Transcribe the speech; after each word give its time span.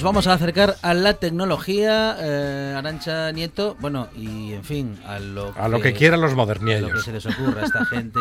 Nos 0.00 0.04
vamos 0.06 0.26
a 0.28 0.32
acercar 0.32 0.76
a 0.80 0.94
la 0.94 1.12
tecnología, 1.12 2.16
eh, 2.20 2.74
Arancha 2.74 3.30
Nieto, 3.32 3.76
bueno, 3.80 4.08
y 4.16 4.54
en 4.54 4.64
fin, 4.64 4.98
a 5.06 5.18
lo, 5.18 5.52
A 5.58 5.68
lo 5.68 5.82
que 5.82 5.92
quieran 5.92 6.22
los 6.22 6.32
a 6.32 6.36
lo 6.36 6.46
que 6.46 7.00
se 7.00 7.12
les 7.12 7.26
ocurra 7.26 7.60
a 7.60 7.64
esta 7.66 7.84
gente, 7.84 8.18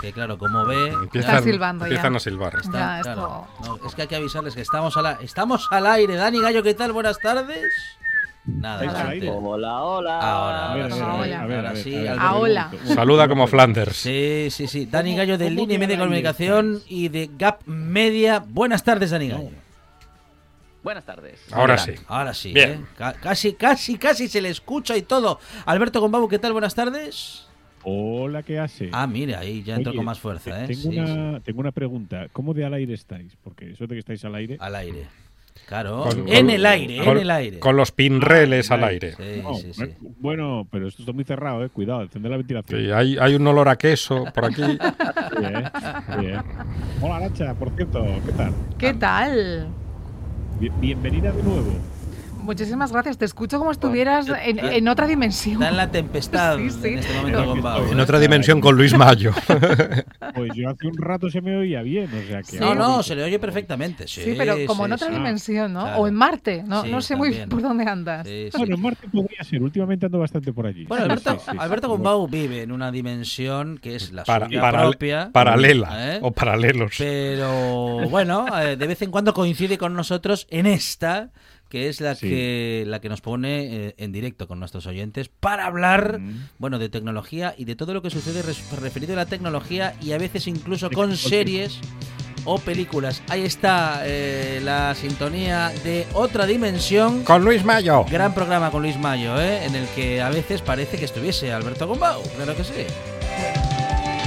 que 0.00 0.12
claro, 0.12 0.38
como 0.38 0.64
ve... 0.64 0.88
Empiezan, 0.88 1.36
Está 1.36 1.42
silbando 1.48 1.84
ya. 1.84 1.90
empiezan 1.90 2.16
a 2.16 2.18
silbar. 2.18 2.54
está- 2.60 2.96
Ya, 2.96 3.02
claro, 3.02 3.46
esto- 3.60 3.78
no, 3.80 3.86
es 3.88 3.94
que 3.94 4.02
hay 4.02 4.08
que 4.08 4.16
avisarles 4.16 4.56
que 4.56 4.62
estamos, 4.62 4.96
a 4.96 5.02
la, 5.02 5.12
estamos 5.22 5.68
al 5.70 5.86
aire. 5.86 6.16
Dani 6.16 6.40
Gallo, 6.40 6.64
¿qué 6.64 6.74
tal? 6.74 6.90
Buenas 6.90 7.20
tardes. 7.20 7.62
Nada, 8.46 8.84
¿Estáis 8.84 9.00
al 9.04 9.10
gente. 9.12 9.30
Hola, 9.30 9.82
hola. 9.84 10.18
Ahora, 10.18 10.72
A 10.72 10.74
ver, 10.74 10.82
ahora 10.92 10.96
sí, 10.96 11.00
a 11.00 11.06
ver, 11.06 11.14
a 11.14 11.22
ver, 11.22 11.36
a 11.36 11.46
ver, 11.46 11.56
ahora 11.58 11.70
a 11.70 11.72
ver, 11.74 11.82
sí, 11.84 12.06
Ahora. 12.18 12.70
Saluda 12.92 13.28
como 13.28 13.46
Flanders. 13.46 13.94
Sí, 13.98 14.48
sí, 14.50 14.66
sí. 14.66 14.86
Dani 14.86 15.14
Gallo 15.14 15.38
de 15.38 15.48
Línea 15.48 15.62
y 15.64 15.68
que 15.68 15.78
Media 15.78 15.96
de 15.96 16.02
Comunicación 16.02 16.82
y 16.88 17.08
de 17.08 17.30
Gap 17.38 17.60
Media. 17.66 18.40
Buenas 18.44 18.82
tardes, 18.82 19.12
Dani 19.12 19.28
Gallo. 19.28 19.63
Buenas 20.84 21.04
tardes. 21.04 21.40
Ahora 21.50 21.74
Mira, 21.84 21.96
sí. 21.96 22.04
Ahora 22.06 22.34
sí. 22.34 22.52
Bien. 22.52 22.70
¿eh? 22.70 22.80
Ca- 22.96 23.14
Casi, 23.14 23.54
casi, 23.54 23.96
casi 23.98 24.28
se 24.28 24.40
le 24.42 24.50
escucha 24.50 24.96
y 24.96 25.02
todo. 25.02 25.40
Alberto 25.66 26.00
Gombabu, 26.00 26.28
¿qué 26.28 26.38
tal? 26.38 26.52
Buenas 26.52 26.74
tardes. 26.74 27.48
Hola, 27.82 28.42
¿qué 28.42 28.58
hace? 28.58 28.90
Ah, 28.92 29.06
mira, 29.06 29.40
ahí 29.40 29.62
ya 29.62 29.76
entro 29.76 29.90
Oye, 29.90 29.96
con 29.96 30.04
más 30.06 30.18
fuerza, 30.20 30.62
¿eh? 30.64 30.66
Tengo, 30.68 30.80
Sí, 30.92 30.98
una, 30.98 31.40
tengo 31.40 31.60
una 31.60 31.72
pregunta. 31.72 32.28
¿Cómo 32.32 32.54
de 32.54 32.64
al 32.66 32.74
aire 32.74 32.94
estáis? 32.94 33.34
Porque 33.42 33.72
eso 33.72 33.86
de 33.86 33.94
que 33.94 33.98
estáis 33.98 34.24
al 34.26 34.34
aire. 34.36 34.56
Al 34.60 34.74
aire. 34.76 35.06
Claro. 35.66 36.02
Con- 36.02 36.18
en 36.28 36.46
con- 36.46 36.50
el 36.50 36.66
aire, 36.66 36.98
con- 36.98 37.16
en 37.16 37.22
el 37.22 37.30
aire. 37.30 37.58
Con 37.60 37.76
los 37.76 37.90
pinreles 37.90 38.70
Ah, 38.70 38.74
al 38.74 38.80
vale. 38.82 38.92
aire. 38.94 39.12
Sí, 39.16 39.40
No, 39.42 39.54
sí, 39.54 39.72
sí. 39.72 39.84
Bueno, 40.18 40.66
pero 40.70 40.88
esto 40.88 41.00
está 41.02 41.12
muy 41.12 41.24
cerrado, 41.24 41.64
eh. 41.64 41.70
Cuidado, 41.70 42.02
encender 42.02 42.30
la 42.30 42.36
ventilación. 42.38 42.80
Sí, 42.80 42.90
hay, 42.90 43.16
hay 43.18 43.34
un 43.34 43.46
olor 43.46 43.68
a 43.70 43.76
queso 43.76 44.24
por 44.34 44.44
aquí. 44.46 44.62
Sí, 46.20 46.26
eh. 46.26 46.38
Hola, 47.00 47.16
Aracha, 47.16 47.54
por 47.54 47.70
cierto, 47.74 48.04
¿qué 48.26 48.32
tal? 48.32 48.52
¿Qué 48.78 48.94
tal? 48.94 49.68
Bi- 50.58 50.70
bienvenida 50.70 51.32
de 51.32 51.42
nuevo. 51.42 51.93
Muchísimas 52.44 52.92
gracias. 52.92 53.18
Te 53.18 53.24
escucho 53.24 53.58
como 53.58 53.70
estuvieras 53.70 54.26
en, 54.44 54.58
en 54.58 54.88
otra 54.88 55.06
dimensión. 55.06 55.54
Está 55.54 55.68
en 55.70 55.76
la 55.76 55.90
tempestad 55.90 56.58
Sí, 56.58 56.70
sí. 56.70 56.88
en 56.88 56.98
este 56.98 57.14
momento 57.14 57.40
No, 57.40 57.46
Gombau. 57.46 57.90
En 57.92 57.98
¿eh? 57.98 58.02
otra 58.02 58.18
dimensión 58.20 58.60
con 58.60 58.76
Luis 58.76 58.96
Mayo. 58.96 59.32
Pues 60.34 60.50
yo 60.54 60.68
hace 60.68 60.86
un 60.88 60.96
rato 60.96 61.30
se 61.30 61.40
me 61.40 61.56
oía 61.56 61.82
bien, 61.82 62.10
o 62.12 62.26
sea 62.28 62.42
que. 62.42 62.58
No, 62.58 62.74
no, 62.74 63.02
se 63.04 63.14
le 63.14 63.22
oye 63.22 63.38
perfectamente. 63.38 64.08
Sí, 64.08 64.22
Sí, 64.24 64.34
pero 64.36 64.56
como 64.66 64.82
sí, 64.82 64.86
en 64.86 64.92
otra 64.94 65.06
sí. 65.08 65.12
dimensión, 65.14 65.72
¿no? 65.72 65.82
Claro. 65.82 65.98
O 66.02 66.08
en 66.08 66.14
Marte. 66.14 66.62
No, 66.66 66.82
Sí, 66.82 66.90
no 66.90 67.00
sé 67.00 67.14
muy 67.14 67.28
también. 67.28 67.48
bien 67.48 67.48
por 67.50 67.62
dónde 67.68 67.84
andas. 67.84 68.26
Sí, 68.26 68.48
sí. 68.50 68.58
Bueno, 68.58 68.74
en 68.74 68.82
Marte 68.82 69.08
podría 69.12 69.44
ser. 69.44 69.62
Últimamente 69.62 70.06
ando 70.06 70.18
bastante 70.18 70.52
por 70.52 70.66
allí. 70.66 70.84
Bueno, 70.86 71.04
Alberto, 71.04 71.30
sí, 71.34 71.36
sí, 71.44 71.50
sí. 71.52 71.56
Alberto 71.60 71.88
Gombau 71.88 72.26
vive 72.26 72.62
en 72.62 72.72
una 72.72 72.90
dimensión 72.90 73.78
que 73.78 73.94
es 73.94 74.12
la 74.12 74.24
Para- 74.24 74.46
suya 74.46 74.60
para- 74.60 74.80
propia. 74.82 75.30
paralela 75.32 76.14
¿eh? 76.16 76.18
o 76.22 76.32
paralelos. 76.32 76.94
Pero 76.98 78.08
bueno, 78.08 78.46
eh, 78.60 78.76
de 78.76 78.86
vez 78.86 79.00
en 79.02 79.10
cuando 79.10 79.32
coincide 79.34 79.78
con 79.78 79.94
nosotros 79.94 80.46
en 80.50 80.66
esta, 80.66 81.30
que 81.74 81.88
es 81.88 82.00
la 82.00 82.14
Sí. 82.14 82.28
que 82.28 82.84
la 82.86 83.00
que 83.00 83.08
nos 83.08 83.20
pone 83.20 83.64
eh, 83.88 83.94
en 83.98 84.12
directo 84.12 84.46
con 84.46 84.60
nuestros 84.60 84.86
oyentes 84.86 85.28
para 85.28 85.66
hablar, 85.66 86.20
Mm. 86.20 86.50
bueno, 86.58 86.78
de 86.78 86.88
tecnología 86.88 87.52
y 87.58 87.64
de 87.64 87.74
todo 87.74 87.92
lo 87.94 88.00
que 88.00 88.10
sucede 88.10 88.42
referido 88.80 89.14
a 89.14 89.16
la 89.16 89.26
tecnología 89.26 89.96
y 90.00 90.12
a 90.12 90.18
veces 90.18 90.46
incluso 90.46 90.88
con 90.88 91.16
series 91.16 91.80
o 92.44 92.58
películas. 92.60 93.22
Ahí 93.28 93.42
está 93.42 94.02
eh, 94.04 94.60
la 94.62 94.94
sintonía 94.94 95.72
de 95.82 96.06
otra 96.12 96.46
dimensión. 96.46 97.24
Con 97.24 97.42
Luis 97.44 97.64
Mayo. 97.64 98.04
Gran 98.08 98.34
programa 98.34 98.70
con 98.70 98.82
Luis 98.82 98.96
Mayo, 98.96 99.40
¿eh? 99.40 99.64
en 99.64 99.74
el 99.74 99.88
que 99.96 100.22
a 100.22 100.28
veces 100.30 100.62
parece 100.62 100.96
que 100.96 101.06
estuviese 101.06 101.52
Alberto 101.52 101.88
Gombau, 101.88 102.22
claro 102.36 102.54
que 102.54 102.62
sí. 102.62 102.84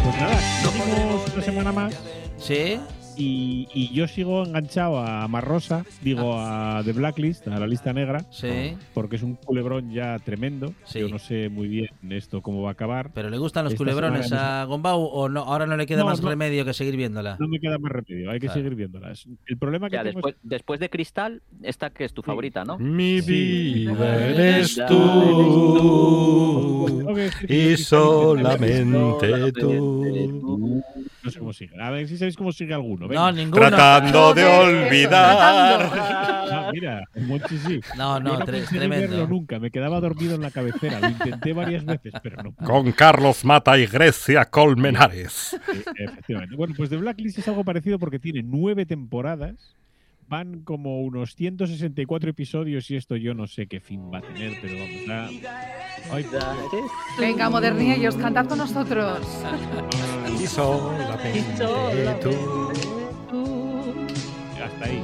Pues 0.03 0.16
nada, 0.19 0.38
seguimos 0.62 1.34
una 1.34 1.44
semana 1.44 1.72
más. 1.72 1.94
Sí, 2.38 2.78
Y, 3.17 3.67
y 3.73 3.94
yo 3.94 4.07
sigo 4.07 4.45
enganchado 4.45 5.00
a 5.00 5.28
Marrosa, 5.28 5.85
digo 6.01 6.35
a 6.38 6.81
The 6.85 6.94
Blacklist, 6.94 7.47
a 7.47 7.59
la 7.59 7.67
lista 7.67 7.94
negra, 7.94 8.25
sí. 8.31 8.78
porque 8.94 9.16
es 9.16 9.23
un 9.23 9.35
culebrón 9.35 9.91
ya 9.91 10.19
tremendo. 10.19 10.73
Sí. 10.85 11.00
Yo 11.00 11.09
no 11.09 11.19
sé 11.19 11.50
muy 11.50 11.67
bien 11.67 11.89
esto 12.09 12.41
cómo 12.41 12.61
va 12.61 12.69
a 12.69 12.73
acabar. 12.73 13.11
¿Pero 13.13 13.29
le 13.29 13.38
gustan 13.38 13.63
los 13.63 13.73
Esta 13.73 13.83
culebrones 13.83 14.31
a 14.33 14.63
Gombau 14.66 15.01
o 15.01 15.29
no? 15.29 15.41
Ahora 15.41 15.66
no 15.66 15.75
le 15.78 15.85
queda 15.85 16.00
No, 16.00 16.05
más 16.05 16.22
no. 16.22 16.29
remedio 16.29 16.66
que 16.66 16.73
seguir 16.73 16.95
viéndola. 16.95 17.38
No 17.39 17.47
me 17.47 17.59
queda 17.59 17.78
más 17.79 17.91
remedio, 17.91 18.29
hay 18.31 18.39
que 18.39 18.47
Claro. 18.47 18.61
seguir 18.61 18.75
viéndolas. 18.75 19.28
El 19.47 19.57
problema 19.57 19.89
que 19.89 19.95
Ya, 19.95 20.03
tengo 20.03 20.16
después, 20.17 20.35
después 20.44 20.79
de 20.79 20.89
Cristal, 20.89 21.41
esta 21.63 21.89
que 21.89 22.05
es 22.05 22.13
tu 22.13 22.22
favorita, 22.22 22.63
¿no? 22.66 22.78
Mi 22.78 23.22
Sí. 23.22 23.85
vida 23.88 24.25
eres 24.28 24.75
Ya 24.75 24.85
tú. 24.88 24.95
Que 27.07 27.13
decir 27.23 27.47
que 27.47 27.72
Y 27.73 27.78
solamente 27.78 29.51
tú. 29.53 30.84
No 31.27 31.31
sé 31.31 31.39
cómo 31.39 31.53
sigue. 31.53 31.81
A 31.81 31.89
ver 31.91 32.07
si 32.07 32.17
sabéis 32.17 32.35
cómo 32.35 32.51
sigue 32.51 32.73
alguno. 32.73 33.01
No, 33.05 33.07
venga. 33.07 33.31
ninguno. 33.31 33.67
Tratando 33.67 34.33
de 34.33 34.43
olvidar. 34.45 35.38
Ah, 35.39 36.69
mira, 36.73 37.03
Monchi 37.15 37.57
sí. 37.57 37.79
No, 37.97 38.17
Yo 38.17 38.23
no, 38.23 38.39
no 38.39 38.45
tre- 38.45 38.51
verlo 38.51 38.67
tremendo. 38.79 39.27
nunca, 39.27 39.59
me 39.59 39.71
quedaba 39.71 39.99
dormido 39.99 40.35
en 40.35 40.41
la 40.41 40.51
cabecera. 40.51 40.99
Lo 40.99 41.09
intenté 41.09 41.53
varias 41.53 41.85
veces, 41.85 42.13
pero 42.23 42.41
no. 42.43 42.51
pude. 42.51 42.67
Con 42.67 42.91
Carlos 42.91 43.43
Mata 43.45 43.77
y 43.77 43.85
Grecia 43.85 44.45
Colmenares. 44.45 45.57
Sí, 45.71 45.81
efectivamente. 45.97 46.55
Bueno, 46.55 46.73
pues 46.75 46.89
The 46.89 46.97
Blacklist 46.97 47.39
es 47.39 47.47
algo 47.47 47.63
parecido 47.63 47.99
porque 47.99 48.19
tiene 48.19 48.41
nueve 48.43 48.85
temporadas. 48.85 49.75
Van 50.29 50.61
como 50.63 51.01
unos 51.01 51.35
164 51.35 52.29
episodios 52.31 52.91
y 52.91 52.97
esto 52.97 53.15
yo 53.15 53.33
no 53.33 53.47
sé 53.47 53.67
qué 53.67 53.79
fin 53.79 54.11
va 54.13 54.17
a 54.17 54.22
tener, 54.22 54.57
pero 54.61 54.75
vamos 54.78 55.09
a... 55.09 55.29
Ay, 56.13 56.25
Venga, 57.17 57.49
modernillos, 57.49 58.16
cantad 58.16 58.46
con 58.46 58.57
nosotros. 58.57 59.19
Y 60.41 60.46
solamente 60.47 61.63
tú. 62.22 62.72
hasta 64.63 64.85
ahí. 64.85 65.03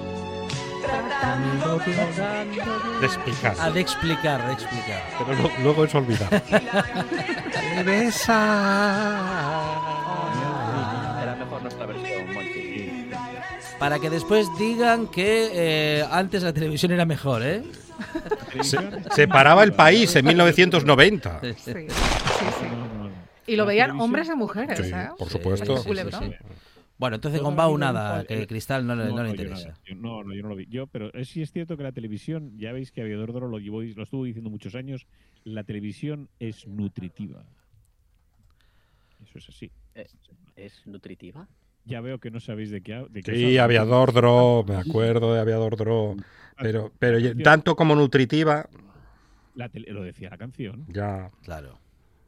De 3.00 3.06
explicar. 3.06 3.56
Ah, 3.60 3.72
de 3.72 3.80
explicar, 3.80 4.46
de 4.48 4.54
explicar. 4.54 5.02
Pero 5.18 5.42
lo- 5.42 5.52
luego 5.64 5.86
es 5.86 5.96
olvidar. 5.96 6.44
Era 7.78 8.12
Para 13.84 14.00
que 14.00 14.10
después 14.10 14.48
digan 14.58 15.08
que 15.08 15.50
eh, 16.00 16.06
antes 16.10 16.42
la 16.42 16.54
televisión 16.54 16.94
era 16.94 17.04
mejor, 17.06 17.44
¿eh? 17.44 17.64
Se, 18.62 18.78
se 19.14 19.28
paraba 19.28 19.62
el 19.66 19.74
país 19.74 20.16
en 20.16 20.26
1990. 20.26 21.42
Sí, 21.42 21.54
sí. 21.58 21.72
Y 23.46 23.58
lo 23.58 23.66
veían 23.66 24.00
hombres 24.00 24.30
y 24.30 24.36
mujeres, 24.38 24.80
Sí, 24.80 24.94
¿eh? 24.96 25.10
por 25.20 25.28
supuesto. 25.30 25.76
sí, 25.76 25.82
sí, 25.84 25.88
Culebrón. 25.90 26.24
sí. 26.24 26.36
Bueno, 26.98 27.16
entonces 27.18 27.42
con 27.42 27.58
Bau 27.58 27.78
nada, 27.78 28.24
que 28.24 28.48
Cristal 28.48 28.88
no, 28.88 28.96
le- 28.96 29.08
no 29.10 29.22
le 29.22 29.36
yo 29.36 29.36
interesa. 29.44 29.68
nada. 29.68 29.80
Yo- 29.86 29.96
no, 29.96 30.24
no, 30.24 30.34
yo 30.34 30.44
no 30.44 30.48
lo 30.48 30.56
vi. 30.56 30.66
Yo, 30.70 30.88
pero 30.88 31.14
es, 31.14 31.28
sí 31.28 31.42
es 31.42 31.52
cierto 31.52 31.76
que 31.76 31.84
la 31.84 31.92
televisión, 31.92 32.58
ya 32.58 32.72
veis 32.72 32.90
que 32.94 33.02
Aviador 33.02 33.34
Doro 33.34 33.50
lo, 33.50 33.60
llevó, 33.60 33.82
lo 33.82 34.04
estuvo 34.04 34.24
diciendo 34.24 34.50
muchos 34.50 34.76
años, 34.76 35.08
la 35.44 35.66
televisión 35.66 36.30
es 36.40 36.66
nutritiva. 36.68 37.44
Eso 39.26 39.40
es 39.40 39.50
así. 39.50 39.70
Eh, 39.96 40.08
¿Es 40.56 40.88
nutritiva? 40.88 41.50
Ya 41.86 42.00
veo 42.02 42.20
que 42.20 42.32
no 42.32 42.40
sabéis 42.40 42.72
de 42.72 42.82
qué, 42.82 43.06
de 43.10 43.22
qué 43.24 43.36
Sí. 43.36 43.58
Aviador 43.58 44.14
Dro, 44.14 44.64
me 44.68 44.76
acuerdo 44.76 45.34
de 45.34 45.42
Aviador 45.42 45.76
Dro. 45.76 46.16
Pero, 46.62 46.92
pero 47.00 47.20
ya- 47.20 47.34
tanto 47.44 47.76
como 47.76 47.96
nutritiva, 47.96 48.70
La 49.56 49.70
tele- 49.70 49.92
lo 49.92 50.02
decía 50.04 50.30
la 50.30 50.38
canción. 50.38 50.86
ya. 50.88 51.30
Claro. 51.44 51.80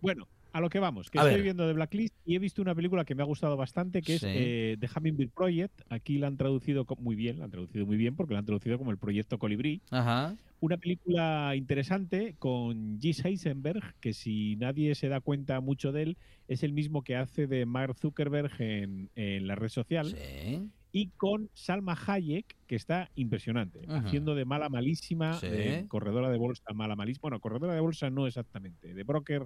Bueno, 0.01 0.27
a 0.55 0.61
lo 0.61 0.69
que 0.69 0.79
vamos, 0.79 1.09
que 1.09 1.19
A 1.19 1.23
estoy 1.23 1.33
ver. 1.35 1.43
viendo 1.43 1.67
de 1.67 1.73
Blacklist 1.73 2.15
y 2.25 2.35
he 2.35 2.39
visto 2.39 2.61
una 2.61 2.73
película 2.73 3.03
que 3.03 3.13
me 3.13 3.21
ha 3.23 3.25
gustado 3.25 3.57
bastante, 3.57 4.01
que 4.01 4.17
Sí. 4.19 4.25
es 4.25 4.33
eh, 4.37 4.77
The 4.79 4.87
Hummingbird 4.95 5.31
Project. 5.31 5.81
Aquí 5.89 6.17
la 6.17 6.27
han 6.27 6.37
traducido 6.37 6.85
muy 6.97 7.15
bien, 7.15 7.39
la 7.39 7.45
han 7.45 7.51
traducido 7.51 7.85
muy 7.85 7.97
bien 7.97 8.15
porque 8.15 8.33
la 8.33 8.39
han 8.39 8.45
traducido 8.45 8.77
como 8.77 8.91
el 8.91 8.97
Proyecto 8.97 9.37
Colibrí. 9.37 9.81
Ajá. 9.91 10.33
Una 10.61 10.77
película 10.77 11.53
interesante 11.57 12.35
con 12.39 12.99
Gis 13.01 13.23
Heisenberg, 13.25 13.95
que 13.99 14.13
si 14.13 14.55
nadie 14.55 14.95
se 14.95 15.09
da 15.09 15.19
cuenta 15.19 15.59
mucho 15.59 15.91
de 15.91 16.03
él, 16.03 16.17
es 16.47 16.63
el 16.63 16.71
mismo 16.71 17.03
que 17.03 17.17
hace 17.17 17.47
de 17.47 17.65
Mark 17.65 17.97
Zuckerberg 17.99 18.51
en, 18.59 19.09
en 19.15 19.47
la 19.47 19.55
red 19.55 19.67
social. 19.69 20.07
Sí. 20.07 20.61
Y 20.93 21.09
con 21.17 21.49
Salma 21.53 21.97
Hayek, 22.07 22.55
que 22.67 22.77
está 22.77 23.11
impresionante, 23.15 23.81
haciendo 23.89 24.33
de 24.33 24.45
mala 24.45 24.69
malísima, 24.69 25.33
Sí. 25.33 25.47
de 25.49 25.85
corredora 25.89 26.29
de 26.29 26.37
bolsa 26.37 26.63
mala 26.73 26.95
malísima. 26.95 27.23
Bueno, 27.23 27.41
corredora 27.41 27.73
de 27.73 27.81
bolsa 27.81 28.09
no 28.09 28.25
exactamente, 28.25 28.93
de 28.93 29.03
broker 29.03 29.45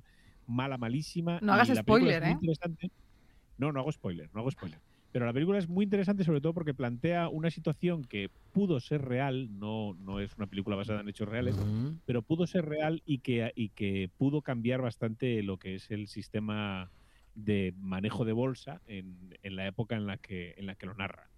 mala 0.49 0.77
malísima. 0.77 1.41
No 1.41 1.53
hagas 1.53 1.69
spoiler, 1.75 2.23
¿eh? 2.23 2.35
interesante. 2.35 2.89
No, 3.57 3.71
no 3.71 3.79
hago 3.81 3.91
spoiler, 3.91 4.29
no 4.33 4.41
hago 4.41 4.51
spoiler. 4.51 4.81
Pero 5.11 5.25
la 5.25 5.33
película 5.33 5.59
es 5.59 5.67
muy 5.69 5.83
interesante 5.85 6.23
sobre 6.23 6.41
todo 6.41 6.53
porque 6.53 6.73
plantea 6.73 7.29
una 7.29 7.51
situación 7.51 8.03
que 8.03 8.29
pudo 8.51 8.79
ser 8.79 9.01
real, 9.03 9.49
no, 9.59 9.93
no 9.95 10.19
es 10.19 10.37
una 10.37 10.47
película 10.47 10.75
basada 10.75 11.01
en 11.01 11.09
hechos 11.09 11.27
reales, 11.29 11.61
pero 12.05 12.23
pudo 12.23 12.47
ser 12.47 12.65
real 12.65 13.01
y 13.05 13.19
que, 13.21 13.51
y 13.55 13.71
que 13.71 14.09
pudo 14.17 14.41
cambiar 14.43 14.81
bastante 14.81 15.43
lo 15.43 15.57
que 15.57 15.75
es 15.75 15.91
el 15.91 16.07
sistema 16.07 16.91
de 17.33 17.73
manejo 17.77 18.25
de 18.25 18.33
bolsa 18.33 18.81
en, 18.85 19.35
en 19.41 19.55
la 19.55 19.67
época 19.67 19.95
en 19.95 20.05
la, 20.07 20.17
que, 20.17 20.53
en 20.57 20.65
la 20.67 20.75
que 20.75 20.85
lo 20.87 20.93
narra. 20.95 21.31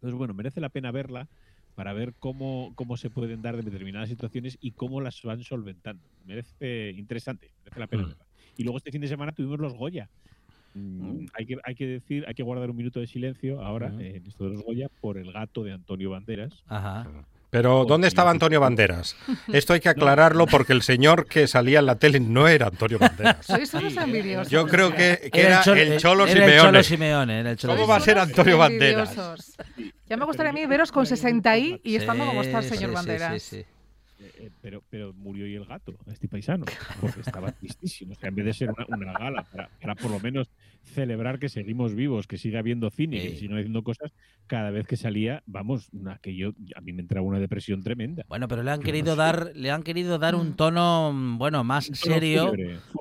Entonces, 0.00 0.18
bueno, 0.18 0.34
merece 0.34 0.60
la 0.60 0.70
pena 0.70 0.92
verla 0.92 1.28
para 1.74 1.92
ver 1.92 2.14
cómo, 2.18 2.72
cómo 2.76 2.96
se 2.96 3.10
pueden 3.10 3.42
dar 3.42 3.56
de 3.56 3.62
determinadas 3.62 4.08
situaciones 4.08 4.56
y 4.60 4.72
cómo 4.72 5.00
las 5.00 5.20
van 5.22 5.42
solventando. 5.42 6.10
Merece 6.22 6.90
interesante, 6.96 7.54
merece 7.64 7.80
la 7.80 7.88
pena 7.88 8.04
Mm. 8.04 8.06
verla. 8.06 8.25
Y 8.56 8.64
luego 8.64 8.78
este 8.78 8.90
fin 8.92 9.00
de 9.00 9.08
semana 9.08 9.32
tuvimos 9.32 9.58
los 9.58 9.74
Goya. 9.74 10.08
Mm, 10.74 11.26
hay, 11.34 11.46
que, 11.46 11.56
hay 11.64 11.74
que 11.74 11.86
decir, 11.86 12.24
hay 12.28 12.34
que 12.34 12.42
guardar 12.42 12.70
un 12.70 12.76
minuto 12.76 13.00
de 13.00 13.06
silencio 13.06 13.62
ahora 13.62 13.88
Ujú. 13.88 14.00
en 14.00 14.26
esto 14.26 14.44
de 14.44 14.50
los 14.50 14.62
Goya 14.62 14.88
por 15.00 15.16
el 15.18 15.32
gato 15.32 15.62
de 15.64 15.72
Antonio 15.72 16.10
Banderas. 16.10 16.52
Ajá. 16.68 17.06
Pero, 17.48 17.84
¿dónde 17.86 18.08
estaba 18.08 18.30
Antonio 18.32 18.60
Banderas? 18.60 19.16
Esto 19.52 19.72
hay 19.72 19.80
que 19.80 19.88
aclararlo 19.88 20.46
porque 20.46 20.72
el 20.74 20.82
señor 20.82 21.26
que 21.26 21.46
salía 21.46 21.78
en 21.78 21.86
la 21.86 21.94
tele 21.94 22.18
no 22.20 22.48
era 22.48 22.66
Antonio 22.66 22.98
Banderas. 22.98 23.46
Yo 24.50 24.66
creo 24.66 24.92
que, 24.94 25.30
que 25.32 25.40
era, 25.42 25.62
Cholo- 25.62 25.80
el 25.80 25.96
Cholo 25.98 26.26
era 26.26 26.44
el 26.78 26.84
Simeone. 26.84 27.56
¿Cómo 27.64 27.86
va 27.86 27.96
a 27.96 28.00
ser. 28.00 28.18
Antonio 28.18 28.58
Banderas? 28.58 29.56
Ya 30.08 30.16
me 30.16 30.24
gustaría 30.24 30.50
a 30.50 30.52
mí 30.52 30.66
veros 30.66 30.92
con 30.92 31.06
60 31.06 31.56
y 31.58 31.80
y 31.82 31.96
estando 31.96 32.26
como 32.26 32.42
está 32.42 32.58
el 32.58 32.64
señor 32.64 32.78
sí, 32.80 32.86
sí, 32.86 32.94
Banderas. 32.94 33.42
sí, 33.42 33.56
sí. 33.56 33.64
Eh, 34.46 34.50
pero, 34.62 34.82
pero 34.88 35.12
murió 35.12 35.46
y 35.46 35.54
el 35.56 35.64
gato, 35.64 35.96
este 36.10 36.28
paisano, 36.28 36.64
porque 37.00 37.20
estaba 37.20 37.50
tristísimo. 37.52 38.12
O 38.12 38.14
sea, 38.14 38.28
en 38.28 38.34
vez 38.36 38.44
de 38.46 38.52
ser 38.54 38.70
una, 38.70 38.86
una 38.88 39.12
gala 39.18 39.42
para, 39.44 39.68
para 39.80 39.94
por 39.96 40.10
lo 40.10 40.20
menos 40.20 40.48
celebrar 40.84 41.38
que 41.40 41.48
seguimos 41.48 41.94
vivos, 41.94 42.26
que 42.28 42.38
siga 42.38 42.60
habiendo 42.60 42.90
cine, 42.90 43.20
que 43.20 43.30
Sí. 43.30 43.36
sigan 43.38 43.58
haciendo 43.58 43.82
cosas, 43.82 44.12
cada 44.46 44.70
vez 44.70 44.86
que 44.86 44.96
salía, 44.96 45.42
vamos, 45.46 45.88
una, 45.92 46.18
que 46.18 46.36
yo, 46.36 46.50
a 46.76 46.80
mí 46.80 46.92
me 46.92 47.02
entraba 47.02 47.26
una 47.26 47.40
depresión 47.40 47.82
tremenda. 47.82 48.24
Bueno, 48.28 48.46
pero 48.46 48.62
le 48.62 48.70
han 48.70 48.76
Yo 48.78 48.82
no 48.82 48.86
querido 48.86 49.12
sé. 49.14 49.18
dar, 49.18 49.50
le 49.54 49.70
han 49.72 49.82
querido 49.82 50.18
dar 50.18 50.34
un 50.36 50.54
tono, 50.54 51.12
bueno, 51.38 51.64
más 51.64 51.86
tono 51.86 51.96
serio. 51.96 52.52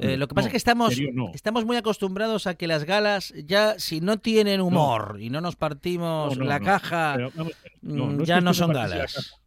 Eh, 0.01 0.17
lo 0.17 0.27
que 0.27 0.33
pasa 0.33 0.45
No, 0.45 0.47
es 0.47 0.51
que 0.51 0.57
estamos, 0.57 0.95
serio 0.95 1.11
no. 1.13 1.31
estamos 1.35 1.63
muy 1.65 1.77
acostumbrados 1.77 2.47
a 2.47 2.55
que 2.55 2.65
las 2.65 2.85
galas 2.85 3.33
ya, 3.45 3.77
si 3.77 4.01
no 4.01 4.17
tienen 4.17 4.61
humor 4.61 5.17
y 5.19 5.29
no 5.29 5.41
nos 5.41 5.55
partimos 5.55 6.37
la 6.37 6.59
caja, 6.59 7.13
Pero, 7.17 7.31
vamos, 7.35 7.53
mm, 7.83 8.23
ya 8.23 8.41
no 8.41 8.53
son 8.55 8.73
galas. 8.73 9.39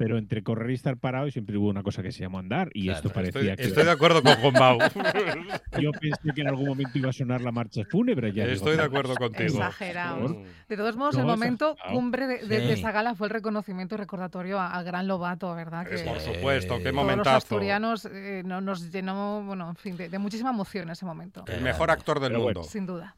Pero 0.00 0.16
entre 0.16 0.42
correr 0.42 0.70
y 0.70 0.74
estar 0.74 0.96
parado 0.96 1.30
siempre 1.30 1.58
hubo 1.58 1.68
una 1.68 1.82
cosa 1.82 2.02
que 2.02 2.10
se 2.10 2.20
llamó 2.22 2.38
andar 2.38 2.70
y 2.72 2.84
Claro, 2.84 2.96
esto 2.96 3.08
estoy- 3.08 3.22
parecía 3.32 3.40
Estoy, 3.52 3.56
que 3.56 3.68
estoy 3.68 3.84
de 3.84 3.90
acuerdo 3.90 4.22
con 4.22 4.40
Gombau. 4.40 4.78
yo 5.78 5.92
pensé 5.92 6.32
que 6.34 6.40
en 6.40 6.48
algún 6.48 6.68
momento 6.68 6.96
iba 6.98 7.10
a 7.10 7.12
sonar 7.12 7.42
la 7.42 7.52
marcha 7.52 7.82
fúnebre 7.84 8.32
ya 8.32 8.44
digo, 8.44 8.54
Estoy 8.56 8.72
de 8.72 8.76
no, 8.78 8.82
acuerdo 8.84 9.14
contigo. 9.14 9.56
Exagerados. 9.58 10.30
Mm. 10.30 10.42
De 10.70 10.76
todos 10.78 10.96
modos, 10.96 11.14
No, 11.16 11.20
el 11.20 11.26
momento 11.26 11.72
exagerado. 11.72 11.94
cumbre 12.00 12.26
de, 12.26 12.38
de- 12.46 12.60
de 12.60 12.74
Sí. 12.74 12.80
esa 12.80 12.92
gala 12.92 13.14
fue 13.14 13.26
el 13.26 13.30
reconocimiento 13.34 13.94
y 13.94 13.98
recordatorio 13.98 14.58
a- 14.58 14.70
al 14.72 14.84
gran 14.84 15.06
Lobato, 15.06 15.54
¿verdad? 15.54 15.86
Que 15.86 15.98
por 15.98 16.18
supuesto, 16.18 16.32
qué 16.32 16.38
Todos 16.40 16.68
los 16.68 16.82
todos 16.82 16.84
los 16.84 16.94
momentazo. 16.94 17.36
asturianos 17.36 18.04
eh, 18.10 18.42
no- 18.42 18.62
nos 18.62 18.90
llenó, 18.90 19.42
bueno, 19.44 19.68
en 19.68 19.76
fin, 19.76 19.96
de, 19.98 20.08
de 20.08 20.18
muchísima 20.18 20.48
emoción 20.48 20.88
ese 20.88 21.04
momento. 21.04 21.44
El 21.46 21.60
mejor 21.60 21.90
actor 21.90 22.20
del 22.20 22.30
Pero 22.32 22.42
bueno. 22.42 22.60
mundo. 22.60 22.70
Sin 22.72 22.86
duda. 22.86 23.16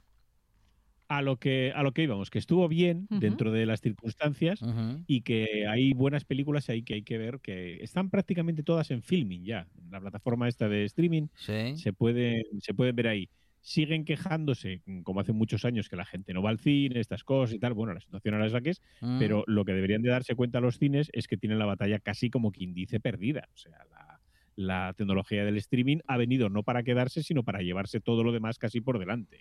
A 1.18 1.20
lo 1.20 1.36
que 1.36 1.72
a 1.74 1.82
lo 1.82 1.92
que 1.92 2.04
íbamos, 2.04 2.30
que 2.30 2.38
estuvo 2.38 2.68
bien 2.68 3.06
dentro 3.10 3.52
de 3.52 3.66
las 3.66 3.80
circunstancias 3.80 4.60
y 5.06 5.20
que 5.22 5.66
hay 5.68 5.92
buenas 5.92 6.24
películas 6.24 6.68
ahí 6.70 6.82
que 6.82 6.94
hay 6.94 7.02
que 7.02 7.18
ver 7.18 7.40
que 7.40 7.82
están 7.82 8.08
prácticamente 8.08 8.62
todas 8.62 8.90
en 8.90 9.02
filming 9.02 9.44
ya. 9.44 9.66
En 9.78 9.90
la 9.90 10.00
plataforma 10.00 10.48
esta 10.48 10.68
de 10.68 10.84
streaming 10.84 11.26
Sí. 11.34 11.76
se 11.76 11.92
pueden 11.92 12.42
se 12.60 12.72
pueden 12.74 12.96
ver 12.96 13.08
ahí. 13.08 13.28
Siguen 13.60 14.04
quejándose, 14.04 14.82
como 15.04 15.20
hace 15.20 15.32
muchos 15.32 15.64
años, 15.64 15.88
que 15.88 15.94
la 15.96 16.04
gente 16.04 16.32
no 16.34 16.42
va 16.42 16.50
al 16.50 16.58
cine, 16.58 16.98
estas 16.98 17.22
cosas 17.22 17.54
y 17.54 17.58
tal. 17.60 17.74
Bueno, 17.74 17.94
la 17.94 18.00
situación 18.00 18.34
ahora 18.34 18.46
es 18.46 18.52
la 18.52 18.60
que 18.60 18.70
es, 18.70 18.80
Mm. 19.00 19.18
pero 19.20 19.44
lo 19.46 19.64
que 19.64 19.72
deberían 19.72 20.02
de 20.02 20.10
darse 20.10 20.34
cuenta 20.34 20.60
los 20.60 20.78
cines 20.78 21.10
es 21.12 21.28
que 21.28 21.36
tienen 21.36 21.58
la 21.60 21.66
batalla 21.66 21.98
casi 22.00 22.28
como 22.30 22.50
quien 22.50 22.74
dice 22.74 22.98
perdida. 23.00 23.48
O 23.54 23.56
sea, 23.56 23.78
la, 23.90 24.20
la 24.56 24.92
tecnología 24.94 25.44
del 25.44 25.56
streaming 25.58 25.98
ha 26.08 26.16
venido 26.16 26.48
no 26.48 26.62
para 26.64 26.82
quedarse, 26.82 27.22
sino 27.22 27.44
para 27.44 27.60
llevarse 27.62 28.00
todo 28.00 28.24
lo 28.24 28.32
demás 28.32 28.58
casi 28.58 28.80
por 28.80 28.98
delante. 28.98 29.38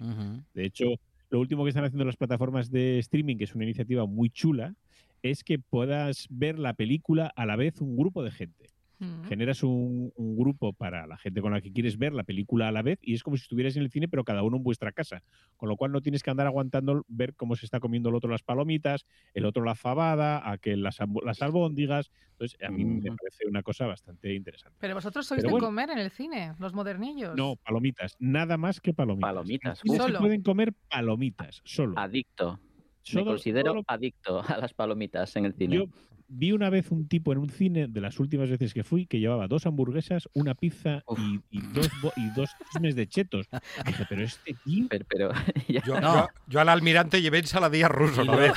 De 0.54 0.66
hecho, 0.66 0.86
lo 1.32 1.40
último 1.40 1.64
que 1.64 1.70
están 1.70 1.86
haciendo 1.86 2.06
las 2.06 2.18
plataformas 2.18 2.70
de 2.70 3.00
streaming, 3.00 3.38
que 3.38 3.46
es 3.46 3.56
una 3.56 3.64
iniciativa 3.64 4.06
muy 4.06 4.30
chula, 4.30 4.76
es 5.24 5.44
que 5.44 5.60
puedas 5.60 6.28
ver 6.30 6.60
la 6.60 6.74
película 6.74 7.32
a 7.36 7.46
la 7.46 7.56
vez 7.56 7.80
un 7.80 7.96
grupo 7.96 8.22
de 8.22 8.32
gente. 8.32 8.70
Mm. 9.02 9.24
Generas 9.24 9.64
un, 9.64 10.12
un 10.16 10.38
grupo 10.38 10.74
para 10.74 11.08
la 11.08 11.18
gente 11.18 11.42
con 11.42 11.52
la 11.52 11.60
que 11.60 11.72
quieres 11.74 11.98
ver 11.98 12.14
la 12.14 12.24
película 12.24 12.68
a 12.68 12.72
la 12.72 12.84
vez 12.84 13.00
y 13.02 13.16
es 13.16 13.24
como 13.24 13.36
si 13.36 13.42
estuvieras 13.42 13.76
en 13.76 13.82
el 13.82 13.90
cine, 13.90 14.08
pero 14.08 14.24
cada 14.24 14.44
uno 14.44 14.58
en 14.58 14.64
vuestra 14.64 14.92
casa. 14.92 15.24
Con 15.58 15.70
lo 15.70 15.76
cual 15.76 15.92
no 15.92 16.02
tienes 16.02 16.22
que 16.22 16.30
andar 16.30 16.46
aguantando 16.46 17.04
ver 17.08 17.34
cómo 17.36 17.56
se 17.56 17.66
está 17.66 17.80
comiendo 17.80 18.10
el 18.10 18.16
otro 18.16 18.30
las 18.30 18.44
palomitas, 18.44 19.08
el 19.34 19.46
otro 19.46 19.64
la 19.64 19.74
fabada, 19.74 20.48
aquel 20.52 20.84
las, 20.84 21.00
las 21.26 21.42
albóndigas. 21.42 22.12
Entonces, 22.34 22.60
a 22.62 22.70
mí 22.70 22.86
me 22.86 23.00
Ujú. 23.10 23.16
parece 23.18 23.48
una 23.48 23.64
cosa 23.64 23.88
bastante 23.88 24.34
interesante. 24.36 24.78
Pero 24.80 24.94
vosotros 24.94 25.26
sois 25.26 25.40
Pero 25.42 25.48
de 25.50 25.52
bueno. 25.54 25.66
comer 25.68 25.90
en 25.90 25.98
el 25.98 26.12
cine, 26.12 26.54
los 26.60 26.74
modernillos. 26.76 27.36
No, 27.36 27.56
palomitas, 27.56 28.16
nada 28.20 28.58
más 28.58 28.80
que 28.82 28.94
palomitas. 28.94 29.30
Palomitas, 29.30 29.80
cine 29.80 29.98
se 30.00 30.14
pueden 30.14 30.44
comer 30.44 30.74
palomitas, 30.90 31.62
solo. 31.64 31.98
Adicto. 31.98 32.60
Me 32.62 33.22
Solo- 33.22 33.26
considero 33.32 33.72
solo 33.72 33.84
adicto 33.88 34.42
a 34.48 34.58
las 34.58 34.76
palomitas 34.76 35.36
en 35.36 35.46
el 35.46 35.54
cine. 35.56 35.76
Yo 35.76 35.86
vi 36.34 36.54
una 36.54 36.70
vez 36.70 36.92
un 36.92 37.08
tipo 37.08 37.32
en 37.34 37.38
un 37.40 37.50
cine 37.50 37.88
de 37.88 38.00
las 38.02 38.20
últimas 38.20 38.50
veces 38.50 38.74
que 38.74 38.84
fui 38.84 39.06
que 39.06 39.20
llevaba 39.20 39.48
dos 39.48 39.66
hamburguesas, 39.66 40.30
una 40.34 40.56
pizza 40.56 41.04
y, 41.18 41.42
y 41.58 41.62
dos, 41.74 41.90
bo- 42.02 42.14
y 42.16 42.30
dos 42.30 42.50
chismes 42.72 42.96
de 42.96 43.08
chetos. 43.08 43.48
Dije, 43.86 44.06
pero 44.08 44.24
este 44.24 44.56
tío. 44.64 44.88
Pero, 45.10 45.32
Yo, 45.86 46.00
No. 46.00 46.14
yo- 46.16 46.28
yo 46.48 46.60
al 46.62 46.70
almirante 46.70 47.22
llevé 47.22 47.40
ensaladilla 47.40 47.88
ruso 47.90 48.24
lo- 48.24 48.38
vez, 48.38 48.54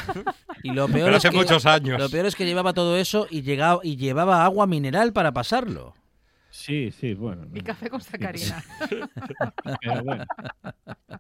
Y 0.63 0.71
lo 0.71 0.87
peor, 0.87 0.93
pero 1.07 1.11
es 1.11 1.17
hace 1.17 1.31
que, 1.31 1.37
muchos 1.37 1.67
años. 1.67 1.99
lo 2.01 2.09
peor 2.09 2.27
es 2.27 2.37
que 2.37 2.47
llevaba 2.47 2.73
todo 2.73 2.97
eso 2.97 3.27
y, 3.31 3.43
llegaba, 3.43 3.81
y 3.83 3.97
llevaba 3.97 4.45
agua 4.45 4.67
mineral 4.67 5.13
para 5.13 5.33
pasarlo. 5.33 5.95
Sí, 6.57 6.93
sí, 6.93 7.15
bueno. 7.15 7.49
Y 7.53 7.61
café 7.63 7.91
con 7.91 8.01
sacarina. 8.01 8.63
Pero 9.81 10.05
bueno. 10.05 10.25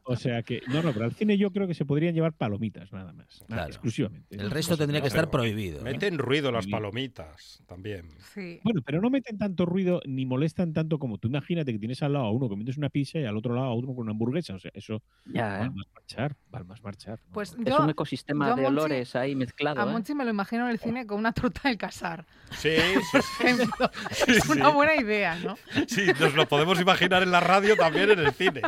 O 0.04 0.14
sea 0.14 0.42
que. 0.44 0.62
No, 0.68 0.80
no, 0.82 0.92
pero 0.92 1.06
al 1.06 1.12
cine 1.12 1.36
yo 1.36 1.50
creo 1.50 1.66
que 1.66 1.74
se 1.74 1.84
podrían 1.84 2.14
llevar 2.14 2.34
palomitas 2.34 2.92
nada 2.92 3.12
más. 3.12 3.40
nada, 3.48 3.62
Claro. 3.62 3.68
exclusivamente. 3.70 4.36
El 4.36 4.50
resto 4.50 4.76
tendría 4.76 5.00
que 5.00 5.08
estar 5.08 5.30
prohibido. 5.30 5.82
Meten 5.82 6.18
ruido 6.18 6.52
las 6.52 6.66
palomitas 6.68 7.62
también. 7.66 8.10
Sí. 8.32 8.60
Bueno, 8.62 8.80
pero 8.84 9.00
no 9.00 9.10
meten 9.10 9.36
tanto 9.38 9.66
ruido 9.66 10.00
ni 10.06 10.24
molestan 10.24 10.72
tanto 10.72 10.98
como 11.00 11.18
tú 11.18 11.26
imagínate 11.28 11.72
que 11.72 11.78
tienes 11.80 12.00
al 12.02 12.12
lado 12.12 12.26
a 12.26 12.30
uno 12.30 12.48
comiéndose 12.48 12.78
una 12.78 12.88
pizza 12.90 13.18
y 13.18 13.24
al 13.24 13.36
otro 13.36 13.54
lado 13.54 13.66
a 13.66 13.74
otro 13.74 13.88
con 13.88 14.02
una 14.04 14.12
hamburguesa. 14.12 14.54
O 14.54 14.58
sea, 14.60 14.70
eso 14.74 15.02
ya, 15.24 15.42
va 15.48 15.56
¿eh? 15.58 15.62
al 15.62 15.70
más 15.74 15.86
marchar, 15.94 16.36
va 16.54 16.62
más 16.64 16.82
marchar. 16.82 17.18
¿no? 17.26 17.32
Pues 17.32 17.56
Es 17.58 17.64
yo 17.64 17.82
un 17.82 17.90
ecosistema 17.90 18.54
de 18.54 18.62
Monchi- 18.62 18.66
olores 18.68 19.16
ahí 19.16 19.34
mezclado. 19.34 19.80
a 19.80 19.84
¿eh? 19.84 19.92
Monchi 19.92 20.14
me 20.14 20.24
lo 20.24 20.30
imagino 20.30 20.64
en 20.66 20.70
el 20.70 20.78
cine 20.78 21.06
con 21.06 21.18
una 21.18 21.32
torta 21.32 21.68
del 21.68 21.76
casar. 21.78 22.24
Sí, 22.52 22.68
es 24.28 24.48
una 24.48 24.68
buena 24.68 24.94
idea, 24.96 25.23
¿no? 25.44 25.56
sí, 25.88 26.02
nos 26.20 26.34
lo 26.34 26.46
podemos 26.46 26.80
imaginar 26.80 27.22
en 27.22 27.30
la 27.30 27.40
radio 27.40 27.76
también 27.76 28.10
en 28.10 28.18
el 28.20 28.32
cine. 28.32 28.60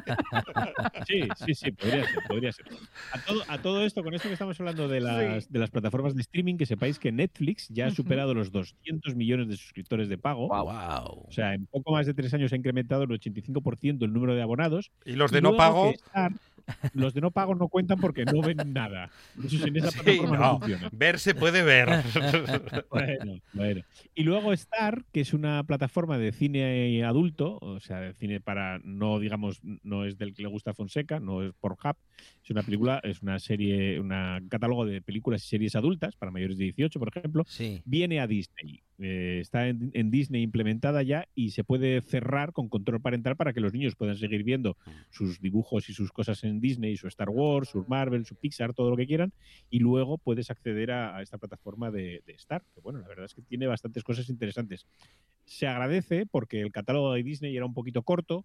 Sí, 1.06 1.20
sí, 1.44 1.54
sí, 1.54 1.70
podría 1.72 2.04
ser, 2.06 2.18
podría 2.26 2.52
ser. 2.52 2.66
A 3.12 3.18
todo, 3.18 3.42
a 3.48 3.58
todo 3.58 3.84
esto, 3.84 4.02
con 4.02 4.14
esto 4.14 4.28
que 4.28 4.32
estamos 4.34 4.58
hablando 4.60 4.88
de 4.88 5.00
las, 5.00 5.44
Sí. 5.44 5.48
de 5.52 5.58
las 5.58 5.70
plataformas 5.70 6.14
de 6.14 6.22
streaming, 6.22 6.56
que 6.56 6.66
sepáis 6.66 6.98
que 6.98 7.12
Netflix 7.12 7.68
ya 7.68 7.86
ha 7.86 7.90
superado 7.90 8.34
los 8.34 8.50
200 8.52 9.14
millones 9.14 9.48
de 9.48 9.56
suscriptores 9.56 10.08
de 10.08 10.18
pago. 10.18 10.48
Wow. 10.48 11.24
O 11.26 11.30
sea, 11.30 11.54
en 11.54 11.66
poco 11.66 11.92
más 11.92 12.06
de 12.06 12.14
tres 12.14 12.32
años 12.34 12.52
ha 12.52 12.56
incrementado 12.56 13.02
el 13.04 13.10
85% 13.10 14.04
el 14.04 14.12
número 14.12 14.34
de 14.34 14.42
abonados. 14.42 14.90
Y 15.04 15.12
los 15.12 15.30
Y 15.32 15.36
de 15.36 15.42
no 15.42 15.56
pago, 15.56 15.90
Star- 15.90 16.32
los 16.94 17.14
de 17.14 17.20
no 17.20 17.30
pago 17.30 17.54
no 17.54 17.68
cuentan 17.68 17.98
porque 17.98 18.24
no 18.24 18.40
ven 18.42 18.58
nada. 18.72 19.10
Eso 19.44 19.66
en 19.66 19.76
esa 19.76 19.90
Sí, 19.90 19.98
plataforma 20.00 20.36
no, 20.36 20.42
no, 20.52 20.58
funciona. 20.58 20.88
ver 20.92 21.18
se 21.18 21.34
puede 21.34 21.62
ver. 21.62 21.88
Bueno, 22.90 23.40
bueno. 23.52 23.82
Y 24.14 24.22
luego 24.22 24.52
Star, 24.52 25.04
que 25.12 25.20
es 25.20 25.32
una 25.34 25.62
plataforma 25.64 26.18
de 26.18 26.32
cine 26.32 27.04
adulto, 27.04 27.58
o 27.60 27.80
sea, 27.80 28.00
de 28.00 28.14
cine 28.14 28.40
para, 28.40 28.78
no 28.84 29.18
digamos, 29.20 29.60
no 29.82 30.04
es 30.04 30.16
del 30.18 30.34
que 30.34 30.42
le 30.42 30.48
gusta 30.48 30.70
a 30.70 30.74
Fonseca, 30.74 31.20
no 31.20 31.42
es 31.42 31.52
por 31.60 31.72
Hub, 31.72 31.96
es 32.42 32.50
una 32.50 32.62
película, 32.62 33.00
es 33.04 33.22
una 33.22 33.38
serie, 33.38 34.00
un 34.00 34.08
catálogo 34.48 34.86
de 34.86 35.02
películas 35.02 35.44
y 35.44 35.48
series 35.48 35.76
adultas 35.76 36.16
para 36.16 36.30
mayores 36.32 36.58
de 36.58 36.64
18, 36.64 36.98
por 36.98 37.08
ejemplo, 37.14 37.44
Sí. 37.46 37.82
viene 37.84 38.20
a 38.20 38.26
Disney. 38.26 38.82
Eh, 38.98 39.40
está 39.42 39.68
en, 39.68 39.90
en 39.92 40.10
Disney 40.10 40.42
implementada 40.42 41.02
ya 41.02 41.28
y 41.34 41.50
se 41.50 41.64
puede 41.64 42.00
cerrar 42.00 42.52
con 42.52 42.70
control 42.70 43.02
parental 43.02 43.36
para 43.36 43.52
que 43.52 43.60
los 43.60 43.74
niños 43.74 43.94
puedan 43.94 44.16
seguir 44.16 44.42
viendo 44.42 44.78
sus 45.10 45.38
dibujos 45.40 45.90
y 45.90 45.92
sus 45.94 46.12
cosas 46.12 46.42
en 46.44 46.55
Disney, 46.60 46.96
su 46.96 47.08
Star 47.08 47.28
Wars, 47.30 47.70
su 47.70 47.84
Marvel, 47.88 48.24
su 48.24 48.34
Pixar, 48.36 48.74
todo 48.74 48.90
lo 48.90 48.96
que 48.96 49.06
quieran. 49.06 49.32
Y 49.70 49.78
luego 49.78 50.18
puedes 50.18 50.50
acceder 50.50 50.90
a, 50.90 51.22
esta 51.22 51.38
plataforma 51.38 51.90
de, 51.90 52.22
de 52.26 52.32
Star, 52.34 52.62
que 52.74 52.80
bueno, 52.80 52.98
la 53.00 53.08
verdad 53.08 53.26
es 53.26 53.34
que 53.34 53.42
tiene 53.42 53.66
bastantes 53.66 54.02
cosas 54.02 54.28
interesantes. 54.28 54.86
Se 55.44 55.66
agradece 55.66 56.26
porque 56.26 56.60
el 56.60 56.72
catálogo 56.72 57.12
de 57.12 57.22
Disney 57.22 57.56
era 57.56 57.66
un 57.66 57.74
poquito 57.74 58.02
corto 58.02 58.44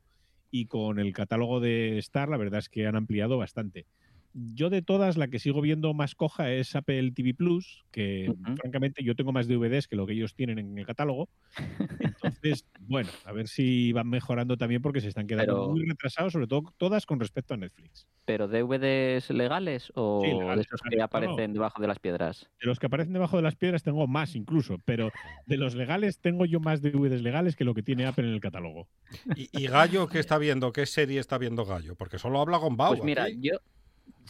y 0.52 0.66
con 0.66 1.00
el 1.00 1.14
catálogo 1.14 1.60
de 1.60 1.98
Star 2.00 2.30
la 2.30 2.38
verdad 2.38 2.60
es 2.60 2.70
que 2.70 2.86
han 2.86 2.96
ampliado 2.96 3.38
bastante. 3.38 3.86
Yo 4.34 4.70
de 4.70 4.82
todas, 4.82 5.18
la 5.18 5.28
que 5.28 5.40
sigo 5.40 5.60
viendo 5.62 5.94
más 5.94 6.16
coja 6.16 6.52
es 6.52 6.76
Apple 6.76 7.12
TV 7.12 7.34
Plus, 7.34 7.84
que 7.92 8.30
Ujú. 8.30 8.56
francamente 8.56 9.04
yo 9.04 9.16
tengo 9.16 9.32
más 9.34 9.48
DVDs 9.48 9.88
que 9.88 9.96
lo 9.98 10.08
que 10.08 10.14
ellos 10.14 10.34
tienen 10.34 10.58
en 10.60 10.78
el 10.78 10.86
catálogo. 10.86 11.28
Entonces, 12.00 12.66
bueno, 12.80 13.10
a 13.26 13.32
ver 13.34 13.48
si 13.48 13.92
van 13.92 14.10
mejorando 14.10 14.58
también 14.58 14.82
porque 14.82 15.02
se 15.02 15.10
están 15.10 15.28
quedando 15.28 15.54
Pero- 15.54 15.70
muy 15.70 15.86
retrasados, 15.86 16.34
sobre 16.34 16.48
todo 16.48 16.74
todas 16.78 17.06
con 17.06 17.20
respecto 17.20 17.54
a 17.54 17.58
Netflix. 17.58 18.08
¿Pero 18.26 18.48
DVDs 18.48 19.30
legales 19.32 19.92
o 19.96 20.22
Sí, 20.24 20.30
de 20.32 20.62
esos 20.62 20.82
que 20.82 20.96
no, 20.96 21.04
aparecen 21.04 21.54
debajo 21.54 21.82
de 21.82 21.88
las 21.88 22.00
piedras? 22.00 22.50
De 22.62 22.68
los 22.68 22.80
que 22.80 22.86
aparecen 22.86 23.14
debajo 23.14 23.36
de 23.38 23.44
las 23.44 23.56
piedras 23.56 23.84
tengo 23.84 24.08
más 24.08 24.36
incluso, 24.36 24.78
pero 24.86 25.12
de 25.46 25.58
los 25.58 25.76
legales 25.76 26.20
tengo 26.20 26.46
yo 26.46 26.60
más 26.60 26.82
DVDs 26.82 27.22
legales 27.22 27.56
que 27.56 27.66
lo 27.66 27.74
que 27.74 27.84
tiene 27.84 28.06
Apple 28.06 28.28
en 28.28 28.34
el 28.34 28.40
catálogo. 28.40 28.88
¿Y, 29.36 29.50
y 29.52 29.68
Gallo 29.68 30.08
qué 30.08 30.20
está 30.20 30.38
viendo? 30.38 30.72
¿Qué 30.72 30.86
serie 30.86 31.20
está 31.20 31.38
viendo 31.38 31.66
Gallo? 31.66 31.96
Porque 31.96 32.18
solo 32.20 32.40
habla 32.40 32.60
con 32.60 32.78
Bau. 32.78 32.92
Pues 32.94 33.04
mira, 33.04 33.24
aquí. 33.24 33.40
yo. 33.42 33.58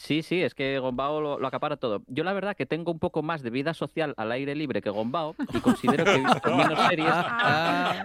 Sí, 0.02 0.24
sí, 0.24 0.42
es 0.42 0.56
que 0.56 0.80
Gombao 0.80 1.22
lo, 1.22 1.40
lo 1.40 1.48
acapara 1.48 1.78
todo. 1.78 2.02
Yo 2.08 2.24
la 2.24 2.34
verdad 2.34 2.56
que 2.56 2.66
tengo 2.66 2.92
un 2.92 2.98
poco 2.98 3.22
más 3.22 3.44
de 3.44 3.52
vida 3.52 3.76
social 3.76 4.16
al 4.18 4.32
aire 4.32 4.56
libre 4.56 4.82
que 4.82 4.90
Gombao 4.90 5.36
y 5.54 5.60
considero 5.60 6.04
que 6.06 6.16
he 6.16 6.18
visto 6.24 6.58
menos 6.58 6.88
series. 6.88 7.08
Ah, 7.14 8.04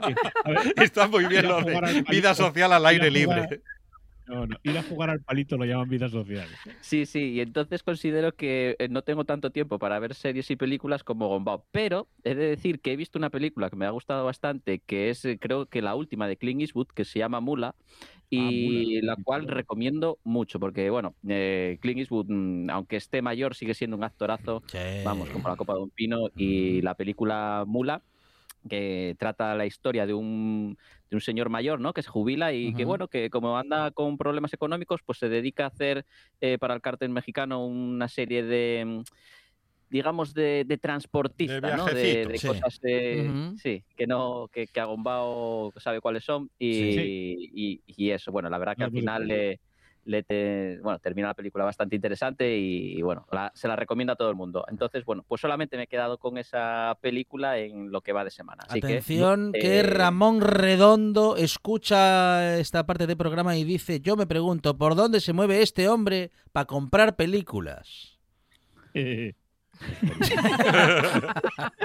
Está 0.76 1.08
muy 1.08 1.24
bien 1.24 1.48
lo 1.48 1.62
de 1.62 2.04
vida 2.10 2.34
social 2.34 2.72
al 2.74 2.84
aire 2.84 3.10
libre. 3.10 3.62
no, 4.26 4.46
no, 4.46 4.56
ir 4.62 4.76
a 4.76 4.82
jugar 4.82 5.08
al 5.08 5.22
palito 5.22 5.56
lo 5.56 5.64
llaman 5.64 5.88
vida 5.88 6.10
social. 6.10 6.46
Sí, 6.82 7.06
sí, 7.06 7.30
y 7.30 7.40
entonces 7.40 7.82
considero 7.82 8.32
que 8.34 8.76
eh, 8.78 8.88
no 8.90 9.00
tengo 9.00 9.24
tanto 9.24 9.50
tiempo 9.50 9.78
para 9.78 9.98
ver 9.98 10.14
series 10.14 10.50
y 10.50 10.56
películas 10.56 11.02
como 11.02 11.28
Gombao. 11.28 11.64
Pero 11.72 12.08
he 12.24 12.34
de 12.34 12.46
decir 12.48 12.80
que 12.80 12.92
he 12.92 12.96
visto 12.96 13.18
una 13.18 13.30
película 13.30 13.70
que 13.70 13.76
me 13.76 13.86
ha 13.86 13.90
gustado 13.90 14.22
bastante, 14.26 14.80
que 14.80 15.08
es 15.08 15.24
eh, 15.24 15.38
creo 15.40 15.64
que 15.64 15.80
la 15.80 15.94
última 15.94 16.28
de 16.28 16.36
Clint 16.36 16.60
Eastwood, 16.60 16.88
que 16.88 17.06
se 17.06 17.20
llama 17.20 17.40
Mula. 17.40 17.74
Y 18.28 19.00
Mula, 19.00 19.14
la 19.14 19.22
cual 19.22 19.46
recomiendo 19.46 20.18
mucho, 20.24 20.58
porque 20.58 20.90
bueno, 20.90 21.14
eh, 21.28 21.78
Clint 21.80 22.00
Eastwood, 22.00 22.26
mm, 22.28 22.70
aunque 22.70 22.96
esté 22.96 23.22
mayor, 23.22 23.54
sigue 23.54 23.74
siendo 23.74 23.96
un 23.96 24.04
actorazo 24.04 24.62
sí. 24.66 24.78
vamos, 25.04 25.30
como 25.30 25.48
la 25.48 25.56
copa 25.56 25.74
de 25.74 25.80
un 25.80 25.90
pino, 25.90 26.28
y 26.36 26.82
la 26.82 26.94
película 26.94 27.64
Mula, 27.66 28.02
que 28.68 29.16
trata 29.18 29.54
la 29.54 29.66
historia 29.66 30.06
de 30.06 30.14
un, 30.14 30.76
de 31.10 31.16
un 31.16 31.20
señor 31.20 31.48
mayor, 31.48 31.80
¿no? 31.80 31.92
Que 31.92 32.02
se 32.02 32.08
jubila 32.08 32.52
y 32.52 32.74
que, 32.74 32.84
bueno, 32.84 33.08
que 33.08 33.30
como 33.30 33.56
anda 33.56 33.90
con 33.92 34.18
problemas 34.18 34.52
económicos, 34.52 35.02
pues 35.04 35.18
se 35.18 35.28
dedica 35.28 35.64
a 35.64 35.68
hacer 35.68 36.04
eh, 36.40 36.58
para 36.58 36.74
el 36.74 36.80
cartel 36.80 37.10
mexicano 37.10 37.64
una 37.64 38.08
serie 38.08 38.42
de 38.42 38.84
mm, 38.84 39.02
digamos 39.88 40.34
de, 40.34 40.64
de 40.66 40.78
transportista, 40.78 41.60
¿no? 41.76 41.86
De, 41.86 41.92
viajecito. 41.94 42.28
de 42.30 42.38
Sí. 42.38 42.46
cosas 42.48 42.80
de, 42.80 43.54
sí, 43.56 43.84
que 43.96 44.06
no, 44.06 44.48
que, 44.52 44.66
que 44.66 44.80
Agombao 44.80 45.72
sabe 45.76 46.00
cuáles 46.00 46.24
son 46.24 46.50
y, 46.58 46.72
Sí. 46.94 47.50
y, 47.54 47.82
y 47.86 48.10
eso, 48.10 48.32
bueno, 48.32 48.48
la 48.50 48.58
verdad 48.58 48.74
que 48.74 48.80
No, 48.80 48.86
al 48.86 48.92
pues, 48.92 49.02
final 49.02 49.28
le, 49.28 49.60
le 50.04 50.22
te- 50.22 50.78
bueno, 50.82 50.98
termina 50.98 51.28
la 51.28 51.34
película 51.34 51.64
bastante 51.64 51.96
interesante 51.96 52.56
y, 52.56 52.96
y, 52.98 53.02
bueno, 53.02 53.26
la- 53.32 53.50
se 53.54 53.66
la 53.68 53.74
recomiendo 53.76 54.12
a 54.12 54.16
todo 54.16 54.28
el 54.30 54.36
mundo. 54.36 54.64
Entonces, 54.68 55.04
bueno, 55.04 55.24
pues 55.26 55.40
solamente 55.40 55.76
me 55.76 55.84
he 55.84 55.86
quedado 55.88 56.18
con 56.18 56.38
esa 56.38 56.96
película 57.00 57.58
en 57.58 57.90
lo 57.90 58.00
que 58.02 58.12
va 58.12 58.24
de 58.24 58.30
semana. 58.30 58.64
Así 58.68 58.80
que, 58.80 58.86
Atención, 58.86 59.52
que, 59.52 59.80
eh, 59.80 59.82
Ramón 59.82 60.40
Redondo 60.40 61.36
escucha 61.36 62.58
esta 62.58 62.86
parte 62.86 63.06
del 63.06 63.16
programa 63.16 63.56
y 63.56 63.64
dice, 63.64 64.00
yo 64.00 64.16
me 64.16 64.26
pregunto, 64.26 64.76
¿por 64.76 64.94
dónde 64.94 65.20
se 65.20 65.32
mueve 65.32 65.62
este 65.62 65.88
hombre 65.88 66.30
para 66.52 66.66
comprar 66.66 67.16
películas? 67.16 68.18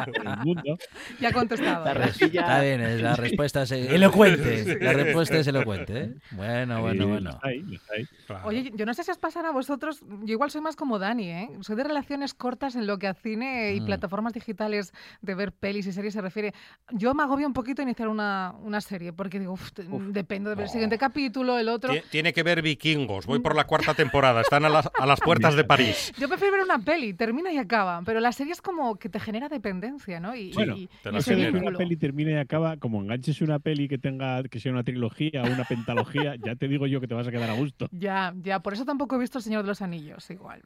En 0.05 0.27
el 0.27 0.37
mundo. 0.43 0.77
Ya 1.19 1.29
ha 1.29 1.33
contestado. 1.33 1.85
La 1.85 1.91
¿eh? 2.05 2.11
Está 2.19 2.61
bien, 2.61 2.81
es- 2.81 3.01
la 3.01 3.15
respuesta 3.15 3.63
es 3.63 3.71
elocuente. 3.71 4.77
La 4.81 4.93
respuesta 4.93 5.37
es 5.37 5.47
elocuente. 5.47 5.99
¿eh? 6.01 6.13
Bueno, 6.31 6.81
bueno, 6.81 7.07
bueno. 7.07 7.29
está 7.31 7.47
ahí, 7.47 7.63
está 7.73 7.93
ahí. 7.95 8.05
Claro. 8.27 8.47
Oye, 8.47 8.71
yo 8.75 8.85
no 8.85 8.93
sé 8.93 9.03
si 9.03 9.11
os 9.11 9.17
pasará 9.17 9.49
a 9.49 9.51
vosotros, 9.51 9.99
yo 10.23 10.33
igual 10.33 10.51
soy 10.51 10.61
más 10.61 10.75
como 10.75 10.99
Dani, 10.99 11.29
¿eh? 11.29 11.49
Soy 11.61 11.75
de 11.75 11.83
relaciones 11.83 12.33
cortas 12.33 12.75
en 12.75 12.87
lo 12.87 12.97
que 12.99 13.07
a 13.07 13.13
cine 13.13 13.73
y 13.75 13.81
Mm. 13.81 13.85
plataformas 13.85 14.33
digitales 14.33 14.93
de 15.21 15.35
ver 15.35 15.51
pelis 15.51 15.87
y 15.87 15.91
series 15.91 16.13
se 16.13 16.21
refiere. 16.21 16.53
Yo 16.91 17.13
me 17.13 17.23
agobio 17.23 17.47
un 17.47 17.53
poquito 17.53 17.81
iniciar 17.81 18.07
una, 18.07 18.53
una 18.63 18.81
serie, 18.81 19.13
porque 19.13 19.39
digo, 19.39 19.53
"Uf, 19.53 19.71
te- 19.73 19.83
dependo 19.87 20.49
de 20.49 20.55
ver 20.55 20.63
el 20.63 20.67
No. 20.69 20.71
siguiente 20.71 20.97
capítulo, 20.97 21.57
el 21.59 21.69
otro. 21.69 21.93
Tie- 21.93 22.03
Tiene 22.09 22.33
que 22.33 22.43
ver 22.43 22.61
vikingos. 22.61 23.25
Voy 23.25 23.39
por 23.39 23.55
la 23.55 23.65
cuarta 23.65 23.93
temporada. 23.93 24.41
Están 24.41 24.65
a 24.65 24.69
las, 24.69 24.89
a 24.97 25.05
las 25.05 25.19
puertas 25.51 25.55
de 25.55 25.63
París. 25.63 26.11
Yo 26.17 26.27
prefiero 26.27 26.53
ver 26.53 26.63
una 26.63 26.79
peli, 26.79 27.13
termina 27.13 27.51
y 27.51 27.57
acaba, 27.57 27.80
pero 28.05 28.19
la 28.19 28.31
serie 28.31 28.53
es 28.53 28.61
como 28.61 28.95
que 28.97 29.09
te 29.09 29.19
genera 29.19 29.49
dependencia, 29.49 30.19
¿no? 30.19 30.35
Y, 30.35 30.51
Bueno, 30.53 30.75
y- 30.77 30.87
te 31.03 31.09
y 31.09 31.11
la 31.11 31.21
genera. 31.21 31.57
una 31.59 31.77
peli 31.77 31.97
termine 31.97 32.31
y 32.31 32.35
acaba, 32.35 32.77
como 32.77 33.01
enganches 33.01 33.41
una 33.41 33.59
peli 33.59 33.87
que 33.87 33.97
tenga 33.97 34.43
que 34.43 34.59
sea 34.59 34.71
una 34.71 34.83
trilogía 34.83 35.43
o 35.43 35.47
una 35.47 35.63
pentalogía, 35.65 36.35
ya 36.45 36.55
te 36.55 36.67
digo 36.67 36.87
yo 36.87 36.99
que 37.01 37.07
te 37.07 37.13
vas 37.13 37.27
a 37.27 37.31
quedar 37.31 37.49
a 37.49 37.53
gusto. 37.53 37.87
Ya, 37.91 38.33
ya, 38.41 38.59
por 38.59 38.73
eso 38.73 38.85
tampoco 38.85 39.15
he 39.15 39.19
visto 39.19 39.37
El 39.39 39.43
Señor 39.43 39.61
de 39.63 39.67
los 39.67 39.81
Anillos, 39.81 40.29
igual. 40.29 40.61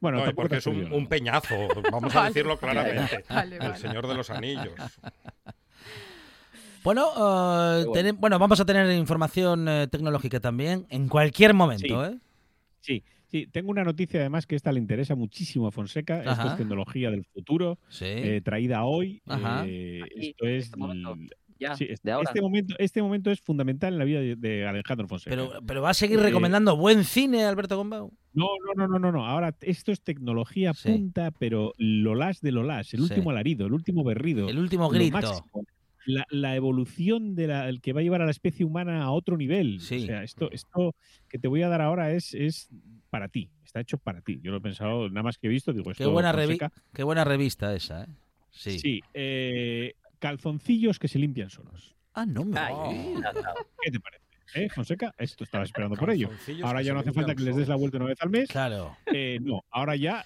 Bueno, 0.00 0.24
No, 0.24 0.34
porque 0.34 0.56
es 0.56 0.66
un, 0.66 1.06
peñazo. 1.06 1.54
Vamos 1.90 2.14
a 2.16 2.24
decirlo 2.26 2.58
claramente. 2.58 3.24
Vale, 3.30 3.56
El. 3.56 3.76
Señor 3.76 4.06
de 4.06 4.14
los 4.14 4.28
Anillos. 4.30 4.74
Bueno, 6.82 7.08
eh, 7.96 8.12
bueno, 8.12 8.38
vamos 8.38 8.60
a 8.60 8.66
tener 8.66 8.90
información 8.94 9.66
eh, 9.68 9.88
tecnológica 9.90 10.40
también 10.40 10.86
en 10.90 11.08
cualquier 11.08 11.54
momento. 11.54 12.04
¿eh? 12.04 12.18
Sí, 12.80 13.02
sí, 13.34 13.48
tengo 13.50 13.70
una 13.72 13.82
noticia 13.82 14.20
además 14.20 14.46
que 14.46 14.54
esta 14.54 14.70
le 14.70 14.78
interesa 14.78 15.16
muchísimo 15.16 15.66
a 15.66 15.72
Fonseca. 15.72 16.18
Esto 16.22 16.46
es 16.50 16.56
tecnología 16.56 17.10
del 17.10 17.24
futuro, 17.24 17.80
Sí. 17.88 18.04
eh, 18.06 18.40
traída 18.44 18.84
hoy. 18.84 19.22
Ajá. 19.26 19.64
eh, 19.66 20.02
Aquí, 20.04 20.28
esto 20.28 20.46
es 20.46 20.64
este 20.66 20.76
momento. 20.76 21.14
l- 21.14 21.28
ya, 21.58 21.74
sí, 21.76 21.86
este, 21.88 22.08
de 22.08 22.12
ahora. 22.12 22.28
este 22.30 22.40
momento, 22.42 22.74
este 22.78 23.02
momento 23.02 23.30
es 23.32 23.40
fundamental 23.40 23.92
en 23.92 23.98
la 23.98 24.04
vida 24.04 24.20
de, 24.20 24.36
de 24.36 24.66
Alejandro 24.68 25.08
Fonseca. 25.08 25.34
pero, 25.34 25.50
pero 25.66 25.82
va 25.82 25.90
a 25.90 25.94
seguir 25.94 26.18
Eh, 26.20 26.22
recomendando 26.22 26.76
buen 26.76 27.02
cine, 27.04 27.44
Alberto 27.44 27.76
Gombau. 27.76 28.12
No, 28.34 28.46
no, 28.66 28.74
no, 28.76 28.88
no, 28.88 28.98
no, 29.00 29.12
no. 29.12 29.26
Ahora 29.26 29.56
esto 29.62 29.90
es 29.90 30.00
tecnología 30.02 30.72
Sí. 30.74 30.90
punta, 30.90 31.30
pero 31.32 31.72
lo 31.78 32.14
las 32.14 32.40
de 32.40 32.52
lo 32.52 32.62
las, 32.62 32.92
el 32.94 33.00
Sí. 33.00 33.04
último 33.10 33.30
alarido, 33.30 33.66
el 33.66 33.72
último 33.72 34.04
berrido. 34.04 34.48
El 34.48 34.58
último 34.58 34.84
lo 34.84 34.90
grito. 34.90 35.12
máximo. 35.16 35.64
La, 36.06 36.26
la 36.30 36.54
evolución 36.56 37.34
de 37.34 37.46
la, 37.46 37.68
el 37.68 37.80
que 37.80 37.92
va 37.92 38.00
a 38.00 38.02
llevar 38.02 38.20
a 38.22 38.24
la 38.26 38.30
especie 38.30 38.64
humana 38.64 39.02
a 39.02 39.10
otro 39.10 39.36
nivel. 39.36 39.80
Sí. 39.80 39.96
O 40.02 40.06
sea, 40.06 40.22
esto, 40.22 40.50
esto 40.52 40.94
que 41.28 41.38
te 41.38 41.48
voy 41.48 41.62
a 41.62 41.68
dar 41.68 41.80
ahora 41.80 42.12
es, 42.12 42.34
es 42.34 42.68
para 43.10 43.28
ti. 43.28 43.50
Está 43.64 43.80
hecho 43.80 43.98
para 43.98 44.20
ti. 44.20 44.38
Yo 44.42 44.50
lo 44.50 44.58
he 44.58 44.60
pensado, 44.60 45.08
nada 45.08 45.22
más 45.22 45.38
que 45.38 45.46
he 45.46 45.50
visto, 45.50 45.72
digo, 45.72 45.90
esto 45.90 46.04
Qué 46.04 46.10
buena, 46.10 46.32
revi- 46.32 46.70
qué 46.92 47.02
buena 47.02 47.24
revista 47.24 47.74
esa. 47.74 48.04
¿eh? 48.04 48.06
Sí. 48.50 48.78
Sí. 48.78 49.02
eh, 49.14 49.94
calzoncillos 50.18 50.98
que 50.98 51.08
se 51.08 51.18
limpian 51.18 51.50
solos. 51.50 51.94
Ah, 52.14 52.24
no 52.26 52.44
me. 52.44 52.58
Ay, 52.58 53.14
¿Qué 53.82 53.90
te 53.90 54.00
parece? 54.00 54.22
¿Eh, 54.54 54.68
Fonseca? 54.68 55.12
Esto 55.18 55.42
estaba 55.42 55.64
esperando 55.64 55.96
por 55.96 56.10
ello. 56.10 56.30
Ahora 56.62 56.82
ya 56.82 56.92
no 56.92 57.00
hace 57.00 57.12
falta 57.12 57.34
que 57.34 57.42
les 57.42 57.56
des 57.56 57.66
la 57.66 57.74
vuelta 57.76 57.96
una 57.96 58.06
vez 58.06 58.18
al 58.20 58.30
mes. 58.30 58.48
Claro. 58.48 58.96
Eh, 59.06 59.38
no, 59.42 59.64
ahora 59.70 59.96
ya 59.96 60.24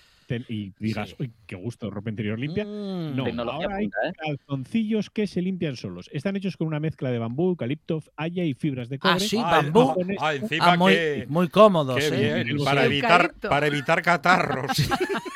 y 0.48 0.72
digas, 0.78 1.10
Sí. 1.10 1.16
uy, 1.20 1.32
qué 1.46 1.56
gusto, 1.56 1.90
ropa 1.90 2.10
interior 2.10 2.38
limpia. 2.38 2.64
Mm. 2.64 3.16
No, 3.16 3.24
Tecnología 3.24 3.64
ahora 3.66 3.76
hay 3.76 3.84
punta, 3.88 4.08
¿eh? 4.08 4.12
calzoncillos 4.18 5.10
que 5.10 5.26
se 5.26 5.40
limpian 5.42 5.76
solos. 5.76 6.10
Están 6.12 6.36
hechos 6.36 6.56
con 6.56 6.66
una 6.66 6.80
mezcla 6.80 7.10
de 7.10 7.18
bambú, 7.18 7.48
eucalipto, 7.50 8.02
haya 8.16 8.44
y 8.44 8.54
fibras 8.54 8.88
de 8.88 8.98
cobre. 8.98 9.14
Ah, 9.16 9.20
sí, 9.20 9.38
Ah, 9.42 9.62
bambú. 9.62 9.90
ah, 9.90 10.14
ah, 10.20 10.34
encima 10.34 10.72
Ah, 10.72 10.76
muy, 10.76 10.92
que- 10.92 11.26
muy 11.28 11.48
cómodos. 11.48 11.96
Qué 11.98 12.08
¿eh? 12.08 12.44
bien, 12.44 12.58
para 12.64 12.84
evitar, 12.84 13.32
para 13.40 13.66
evitar 13.66 14.02
catarros. 14.02 14.70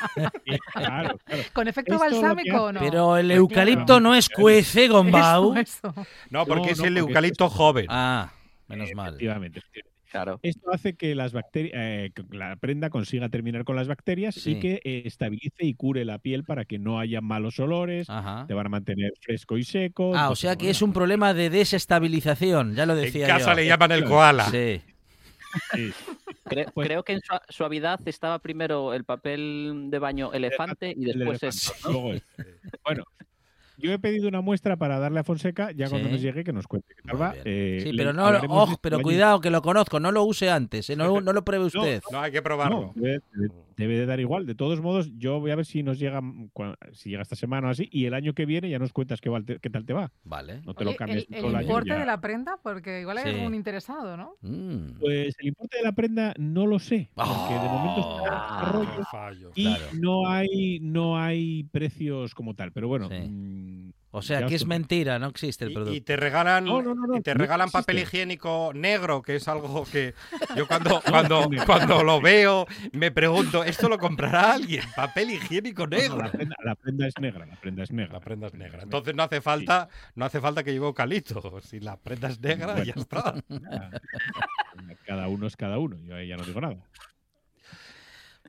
Y, 0.45 0.57
claro, 0.73 1.17
claro. 1.25 1.43
¿Con 1.53 1.67
efecto 1.67 1.93
Esto 1.95 2.05
balsámico 2.21 2.63
o 2.65 2.71
no? 2.71 2.79
Pero 2.81 3.17
el 3.17 3.31
eucalipto 3.31 3.99
no 3.99 4.13
escuece, 4.13 4.87
Gombau. 4.87 5.53
Eso, 5.55 5.87
eso. 5.87 6.05
No, 6.29 6.45
porque 6.45 6.67
No, 6.67 6.71
es 6.73 6.79
el 6.79 6.85
porque 6.93 6.99
eucalipto 6.99 7.49
joven. 7.49 7.85
Ah, 7.89 8.31
menos 8.67 8.89
mal. 8.93 9.07
Efectivamente, 9.09 9.59
efectivamente. 9.59 9.92
Claro. 10.13 10.39
Esto 10.43 10.71
hace 10.71 10.93
que 10.93 11.15
las 11.15 11.33
bacterias, 11.33 11.73
eh, 11.75 12.11
que 12.13 12.23
la 12.37 12.55
prenda 12.55 12.91
consiga 12.91 13.29
terminar 13.29 13.63
con 13.63 13.75
las 13.75 13.87
bacterias 13.87 14.35
Sí. 14.35 14.51
y 14.51 14.59
que 14.59 14.79
eh, 14.83 15.01
estabilice 15.05 15.65
y 15.65 15.73
cure 15.73 16.05
la 16.05 16.19
piel 16.19 16.43
para 16.43 16.65
que 16.65 16.77
no 16.77 16.99
haya 16.99 17.19
malos 17.19 17.59
olores, 17.59 18.07
Ajá. 18.11 18.45
te 18.47 18.53
van 18.53 18.67
a 18.67 18.69
mantener 18.69 19.11
fresco 19.19 19.57
y 19.57 19.63
seco. 19.63 20.13
Ah, 20.15 20.19
o 20.19 20.21
entonces, 20.25 20.39
sea 20.41 20.55
que 20.55 20.69
es 20.69 20.83
un 20.83 20.93
problema 20.93 21.33
de 21.33 21.49
desestabilización, 21.49 22.75
ya 22.75 22.85
lo 22.85 22.93
En 22.95 23.05
decía 23.05 23.25
casa 23.25 23.53
yo. 23.53 23.55
le 23.55 23.65
llaman 23.65 23.91
el 23.91 24.03
koala. 24.05 24.45
Sí. 24.51 24.81
Pues- 26.73 26.87
creo 26.87 27.03
que 27.03 27.13
en 27.13 27.21
sua- 27.21 27.41
suavidad 27.49 27.99
estaba 28.07 28.37
primero 28.39 28.93
el 28.93 29.03
papel 29.05 29.85
de 29.89 29.97
baño 29.99 30.31
elefante 30.33 30.93
y 30.95 31.09
El 31.09 31.17
después 31.19 31.41
elefante, 31.43 31.47
esto, 31.47 31.73
¿no? 31.87 31.91
luego 31.91 32.13
este. 32.13 32.45
Bueno, 32.83 33.03
yo 33.77 33.91
he 33.91 33.99
pedido 33.99 34.27
una 34.27 34.41
muestra 34.41 34.77
para 34.77 34.99
darle 34.99 35.19
a 35.19 35.23
Fonseca, 35.23 35.71
ya 35.71 35.89
cuando 35.89 36.07
Sí. 36.07 36.13
nos 36.13 36.21
llegue 36.21 36.43
que 36.43 36.53
nos 36.53 36.67
cuente 36.67 36.93
qué 36.95 37.01
tal 37.03 37.13
Muy 37.17 37.21
va. 37.21 37.31
bien. 37.33 37.43
Eh, 37.45 37.79
Sí, 37.83 37.93
pero 37.97 38.13
no, 38.13 38.33
este 38.33 38.47
pero 38.81 38.99
cuidado 39.01 39.41
que 39.41 39.49
lo 39.49 39.61
conozco, 39.61 39.99
no 39.99 40.11
lo 40.11 40.23
use 40.23 40.49
antes, 40.49 40.89
¿eh? 40.89 40.95
no, 40.95 41.21
no 41.21 41.33
lo 41.33 41.43
pruebe 41.43 41.65
usted. 41.65 42.01
No, 42.11 42.19
hay 42.21 42.31
que 42.31 42.41
probarlo. 42.41 42.91
debe, 42.95 43.19
debe- 43.33 43.51
debe 43.75 43.97
de 43.97 44.05
dar 44.05 44.19
igual. 44.19 44.45
De 44.45 44.53
todos 44.53 44.81
modos, 44.81 45.09
yo 45.17 45.39
voy 45.39 45.49
a 45.49 45.55
ver 45.55 45.65
si 45.65 45.81
nos 45.81 45.97
llega, 45.97 46.21
mm, 46.21 46.49
si 46.91 47.09
llega 47.09 47.23
esta 47.23 47.35
semana 47.35 47.67
o 47.67 47.71
así, 47.71 47.89
y 47.91 48.05
el 48.05 48.13
año 48.13 48.33
que 48.33 48.45
viene 48.45 48.69
ya 48.69 48.77
nos 48.77 48.93
cuentas 48.93 49.19
qué, 49.19 49.31
tal 49.71 49.85
te 49.85 49.93
va. 49.93 50.11
Vale. 50.23 50.61
No 50.63 50.75
te 50.75 50.83
Oye, 50.83 50.91
lo 50.91 50.97
cambies 50.97 51.25
el, 51.29 51.37
todo 51.37 51.47
el 51.47 51.49
el 51.49 51.55
año. 51.55 51.65
importe 51.67 51.93
de 51.95 52.05
la 52.05 52.21
prenda, 52.21 52.57
porque 52.61 53.01
igual 53.01 53.17
hay 53.17 53.23
Sí. 53.33 53.39
algún 53.39 53.55
interesado, 53.55 54.15
¿no? 54.15 54.35
Mm, 54.41 54.99
Pues 54.99 55.35
el 55.39 55.47
importe 55.47 55.77
de 55.77 55.83
la 55.83 55.91
prenda 55.93 56.33
no 56.37 56.67
lo 56.67 56.77
sé, 56.77 57.09
porque 57.15 57.53
de 57.53 57.67
momento 57.69 57.99
está 58.01 58.27
en 58.27 58.33
Ah. 58.33 59.07
Fallo. 59.11 59.51
y 59.55 59.63
claro. 59.65 59.83
no 59.99 60.27
hay 60.29 60.79
no 60.81 61.17
hay 61.17 61.63
precios 61.71 62.35
como 62.35 62.53
tal. 62.55 62.71
Pero 62.71 62.87
bueno, 62.87 63.09
Sí. 63.09 63.15
O 64.15 64.21
sea, 64.21 64.45
que 64.45 64.53
es 64.53 64.67
mentira, 64.67 65.17
no 65.17 65.25
existe 65.25 65.65
el 65.65 65.73
producto. 65.73 65.95
y 65.95 66.01
te 66.01 66.15
regalan, 66.15 66.65
No, 66.65 66.83
no, 66.83 66.93
no, 66.93 67.07
no, 67.07 67.17
y 67.17 67.21
te 67.23 67.33
no 67.33 67.39
regalan 67.39 67.71
papel 67.71 67.97
higiénico 67.97 68.71
negro, 68.75 69.23
que 69.23 69.37
es 69.37 69.47
algo 69.47 69.85
que 69.91 70.13
yo 70.55 70.67
cuando, 70.67 71.01
cuando, 71.09 71.49
cuando 71.65 72.03
lo 72.03 72.21
veo 72.21 72.67
me 72.91 73.09
pregunto, 73.09 73.63
¿esto 73.63 73.89
lo 73.89 73.97
comprará 73.97 74.53
alguien? 74.53 74.83
Papel 74.95 75.31
higiénico 75.31 75.87
No, 75.87 75.95
no, 75.95 75.97
negro. 75.97 76.17
la, 76.19 76.31
prenda, 76.31 76.55
la 76.63 76.75
prenda 76.75 77.07
es 77.07 77.13
negra, 77.19 77.45
la 77.47 77.55
prenda 77.55 77.83
es 77.83 77.91
negra. 77.91 78.13
La 78.13 78.19
prenda 78.19 78.47
es 78.47 78.53
negra. 78.53 78.83
Entonces 78.83 79.15
no 79.15 79.23
hace 79.23 79.41
falta, 79.41 79.89
no 80.13 80.25
hace 80.25 80.39
falta 80.39 80.63
que 80.63 80.73
lleve 80.73 80.85
eucalipto. 80.85 81.59
Si 81.61 81.79
la 81.79 81.97
prenda 81.97 82.27
es 82.27 82.39
negra, 82.39 82.73
Bueno. 82.75 82.83
ya 82.83 82.93
está. 82.95 83.33
Cada 85.07 85.27
uno 85.27 85.47
es 85.47 85.57
cada 85.57 85.79
uno, 85.79 85.97
yo 86.03 86.15
ahí 86.15 86.27
ya 86.27 86.37
no 86.37 86.43
digo 86.43 86.61
nada. 86.61 86.77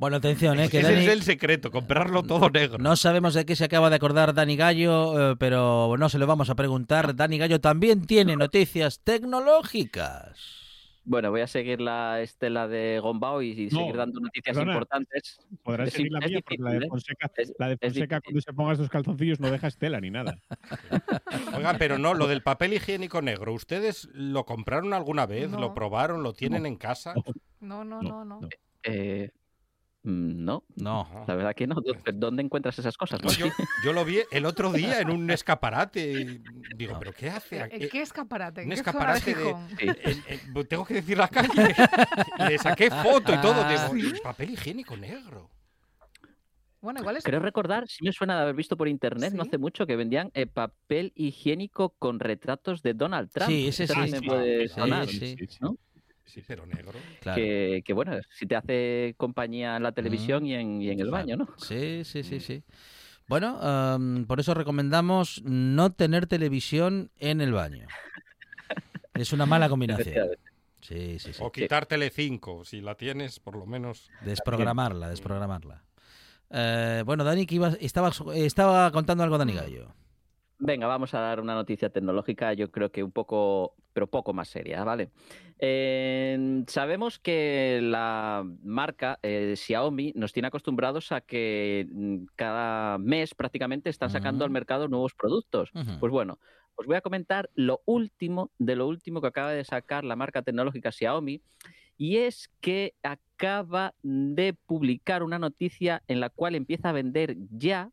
Bueno, 0.01 0.17
atención, 0.17 0.59
¿eh? 0.59 0.69
que 0.69 0.81
Ese 0.81 0.93
Dani- 0.93 1.03
es 1.05 1.09
el 1.09 1.23
secreto, 1.23 1.71
comprarlo 1.71 2.23
todo 2.25 2.51
negro. 2.51 2.79
No 2.79 2.97
sabemos 2.97 3.33
de 3.35 3.47
qué 3.47 3.55
se 3.55 3.65
acaba 3.65 3.91
de 3.91 3.97
acordar 3.97 4.35
Dani 4.35 4.57
Gallo, 4.57 5.33
eh, 5.33 5.37
pero 5.39 5.95
no 5.97 6.09
se 6.09 6.19
lo 6.19 6.27
vamos 6.27 6.51
a 6.51 6.57
preguntar. 6.57 7.15
Dani 7.15 7.39
Gallo 7.39 7.61
también 7.61 8.05
tiene 8.07 8.35
noticias 8.37 9.01
tecnológicas. 9.05 10.63
Bueno, 11.07 11.31
voy 11.31 11.43
a 11.43 11.47
seguir 11.47 11.83
la 11.83 12.23
estela 12.23 12.67
de 12.67 12.99
Gombao 12.99 13.43
y, 13.43 13.51
y 13.51 13.67
No, 13.67 13.81
seguir 13.81 13.97
dando 13.97 14.21
noticias 14.21 14.57
perdona. 14.57 14.73
importantes. 14.73 15.39
Podrás 15.63 15.89
Es 15.89 15.95
seguir 15.95 16.11
la 16.13 16.21
mía, 16.21 16.39
porque 16.43 16.57
la 16.63 16.71
de 16.73 16.79
¿eh? 16.79 16.89
Fonseca, 16.89 17.31
Es- 17.37 17.53
la 17.59 17.69
de 17.69 17.77
Fonseca 17.77 18.21
cuando 18.23 18.41
se 18.41 18.53
ponga 18.55 18.73
esos 18.73 18.89
calzoncillos 18.89 19.39
no 19.39 19.51
deja 19.51 19.67
estela 19.69 20.01
ni 20.01 20.11
nada. 20.11 20.39
Oiga, 21.57 21.77
pero 21.79 21.99
no, 21.99 22.15
lo 22.15 22.27
del 22.27 22.43
papel 22.43 22.73
higiénico 22.73 23.21
negro, 23.23 23.53
¿ustedes 23.53 24.09
lo 24.15 24.45
compraron 24.47 24.95
alguna 24.95 25.27
vez? 25.27 25.51
No. 25.51 25.61
¿Lo 25.61 25.75
probaron? 25.75 26.23
¿Lo 26.23 26.33
tienen 26.33 26.67
en 26.67 26.77
casa? 26.77 27.15
No, 27.61 27.83
no, 27.83 28.03
No, 28.03 28.25
no. 28.27 28.41
Eh, 28.83 29.31
no, 30.05 30.65
No. 30.77 31.09
Ah. 31.13 31.25
la 31.27 31.35
verdad 31.35 31.55
que 31.55 31.67
no. 31.67 31.77
¿Dó- 31.77 31.97
¿Dónde 32.13 32.43
encuentras 32.43 32.79
esas 32.79 32.97
cosas? 32.97 33.23
No, 33.23 33.31
yo, 33.33 33.93
lo 33.93 34.05
vi 34.05 34.19
el 34.31 34.45
otro 34.45 34.71
día 34.73 35.01
en 35.01 35.11
un 35.11 35.31
escaparate. 35.31 36.13
y 36.13 36.43
Digo, 36.77 36.99
¿pero 36.99 37.13
qué 37.15 37.31
hace? 37.31 37.57
¿En 37.57 37.63
aquí? 37.63 37.89
qué 37.89 38.03
escaparate? 38.03 38.63
un 38.65 38.71
¿Qué 38.71 38.77
zona 38.77 39.13
de 39.13 39.19
escaparate 39.19 39.35
de- 39.35 39.45
Gijón? 39.45 39.69
Sí. 39.71 39.87
En- 40.29 40.57
en- 40.57 40.69
tengo 40.69 40.85
que 40.85 40.95
decir 40.95 41.17
la 41.17 41.29
calle. 41.29 41.75
Le 42.49 42.59
saqué 42.59 42.91
foto 43.25 43.33
y 43.35 43.39
todo. 43.41 43.55
Ah. 43.65 43.89
Digo, 43.93 44.17
"¿Y 44.17 44.21
papel 44.21 44.51
higiénico 44.51 44.97
negro. 44.97 45.51
Bueno, 46.83 47.01
igual 47.01 47.17
es... 47.17 47.25
Creo 47.25 47.41
recordar, 47.41 47.89
sí 47.89 48.05
me 48.05 48.13
suena 48.13 48.37
de 48.37 48.43
haber 48.43 48.55
visto 48.55 48.77
por 48.77 48.89
internet 48.89 49.33
no 49.33 49.45
Sí. 49.45 49.49
hace 49.49 49.57
mucho 49.57 49.87
que 49.87 49.97
vendían 49.97 50.31
eh, 50.35 50.47
papel 50.47 51.13
higiénico 51.17 51.95
con 51.99 52.21
retratos 52.21 52.83
de 52.83 52.93
Donald 52.93 53.31
Trump. 53.33 53.49
Sí, 53.49 53.69
ese 53.69 53.87
sí, 53.87 53.95
sí. 53.95 54.21
puede 54.27 54.69
Sí, 54.69 55.47
sí. 55.49 55.59
¿no? 55.61 55.79
Sí, 56.27 56.43
pero 56.47 56.67
negro. 56.67 56.99
Claro. 57.21 57.37
Que, 57.37 57.83
que, 57.85 57.93
bueno, 57.93 58.17
si 58.31 58.47
te 58.47 58.57
hace 58.57 59.15
compañía 59.17 59.77
en 59.77 59.83
la 59.83 59.93
televisión 59.93 60.47
y 60.47 60.55
en, 60.55 60.81
y 60.83 60.87
en 60.91 61.01
el 61.01 61.09
Claro. 61.09 61.11
baño, 61.13 61.37
¿no? 61.37 61.49
Sí, 61.59 62.03
sí, 62.05 62.23
sí, 62.23 62.41
sí. 62.41 62.63
Bueno, 63.29 63.59
am, 63.61 64.27
por 64.27 64.41
eso 64.41 64.53
recomendamos 64.55 65.43
no 65.45 65.93
tener 65.93 66.27
televisión 66.27 67.11
en 67.19 67.41
el 67.41 67.53
baño. 67.53 67.87
Es 69.15 69.33
una 69.33 69.47
mala 69.47 69.69
combinación. 69.69 70.31
Sí, 70.81 71.19
sí, 71.21 71.33
sí. 71.33 71.41
O 71.43 71.53
quitar 71.53 71.87
Telecinco, 71.87 72.65
si 72.65 72.81
la 72.81 72.97
tienes, 72.97 73.39
por 73.39 73.57
lo 73.57 73.65
menos. 73.65 74.11
Desprogramarla, 74.23 75.09
desprogramarla. 75.09 75.85
Eh, 76.51 77.03
bueno, 77.07 77.23
Dani, 77.25 77.47
que 77.47 77.55
ibas- 77.55 77.79
estaba, 77.81 78.11
estaba 78.35 78.91
contando 78.91 79.23
algo 79.25 79.39
Dani 79.39 79.53
Gallo. 79.55 79.95
Venga, 80.67 80.87
vamos 80.87 81.13
a 81.13 81.21
dar 81.21 81.41
una 81.41 81.53
noticia 81.53 81.91
tecnológica, 81.91 82.55
yo 82.55 82.71
creo 82.71 82.91
que 82.91 83.03
un 83.03 83.13
poco, 83.13 83.75
pero 83.93 84.07
poco 84.07 84.33
más 84.33 84.49
seria, 84.49 84.83
¿vale? 84.83 85.11
Eh, 85.59 86.65
sabemos 86.69 87.19
que 87.19 87.81
la 87.83 88.47
marca 88.63 89.19
eh, 89.23 89.57
Xiaomi 89.59 90.15
nos 90.17 90.33
tiene 90.33 90.49
acostumbrados 90.49 91.13
a 91.13 91.21
que 91.21 91.87
mm, 91.93 92.25
cada 92.35 92.97
mes 92.97 93.35
prácticamente 93.35 93.91
están 93.91 94.09
sacando 94.09 94.43
al 94.47 94.51
mercado 94.51 94.89
nuevos 94.89 95.13
productos. 95.13 95.71
Pues 96.01 96.11
bueno, 96.11 96.39
os 96.77 96.87
voy 96.87 96.97
a 96.97 97.03
comentar 97.03 97.51
lo 97.55 97.83
último 97.85 98.51
de 98.59 98.77
lo 98.77 98.89
último 98.89 99.21
que 99.21 99.27
acaba 99.27 99.53
de 99.53 99.65
sacar 99.65 100.03
la 100.03 100.17
marca 100.17 100.41
tecnológica 100.41 100.93
Xiaomi 100.93 101.43
y 101.99 102.17
es 102.17 102.51
que 102.63 102.95
acaba 103.03 103.93
de 104.03 104.55
publicar 104.55 105.23
una 105.23 105.39
noticia 105.39 106.03
en 106.09 106.21
la 106.21 106.31
cual 106.31 106.55
empieza 106.55 106.89
a 106.89 106.93
vender 106.93 107.37
ya 107.51 107.91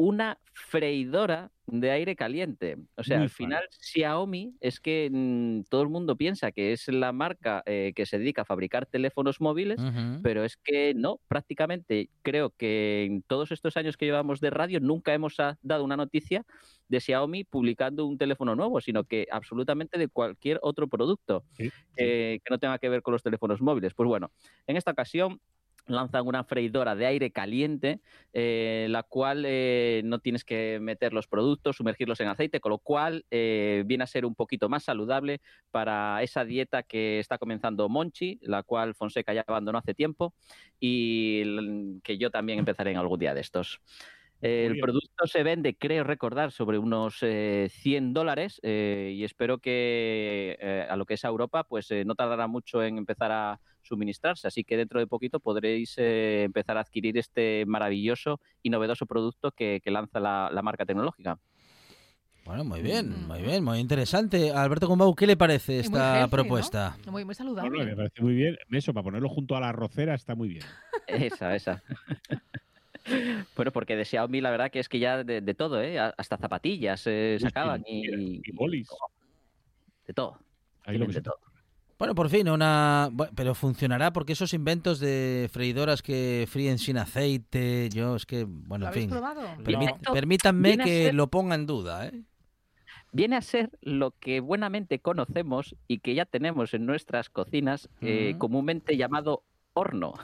una 0.00 0.38
freidora 0.54 1.52
de 1.66 1.90
aire 1.90 2.16
caliente. 2.16 2.78
O 2.96 3.04
sea, 3.04 3.18
Muy 3.18 3.24
al 3.24 3.30
final 3.30 3.64
Xiaomi 3.70 4.54
es 4.60 4.80
que 4.80 5.10
mm, 5.12 5.64
todo 5.68 5.82
el 5.82 5.90
mundo 5.90 6.16
piensa 6.16 6.52
que 6.52 6.72
es 6.72 6.88
la 6.88 7.12
marca 7.12 7.62
eh, 7.66 7.92
que 7.94 8.06
se 8.06 8.18
dedica 8.18 8.42
a 8.42 8.44
fabricar 8.46 8.86
teléfonos 8.86 9.42
móviles, 9.42 9.78
pero 10.22 10.42
es 10.42 10.56
que 10.56 10.94
no, 10.94 11.20
prácticamente 11.28 12.08
creo 12.22 12.48
que 12.56 13.04
en 13.04 13.20
todos 13.22 13.52
estos 13.52 13.76
años 13.76 13.98
que 13.98 14.06
llevamos 14.06 14.40
de 14.40 14.48
radio 14.48 14.80
nunca 14.80 15.12
hemos 15.12 15.38
ah, 15.38 15.58
dado 15.60 15.84
una 15.84 15.98
noticia 15.98 16.46
de 16.88 16.98
Xiaomi 16.98 17.44
publicando 17.44 18.06
un 18.06 18.16
teléfono 18.16 18.56
nuevo, 18.56 18.80
sino 18.80 19.04
que 19.04 19.26
absolutamente 19.30 19.98
de 19.98 20.08
cualquier 20.08 20.58
otro 20.62 20.88
producto 20.88 21.44
Sí, 21.52 21.68
sí. 21.68 21.76
eh, 21.98 22.40
que 22.42 22.50
no 22.50 22.58
tenga 22.58 22.78
que 22.78 22.88
ver 22.88 23.02
con 23.02 23.12
los 23.12 23.22
teléfonos 23.22 23.60
móviles. 23.60 23.92
Pues 23.92 24.08
bueno, 24.08 24.32
en 24.66 24.78
esta 24.78 24.92
ocasión 24.92 25.40
lanzan 25.90 26.26
una 26.26 26.44
freidora 26.44 26.94
de 26.94 27.06
aire 27.06 27.30
caliente, 27.30 28.00
eh, 28.32 28.86
la 28.90 29.02
cual 29.02 29.44
eh, 29.46 30.02
no 30.04 30.18
tienes 30.18 30.44
que 30.44 30.78
meter 30.80 31.12
los 31.12 31.26
productos, 31.26 31.76
sumergirlos 31.76 32.20
en 32.20 32.28
aceite, 32.28 32.60
con 32.60 32.70
lo 32.70 32.78
cual 32.78 33.24
eh, 33.30 33.82
viene 33.86 34.04
a 34.04 34.06
ser 34.06 34.24
un 34.24 34.34
poquito 34.34 34.68
más 34.68 34.84
saludable 34.84 35.40
para 35.70 36.22
esa 36.22 36.44
dieta 36.44 36.82
que 36.82 37.18
está 37.18 37.38
comenzando 37.38 37.88
Monchi, 37.88 38.38
la 38.42 38.62
cual 38.62 38.94
Fonseca 38.94 39.34
ya 39.34 39.44
abandonó 39.46 39.78
hace 39.78 39.94
tiempo 39.94 40.34
y 40.78 42.00
que 42.02 42.18
yo 42.18 42.30
también 42.30 42.58
empezaré 42.58 42.90
en 42.90 42.96
algún 42.96 43.18
día 43.18 43.34
de 43.34 43.40
estos. 43.40 43.80
El 44.42 44.78
producto 44.80 45.26
se 45.26 45.42
vende, 45.42 45.76
creo 45.76 46.02
recordar, 46.04 46.50
sobre 46.52 46.78
unos 46.78 47.18
eh, 47.22 47.68
100 47.70 48.12
dólares 48.14 48.58
eh, 48.62 49.12
y 49.14 49.24
espero 49.24 49.58
que 49.58 50.56
eh, 50.60 50.86
a 50.88 50.96
lo 50.96 51.04
que 51.04 51.14
es 51.14 51.24
a 51.24 51.28
Europa 51.28 51.64
pues 51.64 51.90
eh, 51.90 52.04
no 52.04 52.14
tardará 52.14 52.46
mucho 52.46 52.82
en 52.82 52.96
empezar 52.98 53.30
a 53.32 53.60
suministrarse, 53.82 54.46
así 54.46 54.64
que 54.64 54.76
dentro 54.76 54.98
de 55.00 55.06
poquito 55.06 55.40
podréis 55.40 55.94
eh, 55.98 56.42
empezar 56.44 56.76
a 56.76 56.80
adquirir 56.80 57.18
este 57.18 57.64
maravilloso 57.66 58.40
y 58.62 58.70
novedoso 58.70 59.06
producto 59.06 59.52
que, 59.52 59.80
que 59.82 59.90
lanza 59.90 60.20
la, 60.20 60.50
la 60.52 60.62
marca 60.62 60.84
tecnológica. 60.86 61.38
Bueno, 62.44 62.64
muy 62.64 62.80
bien, 62.82 63.10
Mm. 63.10 63.26
muy 63.28 63.42
bien, 63.42 63.62
muy 63.62 63.78
interesante. 63.78 64.50
Alberto 64.50 64.88
Gombau, 64.88 65.14
¿qué 65.14 65.26
le 65.26 65.36
parece 65.36 65.72
muy 65.74 65.80
esta 65.82 66.26
propuesta? 66.28 66.96
Muy, 67.10 67.34
saludable. 67.34 67.84
me 67.84 67.94
parece 67.94 68.22
muy 68.22 68.34
bien. 68.34 68.56
Eso, 68.70 68.92
para 68.94 69.04
ponerlo 69.04 69.28
junto 69.28 69.54
a 69.56 69.60
la 69.60 69.70
rocera 69.72 70.14
está 70.14 70.34
muy 70.34 70.48
bien. 70.48 70.64
Esa, 71.06 71.54
esa. 71.54 71.82
bueno, 73.56 73.72
porque 73.72 73.96
de 73.96 74.04
Xiaomi 74.04 74.40
la 74.40 74.50
verdad 74.50 74.70
que 74.70 74.80
es 74.80 74.88
que 74.88 74.98
ya 74.98 75.22
de, 75.24 75.40
de 75.40 75.54
todo, 75.54 75.82
¿eh? 75.82 75.98
Hasta 75.98 76.36
zapatillas 76.36 77.02
eh, 77.06 77.38
sacaban 77.40 77.82
y, 77.86 78.40
y 78.44 78.52
bolis. 78.52 78.88
de 80.06 80.14
todo. 80.14 80.38
Ahí 80.84 80.98
lo 80.98 81.06
que 81.06 81.14
de 81.14 81.22
todo. 81.22 81.38
Bueno, 81.98 82.14
por 82.14 82.30
fin, 82.30 82.48
una. 82.48 83.10
Pero 83.34 83.54
funcionará 83.54 84.10
porque 84.10 84.32
esos 84.32 84.54
inventos 84.54 85.00
de 85.00 85.50
freidoras 85.52 86.00
que 86.00 86.46
fríen 86.48 86.78
sin 86.78 86.96
aceite, 86.96 87.90
yo 87.92 88.16
es 88.16 88.24
que, 88.24 88.44
bueno, 88.48 88.86
¿Lo 88.86 88.88
en 88.88 88.94
fin. 88.94 89.10
Esto 89.12 90.12
permítanme 90.14 90.78
que 90.78 91.04
ser- 91.06 91.14
lo 91.14 91.26
ponga 91.28 91.54
en 91.54 91.66
duda, 91.66 92.06
¿eh? 92.06 92.22
viene 93.12 93.36
a 93.36 93.42
ser 93.42 93.70
lo 93.82 94.12
que 94.12 94.40
buenamente 94.40 95.00
conocemos 95.00 95.74
y 95.88 95.98
que 95.98 96.14
ya 96.14 96.24
tenemos 96.24 96.72
en 96.74 96.86
nuestras 96.86 97.28
cocinas, 97.28 97.88
eh, 98.00 98.36
comúnmente 98.38 98.96
llamado 98.96 99.42
horno. 99.74 100.14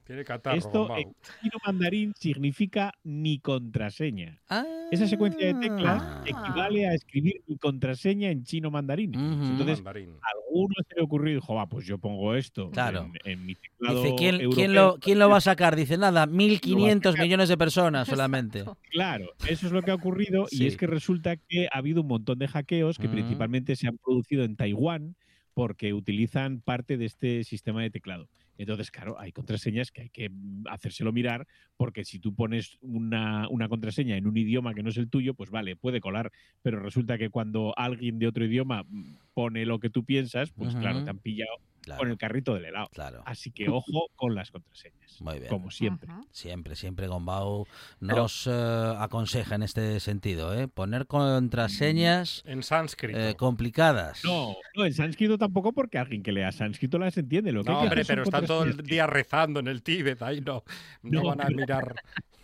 Tiene 0.04 0.24
catarro. 0.24 0.56
Esto 0.58 0.96
en 0.96 1.14
chino 1.40 1.58
mandarín 1.64 2.12
significa 2.18 2.92
mi 3.04 3.38
contraseña. 3.38 4.40
Ah. 4.48 4.64
Esa 4.90 5.06
secuencia 5.06 5.46
de 5.46 5.54
teclas 5.54 6.02
Ah. 6.02 6.24
equivale 6.26 6.88
a 6.88 6.94
escribir 6.94 7.40
mi 7.46 7.56
contraseña 7.56 8.30
en 8.30 8.42
chino 8.44 8.70
mandarín. 8.70 9.14
Entonces, 9.14 9.78
Mandarín. 9.78 10.10
a 10.20 10.26
alguno 10.36 10.74
se 10.88 10.96
le 10.96 11.02
ocurrió 11.02 11.30
y 11.32 11.34
dijo, 11.36 11.54
va, 11.54 11.68
pues 11.68 11.86
yo 11.86 11.98
pongo 11.98 12.34
esto 12.34 12.70
Claro. 12.70 13.10
en, 13.24 13.32
en 13.32 13.46
mi 13.46 13.54
teclado 13.54 14.02
Dice, 14.02 14.14
¿quién, 14.16 14.36
quién 14.36 14.42
europeo". 14.70 14.72
lo, 14.72 14.98
¿quién 14.98 15.18
lo 15.20 15.30
va 15.30 15.36
a 15.36 15.40
sacar? 15.40 15.76
Dice, 15.76 15.96
nada, 15.96 16.26
1.500 16.26 17.12
sacar. 17.12 17.24
millones 17.26 17.48
de 17.48 17.56
personas 17.56 18.08
solamente. 18.08 18.58
Exacto. 18.60 18.80
Claro, 18.90 19.26
eso 19.48 19.66
es 19.66 19.72
lo 19.72 19.82
que 19.82 19.92
ha 19.92 19.94
ocurrido 19.94 20.46
Sí. 20.48 20.64
y 20.64 20.66
es 20.66 20.76
que 20.76 20.86
resulta 20.88 21.36
que 21.36 21.68
ha 21.72 21.78
habido 21.78 22.02
un 22.02 22.08
montón 22.08 22.38
de 22.40 22.48
hackeos 22.48 22.98
que 22.98 23.06
Ujú. 23.06 23.14
principalmente 23.14 23.76
se 23.76 23.86
han 23.86 23.98
producido 23.98 24.42
en 24.44 24.56
Taiwán 24.56 25.14
porque 25.54 25.92
utilizan 25.94 26.60
parte 26.60 26.96
de 26.96 27.04
este 27.06 27.44
sistema 27.44 27.82
de 27.82 27.90
teclado. 27.90 28.28
Entonces, 28.62 28.90
claro, 28.90 29.18
hay 29.18 29.32
contraseñas 29.32 29.90
que 29.90 30.02
hay 30.02 30.10
que 30.10 30.28
mm, 30.30 30.64
hacérselo 30.68 31.12
mirar 31.12 31.46
porque 31.76 32.04
si 32.04 32.18
tú 32.18 32.34
pones 32.34 32.78
una, 32.80 33.48
una 33.48 33.68
contraseña 33.68 34.16
en 34.16 34.26
un 34.26 34.36
idioma 34.36 34.74
que 34.74 34.82
no 34.82 34.90
es 34.90 34.96
el 34.96 35.10
tuyo, 35.10 35.34
pues 35.34 35.50
vale, 35.50 35.76
puede 35.76 36.00
colar, 36.00 36.32
pero 36.62 36.80
resulta 36.80 37.18
que 37.18 37.28
cuando 37.28 37.74
alguien 37.76 38.18
de 38.18 38.26
otro 38.26 38.44
idioma 38.44 38.84
mm, 38.88 39.16
pone 39.34 39.66
lo 39.66 39.78
que 39.78 39.90
tú 39.90 40.04
piensas, 40.04 40.50
pues 40.52 40.74
claro, 40.76 41.04
te 41.04 41.10
han 41.10 41.18
pillado 41.18 41.52
Claro, 41.82 41.98
con 41.98 42.10
el 42.10 42.16
carrito 42.16 42.54
del 42.54 42.64
helado. 42.66 42.88
claro. 42.92 43.22
Así 43.26 43.50
que 43.50 43.68
ojo 43.68 44.08
con 44.16 44.34
las 44.34 44.50
contraseñas, 44.50 45.20
Muy 45.20 45.38
bien. 45.38 45.48
como 45.48 45.70
siempre. 45.70 46.08
Siempre, 46.30 46.76
siempre 46.76 47.08
Gombau 47.08 47.66
Pero- 48.00 48.16
nos 48.16 48.46
eh, 48.46 48.94
aconseja 48.98 49.56
en 49.56 49.64
este 49.64 49.98
sentido, 50.00 50.54
¿eh? 50.58 50.68
Poner 50.68 51.06
contraseñas 51.06 52.42
En 52.46 52.62
sánscrito. 52.62 53.18
eh, 53.18 53.34
complicadas. 53.36 54.24
No, 54.24 54.54
no, 54.76 54.84
en 54.84 54.92
sánscrito 54.94 55.38
tampoco, 55.38 55.72
porque 55.72 55.98
alguien 55.98 56.22
que 56.22 56.32
lea 56.32 56.52
sánscrito 56.52 56.98
las 56.98 57.16
entiende. 57.18 57.52
Lo 57.52 57.62
que 57.64 57.70
No, 57.70 57.76
hay 57.78 57.82
que 57.82 57.88
hombre, 57.88 58.04
pero 58.06 58.22
están 58.22 58.46
todo 58.46 58.64
el 58.64 58.76
día 58.78 59.06
rezando 59.06 59.60
en 59.60 59.68
el 59.68 59.82
Tíbet. 59.82 60.22
Ahí 60.22 60.40
no, 60.40 60.64
no, 61.02 61.22
No, 61.22 61.28
van 61.28 61.40
a 61.40 61.48
mirar, 61.48 61.94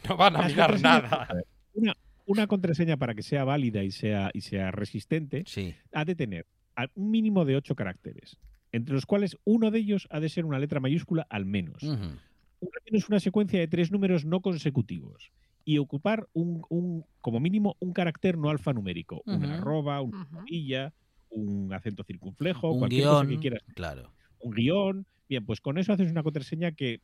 no 0.08 0.16
van 0.16 0.36
a 0.36 0.42
mirar 0.42 0.80
nada. 0.80 1.28
Una, 1.74 1.94
una 2.26 2.46
contraseña 2.46 2.96
para 2.96 3.14
que 3.14 3.22
sea 3.22 3.44
válida 3.44 3.82
y 3.82 3.90
sea, 3.90 4.30
y 4.34 4.40
sea 4.42 4.70
resistente 4.70 5.44
Sí. 5.46 5.74
ha 5.92 6.04
de 6.04 6.14
tener 6.14 6.46
un 6.94 7.10
mínimo 7.10 7.44
de 7.44 7.56
ocho 7.56 7.74
caracteres, 7.74 8.36
entre 8.72 8.94
los 8.94 9.06
cuales 9.06 9.36
uno 9.44 9.70
de 9.70 9.78
ellos 9.78 10.06
ha 10.10 10.20
de 10.20 10.28
ser 10.28 10.44
una 10.44 10.58
letra 10.58 10.80
mayúscula 10.80 11.26
al 11.30 11.44
menos. 11.46 11.82
Al 11.82 12.82
menos 12.90 13.08
una 13.08 13.20
secuencia 13.20 13.58
de 13.60 13.68
tres 13.68 13.90
números 13.92 14.24
no 14.24 14.40
consecutivos. 14.40 15.30
Y 15.64 15.78
ocupar 15.78 16.26
un, 16.32 16.62
un- 16.70 17.04
como 17.20 17.40
mínimo 17.40 17.76
un 17.78 17.92
carácter 17.92 18.36
no 18.38 18.48
alfanumérico. 18.50 19.22
Una 19.26 19.54
arroba, 19.54 20.00
una 20.00 20.26
comilla, 20.30 20.92
un 21.30 21.72
acento 21.72 22.04
circunflejo, 22.04 22.72
Un 22.72 22.78
cualquier 22.78 23.04
cosa 23.10 23.26
que 23.26 23.38
quieras 23.38 23.60
Claro. 23.74 24.12
un 24.40 24.52
guion. 24.52 25.06
Bien, 25.28 25.44
pues 25.44 25.60
con 25.60 25.76
eso 25.78 25.92
haces 25.92 26.10
una 26.10 26.22
contraseña 26.22 26.72
que 26.72 27.00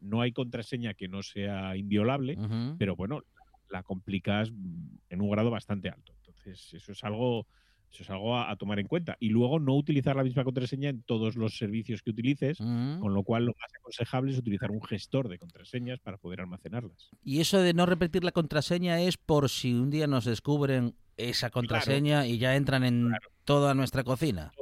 no 0.00 0.20
hay 0.20 0.32
contraseña 0.32 0.92
que 0.94 1.06
no 1.08 1.22
sea 1.22 1.76
inviolable, 1.76 2.36
pero 2.78 2.96
bueno, 2.96 3.22
la 3.70 3.82
complicas 3.84 4.50
mm, 4.52 4.96
en 5.08 5.20
un 5.20 5.30
grado 5.30 5.50
bastante 5.50 5.88
alto. 5.88 6.12
Entonces, 6.18 6.74
eso 6.74 6.92
es 6.92 7.04
algo, 7.04 7.46
eso 7.94 8.02
es 8.02 8.10
algo 8.10 8.36
a, 8.36 8.50
a 8.50 8.56
tomar 8.56 8.78
en 8.80 8.88
cuenta. 8.88 9.16
Y 9.20 9.28
luego 9.28 9.60
no 9.60 9.74
utilizar 9.76 10.16
la 10.16 10.24
misma 10.24 10.42
contraseña 10.44 10.88
en 10.90 11.02
todos 11.02 11.36
los 11.36 11.56
servicios 11.56 12.02
que 12.02 12.10
utilices, 12.10 12.58
Ujú. 12.60 12.98
con 13.00 13.14
lo 13.14 13.22
cual 13.22 13.44
lo 13.46 13.52
más 13.60 13.70
aconsejable 13.78 14.32
es 14.32 14.38
utilizar 14.38 14.70
un 14.72 14.82
gestor 14.82 15.28
de 15.28 15.38
contraseñas 15.38 16.00
para 16.00 16.16
poder 16.18 16.40
almacenarlas. 16.40 17.10
Y 17.22 17.40
eso 17.40 17.58
de 17.60 17.72
no 17.72 17.86
repetir 17.86 18.24
la 18.24 18.32
contraseña 18.32 19.00
es 19.00 19.16
por 19.16 19.48
si 19.48 19.72
un 19.74 19.90
día 19.90 20.06
nos 20.08 20.24
descubren 20.24 20.94
esa 21.16 21.50
contraseña 21.50 22.26
y 22.26 22.38
ya 22.38 22.56
entran 22.56 22.82
en 22.84 23.06
Claro. 23.08 23.28
toda 23.44 23.74
nuestra 23.74 24.02
cocina. 24.02 24.52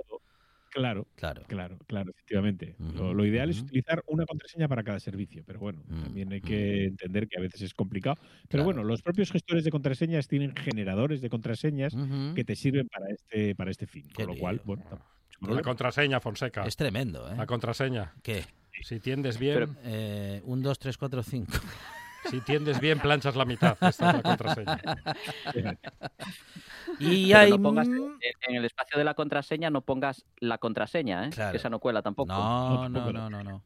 Claro, 0.73 1.07
Claro. 1.17 1.43
claro, 1.47 1.79
claro, 1.87 2.11
efectivamente. 2.11 2.75
Lo, 2.95 3.13
lo 3.13 3.27
ideal 3.27 3.51
es 3.51 3.61
utilizar 3.61 4.03
una 4.07 4.25
contraseña 4.25 4.69
para 4.69 4.83
cada 4.83 4.99
servicio, 5.01 5.43
pero 5.47 5.59
bueno, 5.61 5.83
Mm, 5.87 6.03
también 6.03 6.33
hay 6.33 6.41
mm. 6.41 6.45
que 6.45 6.85
entender 6.87 7.29
que 7.29 7.39
a 7.39 7.43
veces 7.43 7.61
es 7.63 7.75
complicado. 7.75 8.17
Pero 8.49 8.49
Claro. 8.49 8.65
bueno, 8.65 8.85
los 8.85 9.03
propios 9.03 9.31
gestores 9.31 9.65
de 9.65 9.71
contraseñas 9.71 10.29
tienen 10.29 10.57
generadores 10.57 11.21
de 11.21 11.29
contraseñas 11.29 11.95
que 12.35 12.45
te 12.45 12.57
sirven 12.57 12.89
para 12.89 13.07
este, 13.11 13.55
para 13.55 13.71
este 13.71 13.87
fin. 13.87 14.05
Qué 14.09 14.25
con 14.25 14.35
lo 14.35 14.41
cual, 14.41 14.57
lío. 14.57 14.65
bueno, 14.65 14.85
La 15.57 15.61
contraseña, 15.63 16.21
Fonseca. 16.21 16.65
Es 16.65 16.77
tremendo, 16.77 17.31
¿eh? 17.31 17.37
La 17.37 17.47
contraseña. 17.47 18.15
¿Qué? 18.23 18.43
Si 18.83 18.99
tiendes 19.01 19.39
bien, 19.39 19.55
Pero- 19.55 19.75
Eh, 19.85 20.41
un, 20.45 20.63
dos, 20.63 20.79
tres, 20.79 20.97
cuatro, 20.97 21.23
cinco. 21.23 21.53
Si 22.31 22.41
tiendes 22.41 22.81
bien, 22.81 22.99
planchas 23.01 23.37
la 23.37 23.45
mitad. 23.45 23.77
Esta 23.81 24.11
es 24.11 24.17
la 24.17 24.23
contraseña. 24.23 24.81
Y 26.99 27.29
Pero 27.29 27.39
hay... 27.39 27.51
no 27.51 27.63
pongas 27.63 27.87
en, 27.89 27.95
mm, 27.95 28.19
el 28.49 28.65
espacio 28.65 28.99
de 28.99 29.05
la 29.05 29.15
contraseña 29.15 29.71
no 29.71 29.81
pongas 29.81 30.25
la 30.39 30.59
contraseña, 30.59 31.27
¿eh? 31.27 31.31
Claro. 31.31 31.53
Que 31.53 31.57
esa 31.57 31.71
no 31.71 31.79
cuela 31.79 32.03
tampoco. 32.03 32.33
No, 32.33 32.89
No, 32.89 33.13
no, 33.13 33.31
no, 33.31 33.43
no. 33.43 33.63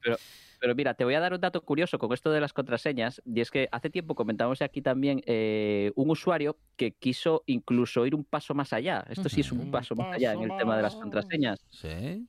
Pero 0.59 0.75
mira, 0.75 0.95
te 0.95 1.05
voy 1.05 1.15
a 1.15 1.21
dar 1.21 1.35
un 1.35 1.41
dato 1.41 1.61
curioso 1.61 1.99
con 1.99 2.13
esto 2.13 2.31
de 2.31 2.41
las 2.41 2.53
contraseñas, 2.53 3.21
y 3.27 3.41
es 3.41 3.51
que 3.51 3.69
hace 3.73 3.91
tiempo 3.91 4.15
comentamos 4.15 4.63
aquí 4.63 4.81
también 4.81 5.23
eh, 5.27 5.93
un 5.97 6.11
usuario 6.11 6.57
que 6.77 6.93
quiso 6.93 7.43
incluso 7.47 8.07
ir 8.07 8.15
un 8.15 8.25
paso 8.25 8.55
más 8.55 8.73
allá. 8.73 9.05
Esto 9.09 9.29
sí 9.29 9.43
es 9.43 9.53
un 9.53 9.61
Un 9.61 9.71
paso 9.71 9.95
más 9.95 10.15
allá 10.15 10.33
en 10.33 10.43
el 10.43 10.57
tema 10.57 10.77
de 10.77 10.83
las 10.83 10.95
contraseñas. 10.95 11.61
Sí. 11.71 12.27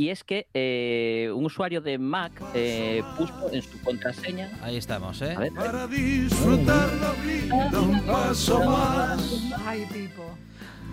Y 0.00 0.08
es 0.08 0.24
que 0.24 0.46
eh, 0.54 1.30
un 1.30 1.44
usuario 1.44 1.82
de 1.82 1.98
Mac 1.98 2.32
eh, 2.54 3.02
puso 3.18 3.52
en 3.52 3.60
su 3.60 3.78
contraseña. 3.82 4.50
Ahí 4.62 4.78
estamos, 4.78 5.20
¿eh? 5.20 5.34
A 5.36 5.40
ver, 5.40 5.52
Para 5.52 5.86
disfrutar 5.88 6.88
la 6.94 7.12
vida 7.22 7.80
un 7.82 8.00
paso 8.06 8.64
más. 8.64 9.52
Ay, 9.66 9.84
tipo. 9.92 10.38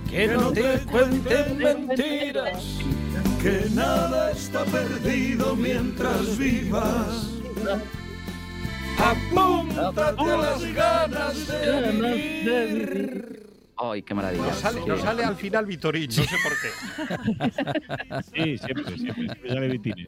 Que 0.09 0.27
no 0.27 0.51
te 0.51 0.79
cuenten 0.91 1.57
mentiras. 1.57 2.79
Que 3.41 3.69
nada 3.73 4.31
está 4.31 4.65
perdido 4.65 5.55
mientras 5.55 6.37
vivas. 6.37 7.29
Apúntate 8.97 10.01
a 10.01 10.37
las 10.37 10.73
ganas 10.73 11.47
de 11.47 11.91
vivir. 11.93 13.46
¡Ay, 13.79 14.01
qué 14.03 14.13
maravilla! 14.13 14.43
Nos 14.47 14.55
sale, 14.57 14.81
Sí. 14.81 14.87
nos 14.87 15.01
sale 15.01 15.23
al 15.23 15.35
final 15.35 15.65
Vitorín, 15.65 16.07
no 16.07 16.23
sé 16.23 16.35
por 16.43 16.53
qué. 16.61 18.21
Sí, 18.33 18.57
siempre, 18.57 18.97
siempre, 18.97 19.13
siempre 19.25 19.49
sale 19.49 19.67
Vitines. 19.67 20.07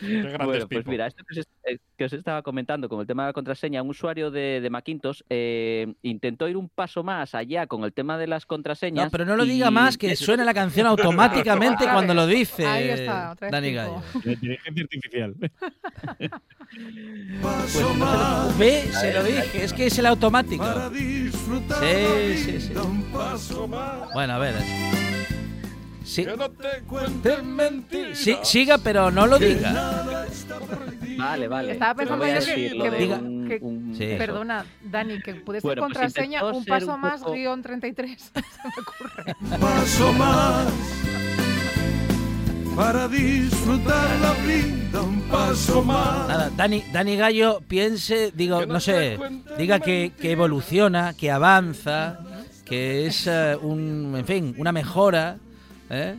Qué 0.00 0.22
grandes 0.22 0.46
Bueno, 0.46 0.68
pues 0.68 0.86
mira, 0.86 1.06
esto 1.06 1.24
que 1.24 1.40
os, 1.40 1.46
eh, 1.64 1.78
que 1.96 2.04
os 2.04 2.12
estaba 2.12 2.42
comentando 2.42 2.88
con 2.88 3.00
el 3.00 3.06
tema 3.06 3.24
de 3.24 3.28
la 3.28 3.32
contraseña, 3.32 3.82
un 3.82 3.90
usuario 3.90 4.30
de, 4.30 4.60
de 4.60 4.70
Macintosh 4.70 5.22
eh, 5.28 5.94
intentó 6.02 6.48
ir 6.48 6.56
un 6.56 6.68
paso 6.68 7.02
más 7.02 7.34
allá 7.34 7.66
con 7.66 7.84
el 7.84 7.92
tema 7.92 8.18
de 8.18 8.26
las 8.26 8.46
contraseñas. 8.46 9.06
No, 9.06 9.10
pero 9.10 9.24
no 9.24 9.36
lo 9.36 9.44
diga 9.44 9.70
más, 9.70 9.98
que 9.98 10.16
suena 10.16 10.44
la 10.44 10.54
canción 10.54 10.86
automáticamente 10.86 11.84
cuando 11.84 12.14
lo 12.14 12.26
dice 12.26 12.66
Ahí 12.66 12.88
está, 12.88 13.32
otra 13.32 13.46
vez 13.46 13.52
Dani. 13.52 13.72
Gallo. 13.72 14.02
La 14.24 14.32
inteligencia 14.32 14.82
artificial. 14.82 15.34
Paso 17.42 17.94
más. 17.94 18.58
Ve, 18.58 18.82
se 18.92 19.12
lo 19.12 19.22
dije, 19.22 19.64
es 19.64 19.72
que 19.72 19.86
es 19.86 19.98
el 19.98 20.06
automático. 20.06 20.64
Para 20.64 20.90
disfrutar 20.90 21.78
Sí, 21.78 22.36
sí, 22.38 22.60
sí. 22.60 22.68
vida 22.70 22.82
un 22.82 23.02
paso 23.12 23.68
más. 23.68 24.12
Bueno, 24.12 24.34
a 24.34 24.38
ver. 24.38 24.54
Sí, 26.08 26.24
Que 26.24 26.36
no 26.38 26.48
te 26.50 26.80
cuenten 26.86 27.54
mentiras. 27.54 28.16
sí, 28.18 28.34
siga, 28.42 28.78
pero 28.78 29.10
no 29.10 29.26
lo 29.26 29.38
diga. 29.38 30.06
Vale, 31.18 31.48
vale. 31.48 31.72
Estaba 31.72 31.94
pensando 31.96 32.26
yo 32.26 32.32
que- 32.40 32.70
que- 32.70 33.14
un- 33.14 33.48
que- 33.48 33.58
un- 33.60 33.94
Sí. 33.96 34.04
eso. 34.04 34.18
Perdona, 34.18 34.64
Dani, 34.82 35.20
que 35.20 35.34
puede 35.34 35.60
ser 35.60 35.68
Bueno, 35.68 35.82
pues 35.82 35.92
contraseña 35.98 36.44
un 36.44 36.64
paso 36.64 36.94
un 36.94 37.00
más 37.02 37.20
poco- 37.20 37.32
guion 37.34 37.60
33. 37.62 38.22
Se 38.34 38.40
me 38.40 38.72
ocurre. 38.80 39.34
paso 39.60 40.12
más 40.14 40.66
para 42.76 43.08
disfrutar 43.08 44.08
la 44.20 44.32
vida 44.46 45.02
un 45.02 45.20
paso 45.22 45.82
más. 45.82 46.28
Nada, 46.28 46.50
Dani, 46.56 46.84
Dani 46.92 47.16
Gallo 47.16 47.60
piense, 47.66 48.32
digo, 48.34 48.64
no 48.64 48.80
sé, 48.80 49.18
diga 49.58 49.80
que, 49.80 50.12
que 50.18 50.32
evoluciona, 50.32 51.12
que 51.14 51.30
avanza, 51.30 52.20
que 52.64 53.06
es 53.06 53.26
eh, 53.26 53.56
un, 53.60 54.14
en 54.16 54.24
fin, 54.24 54.54
una 54.58 54.72
mejora. 54.72 55.36
¿Eh? 55.90 56.18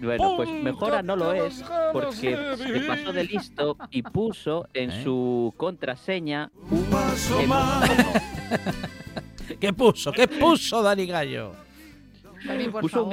Bueno, 0.00 0.36
pues 0.36 0.48
mejora 0.50 1.02
no 1.02 1.16
lo 1.16 1.32
es 1.32 1.64
porque 1.92 2.56
se 2.56 2.80
pasó 2.86 3.12
de 3.12 3.24
listo 3.24 3.76
y 3.90 4.02
puso 4.02 4.68
en 4.72 4.90
¿Eh? 4.90 5.02
su 5.02 5.52
contraseña 5.56 6.50
Un 6.70 6.84
paso 6.84 7.42
más. 7.46 7.90
¿Qué 9.60 9.72
puso? 9.72 10.12
¿Qué 10.12 10.28
puso 10.28 10.82
Dani 10.82 11.06
Gallo? 11.06 11.52
Fermín, 12.44 12.70
por 12.70 12.82
puso 12.82 13.06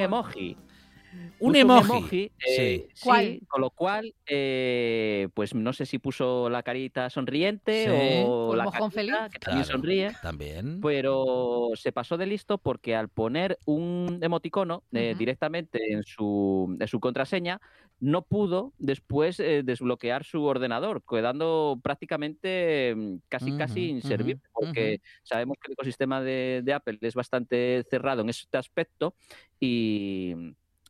un 1.40 1.56
emoji. 1.56 1.80
Un 1.80 1.86
Puso 1.86 1.96
emoji. 1.98 2.32
eh, 2.46 2.86
Sí. 2.94 3.00
¿Cuál? 3.04 3.40
con 3.48 3.60
lo 3.60 3.70
cual, 3.70 4.14
eh, 4.26 5.28
pues 5.34 5.54
no 5.54 5.72
sé 5.72 5.86
si 5.86 5.98
puso 5.98 6.48
la 6.50 6.62
carita 6.62 7.10
sonriente 7.10 7.84
Sí. 7.84 8.22
o, 8.26 8.48
O 8.48 8.52
el 8.52 8.58
la 8.58 8.64
mojón 8.64 8.90
carita, 8.90 9.16
feliz. 9.18 9.32
que 9.32 9.38
también 9.38 9.64
Claro, 9.64 9.78
sonríe. 9.78 10.10
También. 10.22 10.80
Pero 10.80 11.70
se 11.74 11.92
pasó 11.92 12.16
de 12.16 12.26
listo 12.26 12.58
porque 12.58 12.94
al 12.94 13.08
poner 13.08 13.58
un 13.66 14.18
emoticono 14.22 14.84
eh, 14.92 15.14
directamente 15.18 15.92
en 15.92 16.02
su, 16.04 16.76
en 16.80 16.88
su 16.88 17.00
contraseña, 17.00 17.60
no 18.00 18.22
pudo 18.22 18.72
después 18.78 19.38
eh, 19.40 19.62
desbloquear 19.64 20.24
su 20.24 20.42
ordenador, 20.44 21.02
quedando 21.08 21.78
prácticamente 21.82 22.92
mm, 22.96 23.16
casi 23.28 23.56
casi 23.56 23.88
inservible, 23.90 24.42
porque 24.52 25.00
sabemos 25.22 25.56
que 25.60 25.68
el 25.68 25.72
ecosistema 25.74 26.20
de, 26.20 26.60
de 26.64 26.72
Apple 26.74 26.98
es 27.00 27.14
bastante 27.14 27.84
cerrado 27.88 28.22
en 28.22 28.28
este 28.30 28.58
aspecto 28.58 29.14
y 29.60 30.34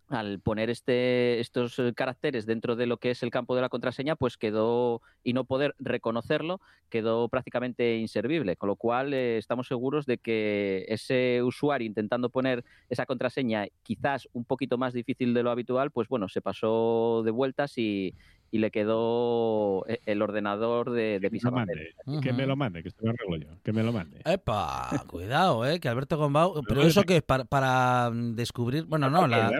al 0.08 0.38
poner 0.40 0.70
este, 0.70 1.40
estos 1.40 1.78
eh, 1.78 1.92
caracteres 1.94 2.46
dentro 2.46 2.76
de 2.76 2.86
lo 2.86 2.98
que 2.98 3.10
es 3.10 3.22
el 3.22 3.30
campo 3.30 3.54
de 3.54 3.62
la 3.62 3.68
contraseña, 3.68 4.16
pues 4.16 4.36
quedó, 4.36 5.00
y 5.22 5.32
no 5.32 5.44
poder 5.44 5.74
reconocerlo, 5.78 6.60
quedó 6.90 7.28
prácticamente 7.28 7.96
inservible, 7.96 8.56
con 8.56 8.68
lo 8.68 8.76
cual 8.76 9.14
eh, 9.14 9.38
estamos 9.38 9.66
seguros 9.66 10.06
de 10.06 10.18
que 10.18 10.84
ese 10.88 11.42
usuario 11.42 11.86
intentando 11.86 12.28
poner 12.28 12.64
esa 12.90 13.06
contraseña 13.06 13.66
quizás 13.82 14.28
un 14.32 14.44
poquito 14.44 14.78
más 14.78 14.92
difícil 14.92 15.32
de 15.34 15.42
lo 15.42 15.50
habitual, 15.50 15.90
pues 15.90 16.08
bueno, 16.08 16.28
se 16.28 16.42
pasó 16.42 17.22
de 17.24 17.30
vueltas 17.30 17.78
y, 17.78 18.14
y 18.54 18.58
le 18.58 18.70
quedó 18.70 19.84
e- 19.88 20.00
el 20.06 20.22
ordenador 20.22 20.90
de, 20.92 21.18
de 21.18 21.20
Que 21.20 21.22
me 21.22 21.28
lo 21.28 21.30
Pisapapeles. 21.32 21.94
mande, 22.06 22.20
que 22.22 22.32
me 22.32 22.46
lo 22.46 22.54
mande, 22.54 22.82
que 22.84 22.88
esto 22.90 23.04
lo 23.04 23.10
arreglo 23.10 23.36
yo. 23.36 23.58
Que 23.64 23.72
me 23.72 23.82
lo 23.82 23.92
mande. 23.92 24.20
Epa, 24.24 24.90
cuidado, 25.08 25.66
¿eh? 25.66 25.80
Que 25.80 25.88
Alberto 25.88 26.16
Gombau... 26.16 26.62
¿Pero 26.68 26.82
eso 26.82 27.00
es- 27.00 27.06
qué 27.06 27.16
es? 27.16 27.22
¿Para, 27.24 27.44
para 27.44 28.10
mm, 28.12 28.36
descubrir...? 28.36 28.84
Bueno, 28.84 29.10
no, 29.10 29.26
la... 29.26 29.50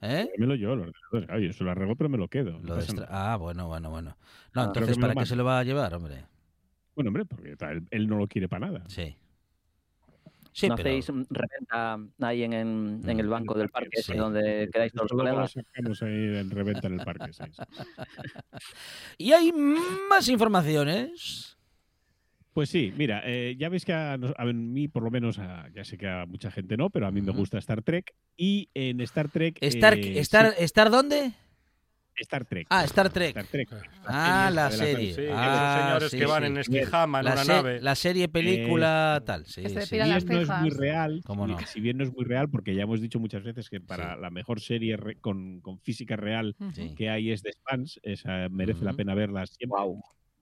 ¿Eh? 0.00 0.30
Dámelo 0.38 0.54
yo, 0.54 0.72
el 0.72 0.80
ordenador. 0.80 1.26
Claro, 1.26 1.40
yo 1.40 1.52
se 1.52 1.62
lo 1.64 1.70
arreglo, 1.72 1.94
pero 1.94 2.08
me 2.08 2.16
lo 2.16 2.28
quedo. 2.28 2.58
Lo 2.62 2.76
extra-. 2.78 3.06
Ah, 3.10 3.36
bueno, 3.36 3.66
bueno, 3.68 3.90
bueno. 3.90 4.16
No, 4.54 4.62
Ah. 4.62 4.64
entonces, 4.64 4.96
que 4.96 5.00
¿para 5.02 5.14
qué 5.14 5.26
se 5.26 5.36
lo 5.36 5.44
va 5.44 5.58
a 5.58 5.64
llevar, 5.64 5.92
hombre? 5.94 6.24
Bueno, 6.94 7.08
hombre, 7.08 7.26
porque 7.26 7.54
tal, 7.56 7.86
él 7.90 8.08
no 8.08 8.16
lo 8.16 8.26
quiere 8.28 8.48
para 8.48 8.66
nada. 8.68 8.84
Sí. 8.88 9.14
Sí, 10.58 10.68
¿No 10.68 10.74
pero... 10.74 10.88
hacéis 10.88 11.06
reventa 11.30 11.98
ahí 12.20 12.42
en, 12.42 12.52
en- 12.52 13.00
en 13.08 13.20
el 13.20 13.28
banco 13.28 13.54
del 13.54 13.68
parque, 13.68 14.02
Sí. 14.02 14.14
donde 14.14 14.68
quedáis 14.72 14.92
todos 14.92 15.08
los 15.12 15.20
colegas? 15.20 15.52
sacamos 15.52 16.02
ahí 16.02 16.36
en 16.36 16.50
reventa 16.50 16.88
en 16.88 16.98
el 16.98 17.04
parque. 17.04 17.32
sí. 17.32 17.44
Y 19.18 19.30
hay 19.32 19.52
más 19.52 20.28
informaciones. 20.28 21.56
Pues 22.52 22.70
sí, 22.70 22.92
mira, 22.96 23.22
eh, 23.24 23.54
ya 23.56 23.68
veis 23.68 23.84
que 23.84 23.92
a, 23.92 24.16
nos- 24.16 24.34
a 24.36 24.44
mí, 24.46 24.88
por 24.88 25.04
lo 25.04 25.12
menos, 25.12 25.38
a- 25.38 25.68
ya 25.72 25.84
sé 25.84 25.96
que 25.96 26.08
a 26.08 26.26
mucha 26.26 26.50
gente 26.50 26.76
no, 26.76 26.90
pero 26.90 27.06
a 27.06 27.12
mí 27.12 27.20
me 27.22 27.30
Ujú. 27.30 27.38
gusta 27.40 27.58
Star 27.58 27.82
Trek. 27.82 28.12
Y 28.36 28.68
en 28.74 29.00
Star 29.02 29.28
Trek. 29.30 29.58
¿Estar, 29.60 29.94
eh, 29.96 30.18
estar, 30.18 30.50
sí, 30.56 30.64
¿Estar 30.64 30.90
dónde? 30.90 31.34
Star 32.20 32.44
Trek. 32.44 32.66
Ah, 32.70 32.84
Star 32.84 33.10
Trek. 33.10 33.30
Star 33.36 33.46
Trek. 33.46 33.68
Ah, 34.06 34.50
la 34.52 34.64
la 34.64 34.70
serie. 34.70 35.14
Sí, 35.14 35.22
Ah, 35.30 35.84
señores 35.86 36.10
sí, 36.10 36.18
que 36.18 36.26
van 36.26 36.42
sí. 36.42 36.46
en 36.48 36.56
esquijama 36.58 37.18
en 37.20 37.24
la, 37.24 37.32
una 37.32 37.44
se- 37.44 37.52
nave. 37.52 37.80
la 37.80 37.94
serie, 37.94 38.28
película, 38.28 39.22
tal. 39.24 39.46
Sí, 39.46 39.62
Que 39.62 39.68
se 39.68 39.86
sí. 39.86 39.96
Las 39.98 40.24
no 40.24 40.40
es 40.40 40.48
muy 40.48 40.70
real, 40.70 41.20
¿Cómo 41.24 41.46
no? 41.46 41.58
si 41.66 41.80
bien 41.80 41.98
no 41.98 42.04
es 42.04 42.12
muy 42.12 42.24
real, 42.24 42.48
porque 42.50 42.74
ya 42.74 42.82
hemos 42.82 43.00
dicho 43.00 43.18
muchas 43.20 43.42
veces 43.42 43.68
que 43.70 43.80
para 43.80 44.14
Sí. 44.14 44.20
la 44.20 44.30
mejor 44.30 44.60
serie 44.60 44.96
re- 44.96 45.16
con, 45.16 45.60
con 45.60 45.78
física 45.80 46.16
real 46.16 46.56
que 46.96 47.10
hay 47.10 47.30
es 47.30 47.42
The 47.42 47.52
Spans, 47.52 48.00
esa 48.02 48.48
merece 48.48 48.84
la 48.84 48.92
pena 48.94 49.14
verla 49.14 49.46
siempre. 49.46 49.68
Guau. 49.68 50.00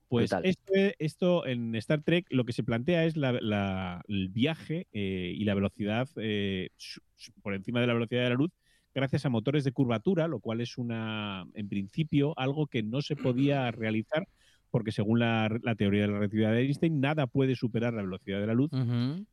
Pues 0.09 0.31
esto, 0.45 0.73
esto 1.01 1.47
en 1.47 1.75
Star 1.75 2.01
Trek 2.03 2.27
lo 2.31 2.45
que 2.45 2.53
se 2.53 2.63
plantea 2.63 3.05
es 3.07 3.17
la- 3.17 3.33
la- 3.33 4.03
el 4.07 4.29
viaje 4.29 4.87
eh, 4.93 5.33
y 5.37 5.45
la 5.45 5.55
velocidad 5.55 6.09
eh, 6.17 6.69
su- 6.77 7.01
su- 7.17 7.33
por 7.43 7.55
encima 7.55 7.81
de 7.81 7.89
la 7.89 7.95
velocidad 7.95 8.23
de 8.23 8.29
la 8.31 8.35
luz 8.37 8.53
gracias 8.97 9.27
a 9.27 9.29
motores 9.29 9.63
de 9.63 9.73
curvatura, 9.73 10.27
lo 10.27 10.41
cual 10.41 10.63
es 10.63 10.79
una, 10.79 11.47
en 11.53 11.69
principio, 11.69 12.33
algo 12.39 12.67
que 12.67 12.83
no 12.83 13.03
se 13.03 13.15
podía 13.15 13.71
realizar 13.71 14.27
porque 14.71 14.91
según 14.91 15.21
la, 15.21 15.49
la 15.63 15.75
teoría 15.75 16.03
de 16.03 16.09
la 16.09 16.15
relatividad 16.15 16.53
de 16.53 16.63
Einstein, 16.63 17.01
nada 17.01 17.27
puede 17.27 17.57
superar 17.57 17.95
la 17.95 18.03
velocidad 18.03 18.41
de 18.41 18.47
la 18.47 18.55
luz. 18.55 18.71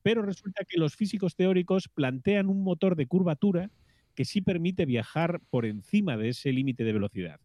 Pero 0.01 0.21
resulta 0.21 0.63
que 0.67 0.77
los 0.77 0.95
físicos 0.95 1.35
teóricos 1.35 1.89
plantean 1.89 2.47
un 2.47 2.63
motor 2.63 2.95
de 2.95 3.07
curvatura 3.07 3.71
que 4.15 4.25
sí 4.25 4.41
permite 4.41 4.85
viajar 4.85 5.41
por 5.49 5.65
encima 5.65 6.17
de 6.17 6.29
ese 6.29 6.53
límite 6.53 6.83
de 6.83 6.93
velocidad. 6.93 7.39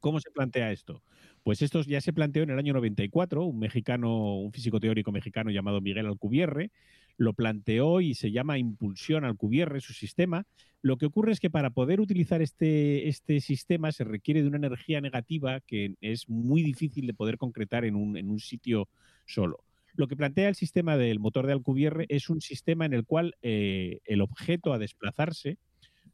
¿Cómo 0.00 0.20
se 0.20 0.30
plantea 0.30 0.72
esto? 0.72 1.02
Pues 1.44 1.62
esto 1.62 1.82
ya 1.82 2.00
se 2.00 2.12
planteó 2.12 2.42
en 2.42 2.50
el 2.50 2.58
año 2.58 2.72
94, 2.72 3.44
un 3.44 3.58
mexicano, 3.58 4.36
un 4.36 4.52
físico 4.52 4.80
teórico 4.80 5.12
mexicano 5.12 5.50
llamado 5.50 5.80
Miguel 5.80 6.06
Alcubierre, 6.06 6.72
lo 7.18 7.34
planteó 7.34 8.00
y 8.00 8.14
se 8.14 8.30
llama 8.30 8.58
impulsión 8.58 9.24
Alcubierre, 9.24 9.80
su 9.80 9.92
sistema. 9.92 10.46
Lo 10.80 10.96
que 10.96 11.06
ocurre 11.06 11.32
es 11.32 11.40
que 11.40 11.50
para 11.50 11.70
poder 11.70 12.00
utilizar 12.00 12.40
este, 12.40 13.08
este 13.08 13.40
sistema 13.40 13.90
se 13.92 14.04
requiere 14.04 14.40
de 14.40 14.48
una 14.48 14.56
energía 14.56 15.00
negativa 15.00 15.60
que 15.60 15.96
es 16.00 16.28
muy 16.28 16.62
difícil 16.62 17.06
de 17.06 17.14
poder 17.14 17.36
concretar 17.36 17.84
en 17.84 17.96
un, 17.96 18.16
en 18.16 18.30
un 18.30 18.38
sitio 18.38 18.88
solo. 19.26 19.64
Lo 19.94 20.06
que 20.06 20.16
plantea 20.16 20.48
el 20.48 20.54
sistema 20.54 20.96
del 20.96 21.18
motor 21.18 21.46
de 21.46 21.54
Alcubierre 21.54 22.06
es 22.08 22.30
un 22.30 22.40
sistema 22.40 22.86
en 22.86 22.92
el 22.92 23.04
cual 23.04 23.34
eh, 23.42 23.98
el 24.04 24.20
objeto 24.20 24.72
a 24.72 24.78
desplazarse 24.78 25.58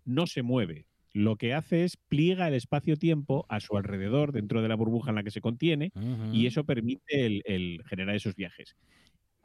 no 0.06 0.26
se 0.26 0.42
mueve. 0.42 0.86
Lo 1.12 1.36
que 1.36 1.52
hace 1.52 1.84
es 1.84 1.98
pliega 1.98 2.48
el 2.48 2.54
espacio-tiempo 2.54 3.44
a 3.50 3.60
su 3.60 3.76
alrededor, 3.76 4.32
dentro 4.32 4.62
de 4.62 4.68
la 4.68 4.74
burbuja 4.74 5.10
en 5.10 5.16
la 5.16 5.22
que 5.22 5.30
se 5.30 5.42
contiene, 5.42 5.92
y 6.32 6.46
eso 6.46 6.64
permite 6.64 7.26
el, 7.26 7.42
el 7.44 7.82
generar 7.86 8.16
esos 8.16 8.34
viajes. 8.34 8.74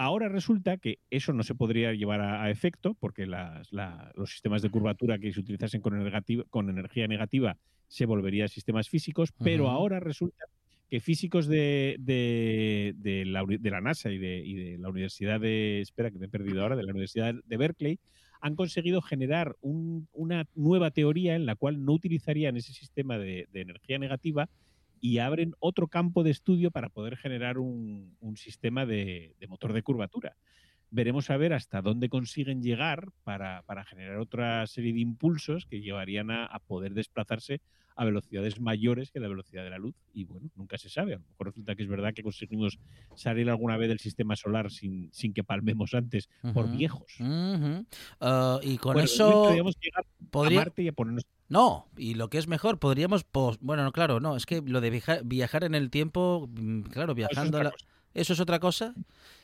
Ahora 0.01 0.29
resulta 0.29 0.77
que 0.77 0.99
eso 1.09 1.33
no 1.33 1.43
se 1.43 1.55
podría 1.55 1.91
llevar 1.93 2.21
a, 2.21 2.41
a 2.41 2.49
efecto 2.49 2.93
porque 2.93 3.25
las- 3.27 3.69
la- 3.73 4.13
los 4.15 4.31
sistemas 4.31 4.61
de 4.61 4.69
curvatura 4.69 5.19
que 5.19 5.33
se 5.33 5.41
utilizasen 5.41 5.81
con, 5.81 6.69
energía 6.69 7.05
negativa 7.07 7.57
se 7.89 8.05
volverían 8.05 8.47
sistemas 8.47 8.87
físicos, 8.87 9.33
pero 9.43 9.67
ahora 9.69 9.99
resulta 9.99 10.45
que 10.89 11.01
físicos 11.01 11.47
de, 11.47 11.97
de- 11.99 12.93
de 12.95 13.25
la, 13.25 13.43
de 13.45 13.69
la 13.69 13.81
NASA 13.81 14.09
y 14.09 14.17
de, 14.19 14.37
y 14.39 14.53
de 14.55 14.77
la 14.77 14.87
Universidad 14.87 15.37
de, 15.37 15.81
espera 15.81 16.11
que 16.11 16.17
me 16.17 16.27
he 16.27 16.29
perdido 16.29 16.61
ahora, 16.61 16.77
de 16.77 16.83
la 16.83 16.91
Universidad 16.91 17.35
de 17.43 17.57
Berkeley, 17.57 17.99
han 18.39 18.55
conseguido 18.55 19.01
generar 19.01 19.57
un- 19.59 20.07
una 20.13 20.45
nueva 20.55 20.91
teoría 20.91 21.35
en 21.35 21.45
la 21.45 21.55
cual 21.57 21.83
no 21.83 21.91
utilizarían 21.91 22.55
ese 22.55 22.71
sistema 22.71 23.17
de 23.17 23.47
energía 23.53 23.99
negativa 23.99 24.47
y 25.01 25.19
abren 25.19 25.53
otro 25.59 25.87
campo 25.87 26.23
de 26.23 26.31
estudio 26.31 26.71
para 26.71 26.89
poder 26.89 27.17
generar 27.17 27.57
un, 27.57 28.15
un 28.19 28.37
sistema 28.37 28.85
de, 28.85 29.35
de 29.39 29.47
motor 29.47 29.73
de 29.73 29.83
curvatura. 29.83 30.35
Veremos 30.91 31.29
a 31.29 31.37
ver 31.37 31.53
hasta 31.53 31.81
dónde 31.81 32.09
consiguen 32.09 32.61
llegar 32.63 33.09
para, 33.23 33.61
para 33.63 33.85
generar 33.85 34.17
otra 34.17 34.65
serie 34.67 34.93
de 34.93 34.99
impulsos 34.99 35.65
que 35.65 35.81
llevarían 35.81 36.31
a, 36.31 36.45
a 36.45 36.59
poder 36.59 36.93
desplazarse 36.93 37.61
a 37.95 38.05
velocidades 38.05 38.61
mayores 38.61 39.11
que 39.11 39.19
la 39.19 39.27
velocidad 39.27 39.63
de 39.63 39.69
la 39.71 39.77
luz. 39.77 39.93
Y 40.13 40.23
bueno, 40.23 40.49
nunca 40.55 40.77
se 40.77 40.89
sabe. 40.89 41.15
A 41.15 41.17
lo 41.17 41.25
mejor 41.27 41.47
resulta 41.47 41.75
que 41.75 41.83
es 41.83 41.89
verdad 41.89 42.13
que 42.13 42.23
conseguimos 42.23 42.79
salir 43.15 43.49
alguna 43.49 43.75
vez 43.75 43.89
del 43.89 43.99
sistema 43.99 44.37
solar 44.37 44.71
sin, 44.71 45.09
sin 45.11 45.33
que 45.33 45.43
palmemos 45.43 45.93
antes 45.93 46.29
por 46.53 46.71
viejos. 46.71 47.17
Ah, 48.21 48.59
y 48.63 48.77
con 48.77 48.93
Bueno, 48.93 49.05
eso 49.05 49.43
podríamos 49.43 49.75
llegar 49.81 50.05
podría... 50.31 50.59
a 50.61 50.63
Marte 50.63 50.83
y 50.83 50.87
a 50.87 50.93
ponernos 50.93 51.23
No, 51.49 51.87
y 51.97 52.13
lo 52.13 52.29
que 52.29 52.37
es 52.37 52.47
mejor, 52.47 52.79
podríamos... 52.79 53.25
Bueno, 53.59 53.83
no, 53.83 53.91
claro, 53.91 54.19
no, 54.21 54.35
es 54.37 54.45
que 54.45 54.61
lo 54.61 54.79
de 54.81 54.89
viaja- 54.91 55.21
viajar 55.23 55.63
en 55.65 55.75
el 55.75 55.89
tiempo, 55.89 56.47
mm, 56.49 56.81
claro, 56.83 57.11
Eso 57.13 57.21
es 57.23 57.29
viajando... 57.29 57.57
otra 57.57 57.69
la-. 57.71 57.75
¿Eso 58.15 58.33
es 58.33 58.39
otra 58.39 58.59
cosa? 58.59 58.95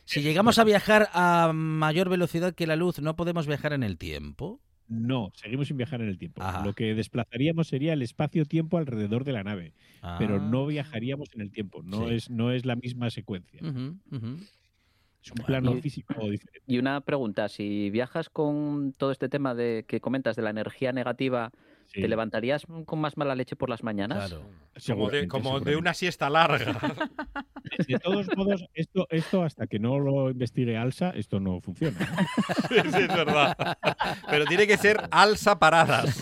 Si 0.06 0.20
es 0.20 0.26
llegamos 0.26 0.60
a 0.60 0.64
viajar 0.64 1.10
a 1.14 1.52
mayor 1.54 2.10
velocidad 2.10 2.54
que 2.54 2.68
la 2.68 2.76
luz, 2.76 3.00
¿no 3.00 3.16
podemos 3.16 3.48
viajar 3.48 3.74
en 3.74 3.84
el 3.84 3.98
tiempo? 3.98 4.62
No, 4.88 5.32
seguimos 5.34 5.68
sin 5.68 5.78
viajar 5.78 6.02
en 6.02 6.10
el 6.10 6.20
tiempo. 6.20 6.44
Ajá. 6.44 6.64
Lo 6.64 6.74
que 6.74 6.94
desplazaríamos 6.94 7.68
sería 7.68 7.94
el 7.94 8.04
espacio-tiempo 8.04 8.78
alrededor 8.78 9.24
de 9.24 9.32
la 9.34 9.44
nave, 9.44 9.74
pero 10.20 10.36
Ah. 10.36 10.40
no 10.40 10.68
viajaríamos 10.68 11.30
en 11.34 11.42
el 11.42 11.52
tiempo. 11.52 11.82
No, 11.84 12.08
Sí. 12.08 12.14
es, 12.16 12.30
no 12.30 12.52
es 12.52 12.66
la 12.66 12.76
misma 12.76 13.10
secuencia. 13.10 13.60
Es 13.62 15.32
un 15.32 15.44
plano 15.44 15.76
Y- 15.76 15.82
físico 15.82 16.14
diferente. 16.30 16.62
Y 16.68 16.78
una 16.78 17.02
pregunta, 17.02 17.50
si 17.50 17.90
viajas 17.90 18.30
con 18.30 18.94
todo 18.94 19.12
este 19.12 19.28
tema 19.28 19.56
de 19.56 19.86
que 19.88 20.00
comentas 20.00 20.36
de 20.36 20.44
la 20.44 20.52
energía 20.52 20.92
negativa, 20.92 21.52
Sí, 21.96 22.02
¿te 22.02 22.08
levantarías 22.10 22.66
con 22.86 23.00
más 23.00 23.16
mala 23.16 23.36
leche 23.36 23.56
por 23.56 23.70
las 23.70 23.82
mañanas? 23.82 24.30
Claro. 24.30 24.46
Como 24.86 25.10
de, 25.10 25.28
como 25.30 25.56
una 25.56 25.94
siesta 25.94 26.30
larga. 26.30 26.78
De 27.88 27.98
todos 28.00 28.28
modos, 28.36 28.66
esto, 28.74 29.08
esto 29.10 29.44
hasta 29.44 29.66
que 29.66 29.80
no 29.80 29.98
lo 29.98 30.30
investigue 30.30 30.76
Alsa, 30.78 31.12
esto 31.12 31.40
no 31.40 31.62
funciona. 31.62 31.98
Sí, 32.68 32.76
sí, 32.76 33.00
es 33.00 33.08
verdad. 33.08 33.78
Pero 34.30 34.46
tiene 34.46 34.68
que 34.68 34.78
ser 34.78 35.00
alza 35.10 35.58
paradas. 35.58 36.22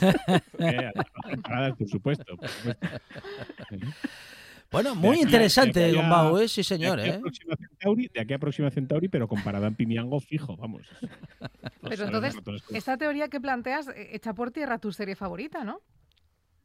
Eh, 0.59 0.91
paradas, 1.41 1.75
por 1.75 1.89
supuesto. 1.89 2.37
por 2.37 2.47
supuesto. 2.47 2.87
Bueno, 4.73 4.95
muy 4.95 5.11
aquí 5.17 5.21
interesante, 5.23 5.93
Gombao, 5.93 6.39
¿eh? 6.39 6.47
Sí, 6.49 6.63
señor, 6.63 6.99
de 6.99 7.11
aquí 7.11 7.21
¿eh? 7.25 7.57
Centauri, 7.69 8.09
de 8.13 8.19
aquí 8.19 8.33
a 8.33 8.39
Próxima 8.39 8.69
Centauri, 8.71 9.07
pero 9.07 9.27
comparada 9.29 9.67
en 9.67 9.75
Pimiango, 9.75 10.19
fijo, 10.19 10.57
vamos. 10.57 10.81
Pero 11.81 12.05
entonces, 12.05 12.35
esta 12.71 12.97
teoría 12.97 13.27
que 13.29 13.39
planteas 13.39 13.87
eh, 13.89 14.09
echa 14.13 14.33
por 14.33 14.51
tierra 14.51 14.79
tu 14.79 14.91
serie 14.91 15.15
favorita, 15.15 15.63
¿no? 15.63 15.79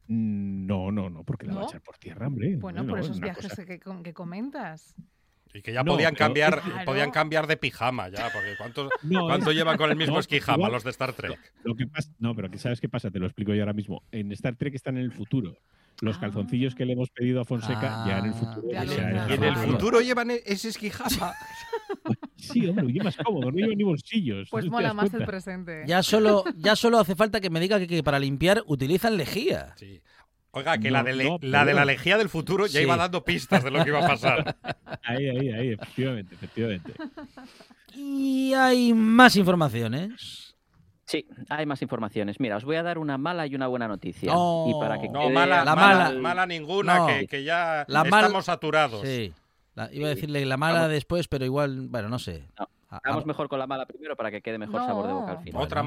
No, 0.07 0.91
no, 0.91 1.09
no, 1.09 1.23
porque 1.23 1.45
la 1.45 1.53
va 1.53 1.59
a 1.59 1.63
¿No? 1.63 1.69
echar 1.69 1.81
por 1.81 1.97
tierra, 1.97 2.27
hombre. 2.27 2.55
Bueno, 2.57 2.81
No, 2.83 2.89
por 2.89 2.99
no, 2.99 3.05
esos 3.05 3.19
viajes 3.19 3.47
cosa- 3.47 3.65
que, 3.65 3.79
com- 3.79 4.01
que 4.01 4.13
comentas. 4.13 4.95
Y 5.53 5.61
que 5.61 5.73
ya 5.73 5.83
No, 5.83 5.93
podían 5.93 6.15
cambiar, 6.15 6.61
Claro. 6.61 6.85
podían 6.85 7.11
cambiar 7.11 7.47
de 7.47 7.57
pijama 7.57 8.09
ya, 8.09 8.29
porque 8.33 8.55
¿cuántos, 8.57 8.89
No, 9.03 9.25
¿cuánto 9.27 9.51
es- 9.51 9.57
llevan 9.57 9.77
con 9.77 9.89
el 9.91 9.97
mismo 9.97 10.15
no, 10.15 10.19
esquijama 10.19 10.57
igual- 10.57 10.71
los 10.71 10.83
de 10.83 10.89
Star 10.91 11.13
Trek? 11.13 11.39
Lo 11.63 11.75
que 11.75 11.85
pasa, 11.85 12.11
no, 12.19 12.35
pero 12.35 12.49
que 12.49 12.57
¿sabes 12.57 12.79
qué 12.81 12.89
pasa? 12.89 13.11
Te 13.11 13.19
lo 13.19 13.25
explico 13.27 13.53
yo 13.53 13.61
ahora 13.61 13.73
mismo. 13.73 14.01
En 14.11 14.31
Star 14.31 14.55
Trek 14.55 14.73
están 14.73 14.97
en 14.97 15.03
el 15.03 15.11
futuro. 15.11 15.57
Los 16.01 16.17
Ah. 16.17 16.21
calzoncillos 16.21 16.75
que 16.75 16.85
le 16.85 16.93
hemos 16.93 17.09
pedido 17.09 17.41
a 17.41 17.45
Fonseca 17.45 18.05
ya 18.07 18.19
en 18.19 18.25
el 18.25 18.31
Ah, 18.31 18.33
futuro. 18.35 18.71
ya 18.71 18.81
o 18.81 18.85
lo 18.85 18.91
sea, 18.93 19.05
ven, 19.05 19.29
Y 19.29 19.33
en 19.33 19.43
el 19.43 19.55
futuro 19.55 20.01
llevan 20.01 20.31
e- 20.31 20.41
ese 20.45 20.69
esquijama. 20.69 21.33
Sí, 22.37 22.65
hombre, 22.67 22.85
oye, 22.85 23.03
más 23.03 23.17
cómodo, 23.17 23.51
no 23.51 23.57
lleva 23.57 23.75
ni 23.75 23.83
bolsillos. 23.83 24.47
Pues 24.49 24.65
¿no 24.65 24.71
mola 24.71 24.93
más 24.93 25.05
el 25.05 25.11
cuenta? 25.11 25.25
presente. 25.27 25.83
Ya 25.85 26.01
solo, 26.01 26.43
ya 26.55 26.75
solo 26.75 26.97
hace 26.99 27.15
falta 27.15 27.41
que 27.41 27.49
me 27.49 27.59
diga 27.59 27.77
que, 27.79 27.87
que 27.87 28.01
para 28.01 28.17
limpiar 28.17 28.63
utilizan 28.65 29.17
lejía. 29.17 29.73
Sí. 29.75 30.01
Oiga, 30.51 30.77
que 30.77 30.87
No, 30.89 30.93
la, 30.97 31.03
de 31.03 31.13
le- 31.15 31.23
no, 31.25 31.37
la 31.41 31.65
de 31.65 31.73
la 31.73 31.85
lejía 31.85 32.17
del 32.17 32.29
futuro 32.29 32.65
ya 32.65 32.79
Sí. 32.79 32.85
iba 32.85 32.95
dando 32.97 33.23
pistas 33.23 33.63
de 33.63 33.71
lo 33.71 33.83
que 33.83 33.89
iba 33.89 34.03
a 34.03 34.07
pasar. 34.07 34.55
Ahí, 35.03 35.27
ahí, 35.27 35.49
ahí, 35.51 35.67
efectivamente, 35.69 36.35
efectivamente. 36.35 36.93
Y 37.95 38.53
hay 38.53 38.93
más 38.93 39.35
informaciones. 39.35 40.48
Sí, 41.09 41.27
hay 41.49 41.65
más 41.65 41.81
informaciones. 41.81 42.39
Mira, 42.39 42.57
os 42.57 42.63
voy 42.65 42.75
a 42.75 42.83
dar 42.83 42.99
una 42.99 43.17
mala 43.17 43.47
y 43.47 43.55
una 43.55 43.65
buena 43.65 43.87
noticia. 43.87 44.31
No, 44.31 44.67
y 44.69 44.79
para 44.79 44.99
que 45.01 45.09
No, 45.09 45.21
quede 45.21 45.33
mala, 45.33 45.65
La 45.65 45.75
mala, 45.75 46.03
mala- 46.05 46.19
mala 46.19 46.45
ninguna, 46.45 46.97
No. 46.99 47.07
que, 47.07 47.25
que 47.27 47.43
ya 47.43 47.83
La 47.87 48.03
mal- 48.03 48.25
estamos 48.25 48.45
saturados. 48.45 49.01
Sí. 49.01 49.33
La- 49.73 49.91
iba 49.91 50.05
a 50.05 50.09
decirle 50.09 50.45
la 50.45 50.57
mala 50.57 50.81
Vamos. 50.81 50.91
después, 50.91 51.27
pero 51.27 51.45
igual, 51.45 51.87
bueno, 51.89 52.09
no 52.09 52.19
sé. 52.19 52.47
No, 52.59 52.67
Ah, 52.91 52.99
Vamos 53.05 53.23
ah, 53.23 53.27
mejor 53.27 53.49
con 53.49 53.57
la 53.59 53.67
mala 53.67 53.85
primero 53.85 54.15
para 54.15 54.31
que 54.31 54.41
quede 54.41 54.57
mejor 54.57 54.81
sabor 54.81 55.05
de 55.07 55.13
boca 55.13 55.31
al 55.33 55.43
final. 55.43 55.61
Otra 55.63 55.83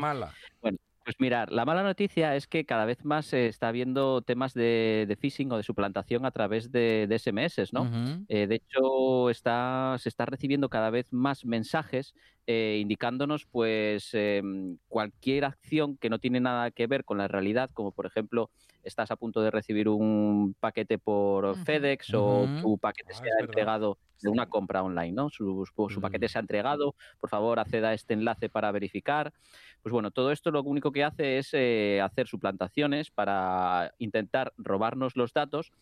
Bueno. 0.61 0.79
Pues 1.05 1.17
mirar, 1.19 1.51
la 1.51 1.65
mala 1.65 1.83
noticia 1.83 2.37
es 2.37 2.47
que 2.47 2.65
cada 2.65 2.85
vez 2.85 3.05
más 3.05 3.27
se 3.27 3.49
está 3.49 3.73
viendo 3.73 4.23
temas 4.23 4.55
de, 4.55 5.05
de 5.09 5.17
phishing 5.17 5.51
o 5.51 5.57
de 5.57 5.65
suplantación 5.65 6.25
a 6.25 6.31
través 6.31 6.71
de, 6.71 7.07
de 7.09 7.15
SMS, 7.17 7.71
¿no? 7.73 7.91
Eh, 8.29 8.47
de 8.47 8.55
hecho, 8.55 9.29
está, 9.29 9.97
se 9.99 10.09
está 10.09 10.27
recibiendo 10.27 10.69
cada 10.69 10.91
vez 10.91 11.13
más 11.13 11.45
mensajes 11.45 12.15
eh, 12.47 12.79
indicándonos 12.81 13.47
pues 13.47 14.11
em, 14.15 14.79
cualquier 14.87 15.45
acción 15.45 15.97
que 15.99 16.09
no 16.09 16.21
tiene 16.21 16.39
nada 16.39 16.71
que 16.71 16.87
ver 16.87 17.05
con 17.05 17.19
la 17.19 17.27
realidad, 17.27 17.71
como 17.75 17.91
por 17.91 18.07
ejemplo 18.07 18.51
estás 18.85 19.11
a 19.11 19.17
punto 19.17 19.43
de 19.43 19.51
recibir 19.51 19.89
un 19.89 20.55
paquete 20.61 20.99
por. 20.99 21.57
FedEx 21.59 22.11
o 22.15 22.49
tu 22.61 22.79
paquete 22.79 23.13
Ah, 23.13 23.19
se 23.21 23.29
ha 23.37 23.41
entregado 23.41 23.99
de 24.21 24.29
una 24.31 24.47
compra 24.47 24.85
online, 24.85 25.13
¿no? 25.13 25.31
Su, 25.31 25.65
su- 25.67 25.89
su 25.91 26.01
paquete 26.01 26.29
se 26.29 26.39
ha 26.39 26.41
entregado, 26.43 26.95
por 27.19 27.29
favor 27.29 27.59
acceda 27.59 27.89
a 27.89 27.95
este 27.95 28.15
enlace 28.15 28.49
para 28.49 28.71
verificar. 28.71 29.33
Pues 29.83 29.93
bueno, 29.93 30.13
todo 30.13 30.31
esto 30.31 30.51
lo 30.53 30.63
único 30.63 30.93
que 30.93 31.03
hace 31.03 31.39
es 31.39 31.51
eh, 31.53 32.01
hacer 32.01 32.29
suplantaciones 32.29 33.11
para 33.11 33.93
intentar 33.99 34.53
robarnos 34.57 35.17
los 35.17 35.33
datos 35.33 35.73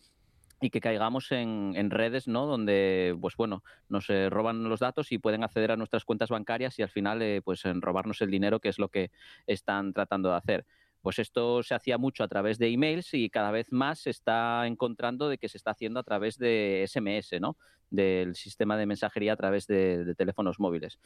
y 0.59 0.69
que 0.69 0.81
caigamos 0.81 1.31
en, 1.31 1.73
en 1.75 1.89
redes, 1.89 2.27
¿no? 2.27 2.45
Donde, 2.45 3.15
pues 3.19 3.35
bueno, 3.35 3.63
nos 3.89 4.09
eh, 4.09 4.29
roban 4.29 4.63
los 4.63 4.79
datos 4.79 5.11
y 5.11 5.17
pueden 5.17 5.43
acceder 5.43 5.71
a 5.71 5.77
nuestras 5.77 6.05
cuentas 6.05 6.29
bancarias 6.29 6.77
y 6.79 6.83
al 6.83 6.89
final, 6.89 7.21
eh, 7.21 7.41
pues, 7.43 7.65
en 7.65 7.81
robarnos 7.81 8.21
el 8.21 8.29
dinero, 8.31 8.59
que 8.59 8.69
es 8.69 8.77
lo 8.79 8.89
que 8.89 9.11
están 9.47 9.93
tratando 9.93 10.29
de 10.29 10.35
hacer. 10.35 10.65
Pues 11.01 11.19
esto 11.19 11.63
se 11.63 11.73
hacía 11.73 11.97
mucho 11.97 12.23
a 12.23 12.27
través 12.27 12.59
de 12.59 12.69
emails 12.69 13.13
y 13.13 13.29
cada 13.29 13.51
vez 13.51 13.71
más 13.71 13.99
se 13.99 14.11
está 14.11 14.67
encontrando 14.67 15.29
de 15.29 15.37
que 15.37 15.49
se 15.49 15.57
está 15.57 15.71
haciendo 15.71 15.99
a 15.99 16.03
través 16.03 16.37
de 16.37 16.85
SMS, 16.87 17.39
¿no? 17.39 17.57
Del 17.89 18.35
sistema 18.35 18.77
de 18.77 18.85
mensajería 18.85 19.33
a 19.33 19.35
través 19.35 19.67
de, 19.67 20.13
teléfonos 20.15 20.59
móviles. 20.59 20.99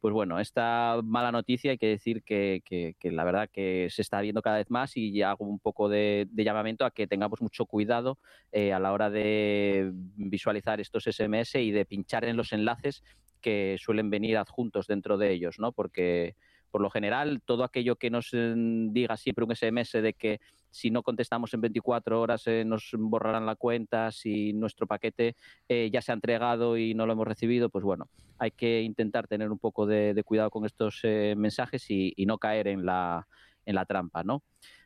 Pues 0.00 0.12
bueno, 0.12 0.40
esta 0.40 1.00
mala 1.02 1.32
noticia 1.32 1.70
hay 1.70 1.78
que 1.78 1.86
decir 1.86 2.22
que, 2.22 2.94
la 3.02 3.24
verdad 3.24 3.48
que 3.50 3.88
se 3.90 4.02
está 4.02 4.20
viendo 4.20 4.42
cada 4.42 4.58
vez 4.58 4.70
más 4.70 4.96
y 4.96 5.22
hago 5.22 5.46
un 5.46 5.60
poco 5.60 5.88
de, 5.88 6.26
de 6.30 6.44
llamamiento 6.44 6.84
a 6.84 6.90
que 6.90 7.06
tengamos 7.06 7.40
mucho 7.40 7.66
cuidado 7.66 8.18
eh, 8.52 8.72
a 8.72 8.80
la 8.80 8.92
hora 8.92 9.10
de 9.10 9.90
visualizar 9.92 10.80
estos 10.80 11.04
SMS 11.04 11.54
y 11.54 11.70
de 11.70 11.86
pinchar 11.86 12.24
en 12.24 12.36
los 12.36 12.52
enlaces 12.52 13.02
que 13.40 13.76
suelen 13.78 14.10
venir 14.10 14.36
adjuntos 14.36 14.88
dentro 14.88 15.16
de 15.18 15.32
ellos, 15.32 15.60
¿no? 15.60 15.70
Porque 15.70 16.34
por 16.76 16.82
lo 16.82 16.90
general 16.90 17.40
todo 17.42 17.64
aquello 17.64 17.96
que 17.96 18.10
nos 18.10 18.34
eh, 18.34 18.52
diga 18.54 19.16
siempre 19.16 19.46
un 19.46 19.56
SMS 19.56 19.92
de 19.92 20.12
que 20.12 20.40
si 20.70 20.90
no 20.90 21.02
contestamos 21.02 21.54
en 21.54 21.62
24 21.62 22.20
horas 22.20 22.46
eh, 22.48 22.66
nos 22.66 22.90
borrarán 22.98 23.46
la 23.46 23.56
cuenta, 23.56 24.12
si 24.12 24.52
nuestro 24.52 24.86
paquete 24.86 25.36
eh, 25.70 25.88
ya 25.90 26.02
se 26.02 26.12
ha 26.12 26.16
entregado 26.16 26.76
y 26.76 26.92
no 26.92 27.06
lo 27.06 27.14
hemos 27.14 27.26
recibido, 27.26 27.70
pues 27.70 27.82
bueno, 27.82 28.10
hay 28.36 28.50
que 28.50 28.82
intentar 28.82 29.26
tener 29.26 29.50
un 29.50 29.58
poco 29.58 29.86
de, 29.86 30.12
de 30.12 30.22
cuidado 30.22 30.50
con 30.50 30.66
estos 30.66 31.00
eh, 31.04 31.32
mensajes 31.34 31.90
y, 31.90 32.12
y 32.14 32.26
no 32.26 32.36
caer 32.36 32.68
en 32.68 32.84
la, 32.84 33.26
en 33.64 33.74
la 33.74 33.86
trampa, 33.86 34.22
¿no? 34.22 34.42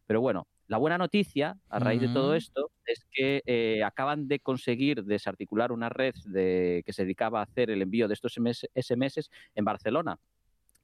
Pero 0.07 0.21
bueno, 0.21 0.47
la 0.71 0.79
buena 0.79 0.99
noticia 0.99 1.59
a 1.69 1.81
raíz 1.81 2.01
de 2.01 2.07
todo 2.11 2.37
esto 2.37 2.71
es 2.87 3.05
que 3.11 3.43
eh, 3.45 3.83
acaban 3.83 4.29
de 4.29 4.39
conseguir 4.39 5.03
desarticular 5.03 5.73
una 5.73 5.89
red 5.89 6.15
de, 6.27 6.85
que 6.87 6.93
se 6.93 7.03
dedicaba 7.03 7.41
a 7.41 7.43
hacer 7.43 7.71
el 7.71 7.83
envío 7.83 8.07
de 8.07 8.15
estos 8.15 8.35
SMS, 8.35 8.69
SMS 8.77 9.31
en 9.57 9.65
Barcelona. 9.65 10.21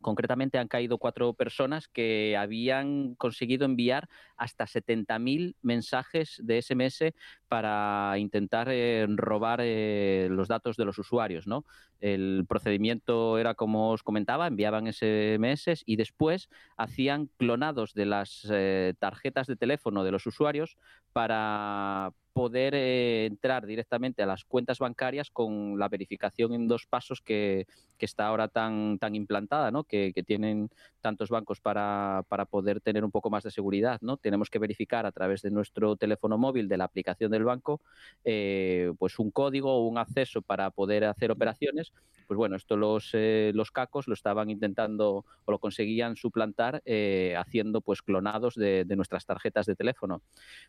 Concretamente 0.07 0.59
han 0.59 0.69
caído 0.69 0.99
cuatro 0.99 1.35
personas 1.35 1.89
que 1.89 2.37
habían 2.37 3.17
conseguido 3.17 3.65
enviar 3.65 4.09
hasta 4.37 4.65
70.000 4.65 5.57
mensajes 5.63 6.41
de 6.45 6.63
SMS 6.63 7.13
para 7.49 8.15
intentar 8.17 8.69
eh, 8.71 9.05
robar 9.09 9.59
eh, 9.65 10.29
los 10.31 10.47
datos 10.47 10.77
de 10.77 10.85
los 10.85 11.01
usuarios, 11.01 11.49
¿no? 11.49 11.65
El 11.99 12.45
procedimiento 12.49 13.37
era 13.37 13.55
como 13.55 13.91
os 13.91 14.05
comentaba, 14.05 14.47
enviaban 14.47 14.87
SMS 14.87 15.83
y 15.85 15.97
después 15.97 16.51
hacían 16.77 17.29
clonados 17.37 17.93
de 17.93 18.07
las 18.07 18.47
eh, 18.49 18.95
tarjetas 19.01 19.49
de 19.49 19.57
teléfono 19.57 20.05
de 20.05 20.13
los 20.13 20.25
usuarios 20.25 20.77
para 21.13 22.13
poder 22.37 22.75
eh, 22.75 23.25
entrar 23.25 23.65
directamente 23.65 24.23
a 24.23 24.27
las 24.27 24.45
cuentas 24.45 24.79
bancarias 24.79 25.31
con 25.31 25.79
la 25.79 25.89
verificación 25.89 26.53
en 26.53 26.69
dos 26.69 26.85
pasos 26.85 27.23
que, 27.23 27.67
que 27.97 28.05
está 28.05 28.27
ahora 28.27 28.49
tan, 28.49 28.99
tan 28.99 29.15
implantada, 29.15 29.71
¿no? 29.71 29.85
que, 29.85 30.13
que 30.15 30.23
tienen 30.23 30.69
tantos 31.01 31.31
bancos 31.31 31.63
para, 31.63 32.25
para 32.29 32.45
poder 32.45 32.83
tener 32.83 33.07
un 33.07 33.11
poco 33.11 33.31
más 33.31 33.43
de 33.43 33.51
seguridad. 33.51 34.01
¿no? 34.03 34.19
Tenemos 34.19 34.51
que 34.51 34.59
verificar 34.59 35.07
a 35.07 35.13
través 35.13 35.41
de 35.41 35.51
nuestro 35.51 35.97
teléfono 35.97 36.37
móvil, 36.37 36.69
de 36.69 36.77
la 36.77 36.85
aplicación 36.85 37.31
del 37.31 37.45
banco, 37.45 37.81
eh, 38.23 38.93
pues 38.99 39.19
un 39.19 39.31
código 39.31 39.73
o 39.73 39.89
un 39.89 39.97
acceso 39.97 40.43
para 40.43 40.69
poder 40.71 41.05
hacer 41.07 41.31
operaciones. 41.31 41.95
Pues 42.27 42.37
bueno, 42.37 42.57
esto 42.57 42.77
los, 42.77 43.11
eh, 43.13 43.53
los 43.55 43.71
cacos 43.71 44.09
lo 44.09 44.15
estaban 44.15 44.51
intentando 44.51 45.25
o 45.45 45.51
lo 45.51 45.59
conseguían 45.59 46.17
suplantar 46.17 46.83
eh, 46.85 47.35
haciendo 47.37 47.81
pues 47.81 48.03
clonados 48.03 48.55
de, 48.55 48.85
de 48.85 48.97
nuestras 48.97 49.25
tarjetas 49.27 49.67
de 49.67 49.77
teléfono. 49.77 50.23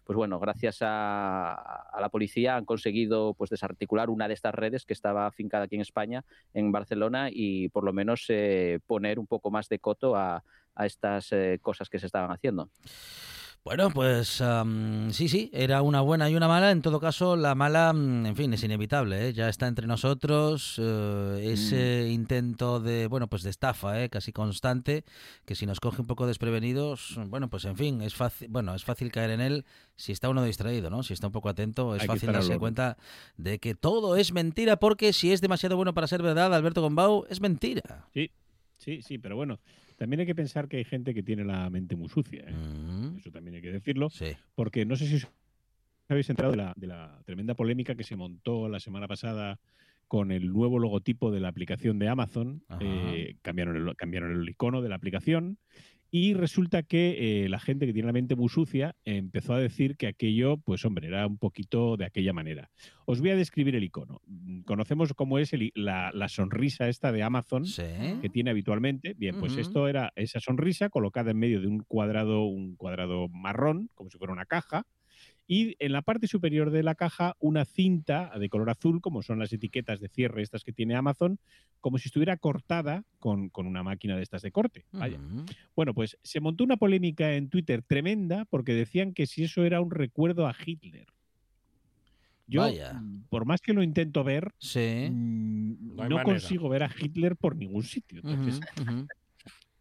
Pues 0.03 0.15
bueno, 0.15 0.39
gracias 0.39 0.79
a, 0.81 1.53
a 1.53 2.01
la 2.01 2.09
policía 2.09 2.55
han 2.55 2.65
conseguido 2.65 3.33
pues 3.33 3.49
desarticular 3.49 4.09
una 4.09 4.27
de 4.27 4.35
estas 4.35 4.53
redes 4.53 4.85
que 4.85 4.93
estaba 4.93 5.25
afincada 5.25 5.65
aquí 5.65 5.75
en 5.75 5.81
España, 5.81 6.23
en 6.53 6.71
Barcelona, 6.71 7.29
y 7.31 7.69
por 7.69 7.83
lo 7.83 7.93
menos 7.93 8.25
eh, 8.29 8.79
poner 8.85 9.19
un 9.19 9.27
poco 9.27 9.49
más 9.51 9.67
de 9.69 9.79
coto 9.79 10.15
a, 10.15 10.43
a 10.75 10.85
estas 10.85 11.31
eh, 11.31 11.59
cosas 11.61 11.89
que 11.89 11.99
se 11.99 12.05
estaban 12.05 12.31
haciendo. 12.31 12.69
Bueno, 13.67 13.89
pues 13.89 14.39
am, 14.39 15.11
sí, 15.11 15.27
sí, 15.27 15.49
era 15.51 15.81
una 15.81 15.99
buena 15.99 16.29
y 16.29 16.35
una 16.35 16.47
mala. 16.47 16.71
En 16.71 16.81
todo 16.81 17.01
caso, 17.01 17.35
la 17.35 17.53
mala, 17.53 17.91
mm, 17.91 18.27
en 18.27 18.35
fin, 18.37 18.53
es 18.53 18.63
inevitable. 18.63 19.27
¿eh? 19.27 19.33
Ya 19.33 19.49
está 19.49 19.67
entre 19.67 19.87
nosotros 19.87 20.79
eh, 20.81 21.49
ese 21.51 22.07
intento 22.09 22.79
de, 22.79 23.07
bueno, 23.07 23.27
pues 23.27 23.43
de 23.43 23.49
estafa, 23.49 24.01
¿eh? 24.01 24.09
casi 24.09 24.31
constante, 24.31 25.03
que 25.43 25.53
si 25.53 25.65
nos 25.65 25.81
coge 25.81 25.99
un 25.99 26.07
poco 26.07 26.25
desprevenidos, 26.25 27.19
bueno, 27.27 27.49
pues 27.49 27.65
en 27.65 27.75
fin, 27.75 28.01
es 28.01 28.15
fácil, 28.15 28.47
bueno, 28.49 28.73
es 28.73 28.85
fácil 28.85 29.11
caer 29.11 29.31
en 29.31 29.41
él 29.41 29.65
si 29.97 30.13
está 30.13 30.29
uno 30.29 30.45
distraído, 30.45 30.89
¿no? 30.89 31.03
Si 31.03 31.11
está 31.11 31.27
un 31.27 31.33
poco 31.33 31.49
atento, 31.49 31.93
es 31.93 32.03
Hay 32.03 32.07
fácil 32.07 32.31
darse 32.31 32.57
cuenta 32.57 32.95
de 33.35 33.59
que 33.59 33.75
todo 33.75 34.15
es 34.15 34.31
mentira, 34.31 34.77
porque 34.77 35.11
si 35.11 35.33
es 35.33 35.41
demasiado 35.41 35.75
bueno 35.75 35.93
para 35.93 36.07
ser 36.07 36.23
verdad, 36.23 36.55
Alberto 36.55 36.81
Gombau, 36.81 37.25
es 37.29 37.41
mentira. 37.41 38.07
Sí, 38.77 39.01
sí, 39.01 39.17
pero 39.17 39.35
bueno, 39.35 39.59
también 39.97 40.21
hay 40.21 40.25
que 40.25 40.35
pensar 40.35 40.67
que 40.67 40.77
hay 40.77 40.85
gente 40.85 41.13
que 41.13 41.23
tiene 41.23 41.43
la 41.43 41.69
mente 41.69 41.95
muy 41.95 42.07
sucia. 42.09 42.45
¿eh? 42.47 42.53
Mm, 42.53 43.17
Eso 43.17 43.31
también 43.31 43.55
hay 43.55 43.61
que 43.61 43.71
decirlo. 43.71 44.09
sí. 44.09 44.27
Porque 44.55 44.85
no 44.85 44.95
sé 44.95 45.07
si 45.07 45.15
os 45.15 45.27
habéis 46.07 46.29
enterado 46.29 46.51
de 46.51 46.57
la, 46.57 46.73
de 46.77 46.87
la 46.87 47.21
tremenda 47.25 47.53
polémica 47.55 47.95
que 47.95 48.03
se 48.03 48.15
montó 48.15 48.69
la 48.69 48.79
semana 48.79 49.07
pasada 49.07 49.59
con 50.07 50.31
el 50.31 50.53
nuevo 50.53 50.79
logotipo 50.79 51.31
de 51.31 51.41
la 51.41 51.49
aplicación 51.49 51.99
de 51.99 52.07
Amazon. 52.07 52.63
Eh, 52.79 53.35
cambiaron, 53.41 53.75
el, 53.75 53.95
cambiaron 53.97 54.31
el 54.41 54.47
icono 54.47 54.81
de 54.81 54.89
la 54.89 54.95
aplicación 54.95 55.57
y 56.11 56.33
resulta 56.33 56.83
que 56.83 57.43
eh, 57.45 57.49
la 57.49 57.59
gente 57.59 57.85
que 57.85 57.93
tiene 57.93 58.07
la 58.07 58.13
mente 58.13 58.35
muy 58.35 58.49
sucia 58.49 58.95
empezó 59.05 59.53
a 59.53 59.59
decir 59.59 59.97
que 59.97 60.07
aquello, 60.07 60.57
pues 60.57 60.85
hombre, 60.85 61.07
era 61.07 61.27
un 61.27 61.37
poquito 61.37 61.97
de 61.97 62.05
aquella 62.05 62.33
manera. 62.33 62.69
Os 63.05 63.19
voy 63.21 63.31
a 63.31 63.35
describir 63.35 63.75
el 63.75 63.83
icono. 63.83 64.21
Mm, 64.25 64.61
Conocemos 64.61 65.13
cómo 65.13 65.39
es 65.39 65.53
el 65.53 65.71
la, 65.75 66.11
la 66.13 66.27
sonrisa 66.29 66.87
esta 66.89 67.11
de 67.11 67.23
Amazon 67.23 67.65
Sí. 67.65 67.83
que 68.21 68.29
tiene 68.29 68.49
habitualmente. 68.51 69.13
Bien, 69.15 69.37
pues 69.39 69.57
esto 69.57 69.87
era 69.87 70.11
esa 70.15 70.39
sonrisa 70.39 70.89
colocada 70.89 71.31
en 71.31 71.37
medio 71.39 71.61
de 71.61 71.67
un 71.67 71.79
cuadrado, 71.79 72.45
un 72.45 72.75
cuadrado 72.75 73.27
marrón, 73.29 73.89
como 73.93 74.09
si 74.09 74.17
fuera 74.17 74.33
una 74.33 74.45
caja, 74.45 74.83
y 75.47 75.75
en 75.79 75.93
la 75.93 76.01
parte 76.01 76.27
superior 76.27 76.71
de 76.71 76.83
la 76.83 76.95
caja 76.95 77.35
una 77.39 77.63
cinta 77.63 78.37
de 78.37 78.49
color 78.49 78.69
azul, 78.69 78.99
como 78.99 79.21
son 79.23 79.39
las 79.39 79.53
etiquetas 79.53 79.99
de 80.01 80.09
cierre 80.09 80.41
estas 80.41 80.63
que 80.63 80.73
tiene 80.73 80.95
Amazon, 80.95 81.39
como 81.79 81.97
si 81.97 82.09
estuviera 82.09 82.35
cortada 82.37 83.05
con, 83.19 83.49
con 83.49 83.65
una 83.65 83.81
máquina 83.81 84.17
de 84.17 84.23
estas 84.23 84.41
de 84.41 84.51
corte. 84.51 84.85
Vaya. 84.91 85.19
Bueno, 85.75 85.93
pues 85.93 86.17
se 86.21 86.41
montó 86.41 86.63
una 86.65 86.75
polémica 86.77 87.33
en 87.35 87.49
Twitter 87.49 87.81
tremenda 87.81 88.45
porque 88.45 88.73
decían 88.73 89.13
que 89.13 89.25
si 89.25 89.43
eso 89.45 89.63
era 89.63 89.79
un 89.79 89.91
recuerdo 89.91 90.47
a 90.47 90.55
Hitler. 90.65 91.07
Yo, 92.49 92.61
Vaya. 92.61 93.01
por 93.29 93.45
más 93.45 93.59
que 93.61 93.73
lo 93.73 93.83
intento 93.83 94.23
ver, 94.23 94.53
Sí. 94.57 95.09
mm, 95.11 95.95
No 96.09 96.23
consigo 96.23 96.69
ver 96.69 96.83
a 96.83 96.89
Hitler 96.97 97.35
por 97.35 97.55
ningún 97.55 97.83
sitio. 97.83 98.21
Entonces. 98.23 98.59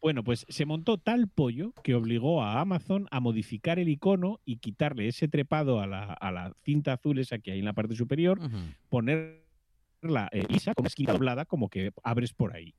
Bueno, 0.01 0.23
pues 0.23 0.47
se 0.49 0.67
montó 0.67 0.99
tal 0.99 1.29
pollo 1.29 1.73
que 1.83 1.95
obligó 1.95 2.43
a 2.43 2.61
Amazon 2.61 3.09
a 3.11 3.21
modificar 3.21 3.79
el 3.79 3.89
icono 3.89 4.41
y 4.45 4.59
quitarle 4.59 5.09
ese 5.09 5.29
trepado 5.29 5.81
a 5.81 5.87
la, 5.87 6.13
a 6.13 6.31
la 6.33 6.53
cinta 6.65 6.93
azul 6.93 7.19
esa 7.19 7.39
que 7.39 7.53
hay 7.53 7.59
en 7.59 7.65
la 7.65 7.73
parte 7.73 7.95
superior, 7.97 8.39
Ujú. 8.41 8.57
ponerla 8.89 10.29
eh, 10.33 10.45
lisa, 10.49 10.75
con 10.75 10.83
una 10.83 10.89
esquina 10.89 11.13
doblada, 11.13 11.45
como 11.45 11.69
que 11.69 11.91
abres 12.05 12.33
por 12.35 12.55
ahí. 12.55 12.75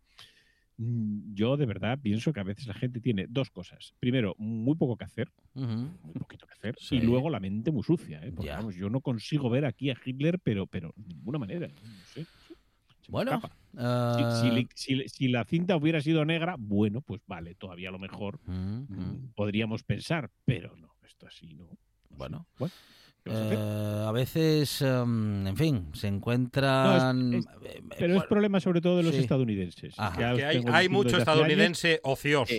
Mm, 0.78 1.34
Yo 1.34 1.58
de 1.58 1.66
verdad 1.66 2.00
pienso 2.02 2.32
que 2.34 2.40
a 2.40 2.44
veces 2.44 2.68
la 2.68 2.74
gente 2.76 3.02
tiene 3.02 3.26
dos 3.28 3.50
cosas. 3.50 3.94
Primero, 4.00 4.36
muy 4.38 4.76
poco 4.76 4.96
que 4.96 5.06
hacer, 5.06 5.32
Ujú. 5.56 5.98
muy 6.04 6.14
poquito 6.14 6.46
que 6.46 6.54
hacer, 6.54 6.76
Sí. 6.80 6.98
y 6.98 7.02
luego 7.02 7.30
la 7.30 7.40
mente 7.40 7.72
muy 7.72 7.84
sucia. 7.84 8.22
¿eh? 8.24 8.32
Porque, 8.32 8.52
vamos, 8.52 8.76
yo 8.76 8.90
no 8.90 9.02
consigo 9.02 9.50
ver 9.50 9.66
aquí 9.66 9.90
a 9.90 9.98
Hitler, 10.04 10.40
pero, 10.40 10.68
pero 10.68 10.94
de 10.96 11.16
ninguna 11.16 11.40
manera. 11.40 11.68
No 11.68 12.06
sé, 12.06 12.28
Bueno. 13.08 13.42
Si, 13.42 13.50
ah, 13.78 14.68
si 15.06 15.28
la 15.28 15.44
cinta 15.46 15.76
hubiera 15.76 16.02
sido 16.02 16.26
negra, 16.26 16.56
bueno, 16.58 17.02
pues 17.02 17.22
vale, 17.28 17.56
todavía 17.56 17.90
a 17.90 17.92
lo 17.92 18.00
mejor 18.00 18.40
mm, 18.46 19.34
podríamos 19.36 19.84
pensar, 19.84 20.30
pero 20.46 20.76
no, 20.78 20.90
esto 21.06 21.28
así 21.28 21.54
no. 21.54 21.68
Bueno. 22.10 22.48
Eh, 23.30 24.04
a 24.08 24.12
veces, 24.14 24.82
em, 24.82 25.46
en 25.48 25.58
fin, 25.58 25.90
se 25.94 26.08
encuentran. 26.08 27.34
es- 27.34 27.46
eh, 27.66 27.82
Pero 28.00 28.16
es 28.16 28.24
problema 28.24 28.60
sobre 28.60 28.80
todo 28.82 28.98
de 28.98 29.04
los 29.04 29.14
sí. 29.16 29.22
estadounidenses. 29.22 29.96
Que 30.16 30.24
hay, 30.24 30.90
mucho 30.90 31.10
años. 31.10 31.20
estadounidense 31.20 32.00
ocioso. 32.04 32.54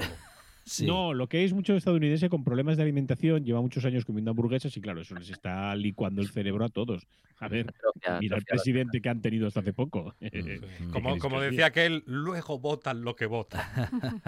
Sí. 0.68 0.86
No, 0.86 1.14
lo 1.14 1.28
que 1.28 1.44
es 1.44 1.52
mucho 1.52 1.76
estadounidense 1.76 2.28
con 2.28 2.44
problemas 2.44 2.76
de 2.76 2.82
alimentación, 2.84 3.44
lleva 3.44 3.60
muchos 3.60 3.84
años 3.84 4.04
comiendo 4.04 4.30
hamburguesas 4.30 4.76
y 4.76 4.80
claro, 4.80 5.00
eso 5.00 5.14
les 5.14 5.30
está 5.30 5.74
licuando 5.74 6.22
el 6.22 6.28
cerebro 6.28 6.64
a 6.64 6.68
todos. 6.68 7.06
A 7.38 7.48
ver, 7.48 7.72
mira 8.20 8.36
el 8.36 8.44
presidente 8.44 9.00
que 9.00 9.08
han 9.08 9.20
tenido 9.20 9.48
hasta 9.48 9.60
hace 9.60 9.72
poco. 9.72 10.14
Mm. 10.28 10.90
Como, 10.92 11.18
como 11.18 11.40
decía 11.40 11.66
aquel, 11.66 12.02
luego 12.06 12.58
votan 12.58 13.02
lo 13.02 13.16
que 13.16 13.26
votan. 13.26 13.62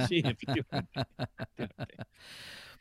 Sí, 0.08 0.22
efectivamente. 0.24 1.00
efectivamente. 1.56 2.06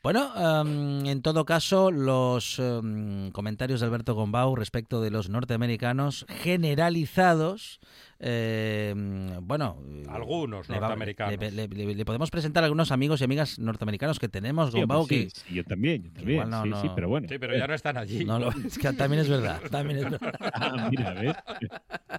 Bueno, 0.02 0.32
em, 0.34 1.04
en 1.06 1.20
todo 1.20 1.44
caso, 1.44 1.90
los 1.90 2.58
em, 2.58 3.30
comentarios 3.32 3.80
de 3.80 3.86
Alberto 3.86 4.14
Gombau 4.14 4.56
respecto 4.56 5.02
de 5.02 5.10
los 5.10 5.28
norteamericanos 5.28 6.24
generalizados, 6.28 7.80
em, 8.20 9.28
bueno, 9.46 9.78
eh, 9.88 10.04
Algunos 10.08 10.68
le 10.68 10.78
norteamericanos. 10.78 11.38
Le, 11.40 11.50
le- 11.50 11.68
le- 11.68 11.94
le 11.94 12.04
podemos 12.04 12.30
presentar 12.30 12.62
a 12.62 12.66
algunos 12.66 12.90
amigos 12.92 13.20
y 13.20 13.24
amigas 13.24 13.58
norteamerinos 13.58 14.18
que 14.18 14.28
tenemos, 14.28 14.72
Sí, 14.72 14.82
hombre, 14.82 14.98
que 15.08 15.30
sí, 15.30 15.42
sí, 15.48 15.54
yo 15.54 15.64
también, 15.64 16.02
yo 16.04 16.12
también. 16.12 16.30
Igual 16.42 16.50
no, 16.50 16.62
sí, 16.64 16.80
sí, 16.82 16.88
no. 16.88 16.94
pero 16.94 17.08
bueno. 17.08 17.28
Sí, 17.28 17.38
pero 17.38 17.56
ya 17.56 17.66
no 17.66 17.74
están 17.74 17.96
allí. 17.96 18.24
no 18.24 18.38
lo- 18.38 18.50
es 18.66 18.78
que 18.78 18.92
también 18.92 19.22
es 19.22 19.28
verdad, 19.28 19.60
también 19.70 19.98
es 19.98 20.04
verdad. 20.10 20.20
Ah, 20.52 20.88
mira, 20.90 21.14
¿ves? 21.14 21.34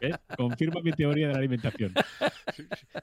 ¿Ves? 0.02 0.16
Confirma 0.36 0.82
mi 0.82 0.92
teoría 0.94 1.28
de 1.28 1.34
la 1.34 1.40
alimentación. 1.40 1.94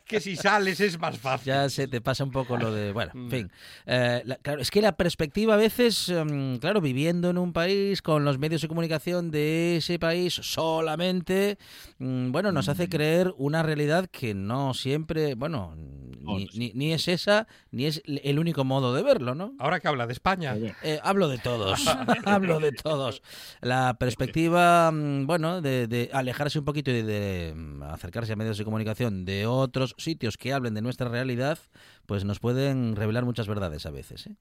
Que 0.04 0.20
si 0.20 0.36
sales 0.36 0.80
es 0.80 0.98
más 0.98 1.18
fácil. 1.18 1.46
Ya 1.46 1.68
se 1.68 1.86
te 1.86 2.00
pasa 2.00 2.24
un 2.24 2.30
poco 2.32 2.56
lo 2.56 2.72
de. 2.72 2.92
Bueno, 2.92 3.12
en 3.14 3.26
Mm. 3.26 3.30
fin. 3.30 3.50
Eh, 3.86 4.22
la- 4.24 4.36
claro, 4.36 4.60
es 4.60 4.70
que 4.70 4.82
la 4.82 4.92
perspectiva 4.96 5.54
a 5.54 5.56
veces, 5.56 6.08
em, 6.08 6.58
claro, 6.58 6.80
viviendo 6.80 7.30
en 7.30 7.38
un 7.38 7.52
país 7.52 8.02
con 8.02 8.24
los 8.24 8.38
medios 8.38 8.62
de 8.62 8.68
comunicación 8.68 9.30
de 9.30 9.76
ese 9.76 9.98
país 9.98 10.34
solamente, 10.34 11.58
mm, 11.98 12.30
bueno, 12.32 12.52
nos 12.52 12.68
hace 12.68 12.87
Creer 12.88 13.34
una 13.38 13.62
realidad 13.62 14.06
que 14.10 14.34
no 14.34 14.74
siempre, 14.74 15.34
bueno, 15.34 15.74
No, 15.76 16.36
ni, 16.38 16.46
ni- 16.54 16.72
ni 16.74 16.92
es 16.92 17.08
esa, 17.08 17.46
ni 17.70 17.86
es 17.86 18.02
el 18.06 18.38
único 18.38 18.62
modo 18.64 18.92
de 18.94 19.02
verlo, 19.02 19.34
¿no? 19.34 19.54
Ahora 19.58 19.80
que 19.80 19.88
habla 19.88 20.06
de 20.06 20.12
España. 20.12 20.54
Eh, 20.82 21.00
hablo 21.02 21.28
de 21.28 21.38
todos, 21.38 21.86
hablo 22.26 22.60
de 22.60 22.72
todos. 22.72 23.22
La 23.62 23.96
perspectiva, 23.98 24.90
mm, 24.92 25.26
bueno, 25.26 25.62
de, 25.62 25.86
de 25.86 26.10
alejarse 26.12 26.58
un 26.58 26.64
poquito 26.66 26.90
y 26.90 27.00
de 27.02 27.54
mm, 27.56 27.82
acercarse 27.84 28.32
a 28.32 28.36
medios 28.36 28.58
de 28.58 28.64
comunicación 28.64 29.24
de 29.24 29.46
otros 29.46 29.94
sitios 29.96 30.36
que 30.36 30.52
hablen 30.52 30.74
de 30.74 30.82
nuestra 30.82 31.08
realidad, 31.08 31.58
pues 32.06 32.24
nos 32.24 32.40
pueden 32.40 32.94
revelar 32.96 33.24
muchas 33.24 33.48
verdades 33.48 33.86
a 33.86 33.90
veces. 33.90 34.26
¿eh? 34.26 34.34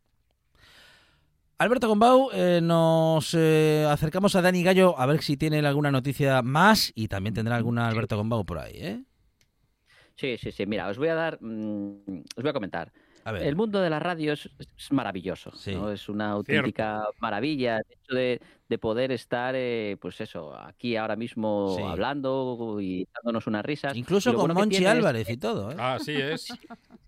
Alberto 1.60 1.88
Gombau, 1.88 2.30
eh, 2.34 2.60
nos 2.62 3.34
eh, 3.34 3.86
acercamos 3.89 4.36
a 4.36 4.41
Dani 4.43 4.62
Gallo 4.62 4.97
a 4.99 5.08
ver 5.08 5.24
si 5.24 5.38
tiene 5.38 5.60
alguna 5.66 5.89
noticia 5.91 6.43
más 6.43 6.91
y 6.93 7.08
también 7.08 7.34
tendrá 7.34 7.55
alguna 7.55 7.88
Alberto 7.88 8.16
Gombau 8.16 8.45
por 8.45 8.60
ahí, 8.60 8.74
¿eh? 8.76 9.03
Sí, 10.16 10.38
sí, 10.38 10.51
sí. 10.51 10.66
Mira, 10.68 10.88
os 10.88 10.97
voy 10.97 11.08
a 11.10 11.16
dar, 11.16 11.39
mm, 11.41 12.24
os 12.36 12.43
voy 12.43 12.49
a 12.49 12.53
comentar. 12.53 12.91
A 13.24 13.32
ver. 13.32 13.43
El 13.43 13.55
mundo 13.55 13.82
de 13.82 13.89
la 13.89 13.99
radio 13.99 14.34
es, 14.34 14.49
es 14.78 14.91
maravilloso, 14.91 15.51
Sí. 15.51 15.74
¿no? 15.76 15.91
Es 15.91 16.08
una 16.10 16.30
auténtica 16.32 17.03
maravilla. 17.20 17.78
El 17.78 17.86
hecho 17.91 18.16
de, 18.16 18.41
de 18.70 18.78
poder 18.78 19.12
estar, 19.12 19.53
eh, 19.58 19.97
pues 19.99 20.22
eso, 20.22 20.55
aquí 20.58 20.95
ahora 20.95 21.16
mismo 21.16 21.76
Sí. 21.76 21.84
hablando 21.84 22.78
y 22.80 23.08
dándonos 23.16 23.45
unas 23.47 23.66
risas. 23.66 23.95
Incluso 23.97 24.32
con 24.32 24.41
bueno 24.41 24.53
Monchi 24.53 24.86
Álvarez 24.86 25.30
y 25.30 25.38
todo, 25.38 25.72
¿eh? 25.72 25.76
Así 25.78 26.14
es. 26.14 26.47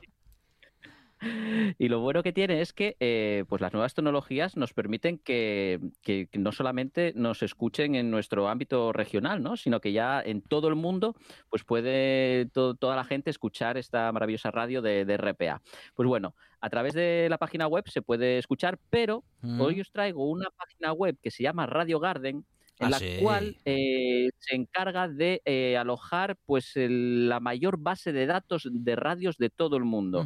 Y 1.77 1.87
lo 1.89 1.99
bueno 1.99 2.23
que 2.23 2.33
tiene 2.33 2.61
es 2.61 2.73
que 2.73 2.95
eh, 2.99 3.43
pues 3.47 3.61
las 3.61 3.73
nuevas 3.73 3.93
tecnologías 3.93 4.55
nos 4.57 4.73
permiten 4.73 5.17
que, 5.17 5.79
que- 6.01 6.27
no 6.33 6.51
solamente 6.51 7.13
nos 7.15 7.43
escuchen 7.43 7.95
en 7.95 8.09
nuestro 8.11 8.47
ámbito 8.49 8.93
regional, 8.93 9.41
¿no? 9.43 9.57
sino 9.57 9.79
que 9.81 9.91
ya 9.91 10.21
en 10.21 10.41
todo 10.41 10.67
el 10.69 10.75
mundo 10.75 11.15
pues 11.49 11.63
puede 11.63 12.47
to- 12.53 12.75
toda 12.75 12.95
la 12.95 13.03
gente 13.03 13.29
escuchar 13.29 13.77
esta 13.77 14.11
maravillosa 14.11 14.51
radio 14.51 14.81
de, 14.81 15.05
de 15.05 15.13
RPA. 15.17 15.61
Pues 15.95 16.07
bueno, 16.07 16.35
a 16.61 16.69
través 16.69 16.93
de 16.93 17.27
la 17.29 17.37
página 17.37 17.67
web 17.67 17.83
se 17.87 18.01
puede 18.01 18.37
escuchar, 18.37 18.79
pero 18.89 19.23
Mm. 19.41 19.61
hoy 19.61 19.79
os 19.79 19.89
traigo 19.91 20.29
una 20.29 20.49
página 20.49 20.91
web 20.91 21.17
que 21.21 21.31
se 21.31 21.43
llama 21.43 21.65
Radio 21.65 21.99
Garden 22.01 22.45
en 22.79 22.87
Ah, 22.87 22.89
la 22.89 22.99
sí. 22.99 23.17
cual 23.21 23.55
eh, 23.65 24.29
se 24.37 24.55
encarga 24.55 25.07
de 25.07 25.41
eh, 25.45 25.77
alojar 25.77 26.37
pues 26.45 26.75
el- 26.75 27.29
la 27.29 27.39
mayor 27.39 27.77
base 27.79 28.11
de 28.11 28.25
datos 28.25 28.67
de 28.69 28.95
radios 28.97 29.37
de 29.37 29.49
todo 29.49 29.77
el 29.77 29.85
mundo. 29.85 30.25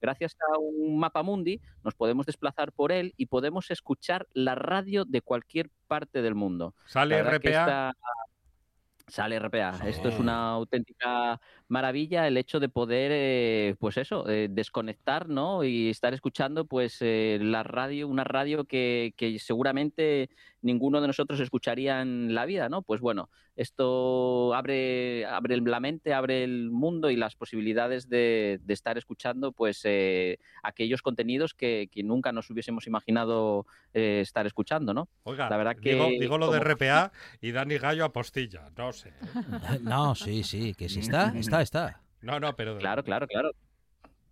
Gracias 0.00 0.36
a 0.40 0.58
un 0.58 0.98
mapa 0.98 1.22
mundi 1.22 1.60
nos 1.84 1.94
podemos 1.94 2.26
desplazar 2.26 2.72
por 2.72 2.92
él 2.92 3.14
y 3.16 3.26
podemos 3.26 3.70
escuchar 3.70 4.26
la 4.32 4.54
radio 4.54 5.04
de 5.04 5.22
cualquier 5.22 5.70
parte 5.86 6.22
del 6.22 6.34
mundo. 6.34 6.74
Sale 6.86 7.22
RPA. 7.22 7.92
Sale 9.06 9.38
RPA. 9.40 9.80
Esto 9.86 10.08
es 10.08 10.18
una 10.18 10.50
auténtica 10.50 11.40
maravilla 11.70 12.26
el 12.26 12.36
hecho 12.36 12.60
de 12.60 12.68
poder, 12.68 13.10
eh, 13.14 13.74
pues 13.78 13.96
eso, 13.96 14.28
eh, 14.28 14.48
desconectar, 14.50 15.28
¿no? 15.28 15.64
Y 15.64 15.88
estar 15.88 16.12
escuchando, 16.12 16.64
pues, 16.66 16.98
eh, 17.00 17.38
la 17.40 17.62
radio, 17.62 18.08
una 18.08 18.24
radio 18.24 18.64
que, 18.64 19.14
que 19.16 19.38
seguramente 19.38 20.28
ninguno 20.62 21.00
de 21.00 21.06
nosotros 21.06 21.40
escucharía 21.40 22.02
en 22.02 22.34
la 22.34 22.44
vida, 22.44 22.68
¿no? 22.68 22.82
Pues 22.82 23.00
bueno, 23.00 23.30
esto 23.56 24.52
abre, 24.54 25.24
abre 25.26 25.56
la 25.60 25.80
mente, 25.80 26.12
abre 26.12 26.44
el 26.44 26.70
mundo 26.70 27.08
y 27.10 27.16
las 27.16 27.34
posibilidades 27.36 28.08
de, 28.08 28.58
de 28.62 28.74
estar 28.74 28.98
escuchando, 28.98 29.52
pues, 29.52 29.80
eh, 29.84 30.38
aquellos 30.62 31.02
contenidos 31.02 31.54
que, 31.54 31.88
que 31.90 32.02
nunca 32.02 32.32
nos 32.32 32.50
hubiésemos 32.50 32.86
imaginado 32.86 33.64
eh, 33.94 34.20
estar 34.22 34.46
escuchando, 34.46 34.92
¿no? 34.92 35.08
Oiga, 35.22 35.48
La 35.48 35.56
verdad 35.56 35.76
digo, 35.80 36.08
que 36.08 36.18
digo 36.18 36.36
lo 36.36 36.50
de 36.50 36.58
como- 36.58 36.70
RPA 36.72 37.12
y 37.40 37.52
Dani 37.52 37.78
Gallo 37.78 38.04
apostilla. 38.04 38.70
No 38.76 38.92
sé. 38.92 39.12
No, 39.82 40.14
sí, 40.14 40.42
sí, 40.42 40.74
que 40.74 40.88
sí 40.88 41.00
está, 41.00 41.32
está, 41.36 41.59
está. 41.62 42.00
No, 42.22 42.38
no, 42.40 42.54
pero. 42.56 42.76
Claro, 42.78 43.02
claro, 43.04 43.26
claro. 43.26 43.50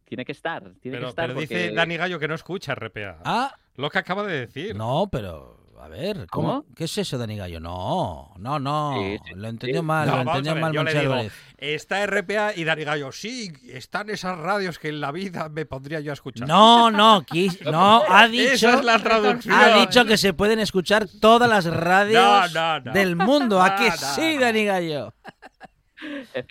Tiene 0.05 0.24
que 0.24 0.33
estar, 0.33 0.62
tiene 0.81 0.97
Pero, 0.97 1.07
que 1.07 1.11
estar. 1.11 1.26
pero 1.29 1.41
dice 1.41 1.70
Dani 1.72 1.97
Gallo 1.99 2.18
que 2.18 2.29
no 2.29 2.35
escucha 2.35 2.74
RPA. 2.74 3.18
Ah, 3.24 3.55
Lo 3.76 3.91
que 3.91 3.99
acaba 3.99 4.22
de 4.24 4.47
decir. 4.47 4.74
no, 4.74 5.07
pero 5.12 5.59
a 5.81 5.87
ver, 5.89 6.26
¿cómo? 6.31 6.62
¿Cómo? 6.62 6.74
¿Qué 6.74 6.85
es 6.85 6.97
eso, 6.99 7.18
Dani 7.18 7.37
Gallo? 7.37 7.61
No, 7.61 8.33
no, 8.39 8.59
no, 8.59 8.95
Sí, 8.99 9.18
sí, 9.26 9.35
lo 9.37 9.49
entendió 9.49 9.81
sí. 9.81 9.87
mal, 9.87 10.09
No, 10.09 10.14
lo 10.24 10.31
entendió 10.31 10.57
mal 10.57 10.72
yo 10.72 10.83
le 10.83 10.91
Monchi 10.93 10.99
digo, 11.01 11.12
Álvarez. 11.12 11.33
Está 11.59 12.07
RPA 12.07 12.53
y 12.57 12.64
Dani 12.64 12.85
Gallo. 12.85 13.12
Sí, 13.12 13.53
están 13.68 14.09
esas 14.09 14.39
radios 14.39 14.79
que 14.79 14.89
en 14.89 15.01
la 15.03 15.12
vida 15.12 15.51
me 15.51 15.66
pondría 15.66 16.01
yo 16.01 16.11
a 16.11 16.14
escuchar. 16.14 16.49
No, 16.49 16.91
no, 16.91 17.20
quis- 17.26 17.61
no, 17.70 18.03
ha 18.09 18.26
dicho, 18.29 18.55
Esa 18.55 18.74
es 18.79 18.85
la 18.85 18.99
traducción. 18.99 19.55
ha 19.55 19.76
dicho 19.81 20.07
que 20.07 20.16
se 20.16 20.33
pueden 20.33 20.59
escuchar 20.59 21.07
todas 21.20 21.51
las 21.51 21.66
radios 21.66 22.24
No, 22.24 22.49
no, 22.49 22.81
no. 22.81 22.93
del 22.95 23.14
mundo. 23.14 23.61
¿A 23.62 23.76
que 23.76 23.89
No, 23.91 23.91
no, 23.91 24.14
sí. 24.14 24.39
Dani 24.39 24.64
Gallo? 24.64 25.14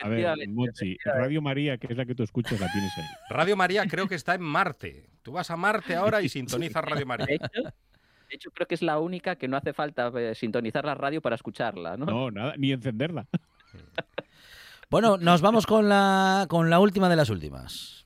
A 0.02 0.08
ver, 0.10 0.38
Radio 1.06 1.42
María, 1.42 1.78
que 1.78 1.88
es 1.88 1.98
la 1.98 2.06
que 2.06 2.16
tú 2.16 2.24
escuchas, 2.24 2.60
la 2.60 2.72
tienes 2.72 2.92
ahí. 2.98 3.06
Radio 3.30 3.56
María 3.56 3.86
creo 3.88 4.08
que 4.08 4.16
está 4.16 4.36
en 4.36 4.42
Marte. 4.42 5.10
Tú 5.24 5.34
vas 5.34 5.50
a 5.52 5.58
Marte 5.58 5.96
ahora 5.96 6.22
y 6.22 6.30
sintonizas 6.30 6.84
Radio 6.84 7.00
De 7.00 7.06
María. 7.06 7.36
hecho, 7.36 7.64
de 7.64 8.36
hecho, 8.36 8.52
creo 8.52 8.68
que 8.68 8.76
es 8.76 8.82
la 8.82 9.00
única 9.00 9.36
que 9.36 9.48
no 9.48 9.58
hace 9.58 9.74
falta 9.74 10.12
eh, 10.16 10.36
sintonizar 10.36 10.86
la 10.86 10.96
radio 10.96 11.22
para 11.22 11.36
escucharla, 11.36 11.98
¿no? 11.98 12.06
No, 12.06 12.32
nada, 12.32 12.56
ni 12.58 12.72
encenderla. 12.72 13.28
Bueno, 14.90 15.18
nos 15.18 15.42
vamos 15.42 15.66
con 15.66 15.90
la, 15.90 16.46
con 16.48 16.70
la 16.70 16.80
última 16.80 17.10
de 17.10 17.18
las 17.18 17.30
últimas. 17.30 17.97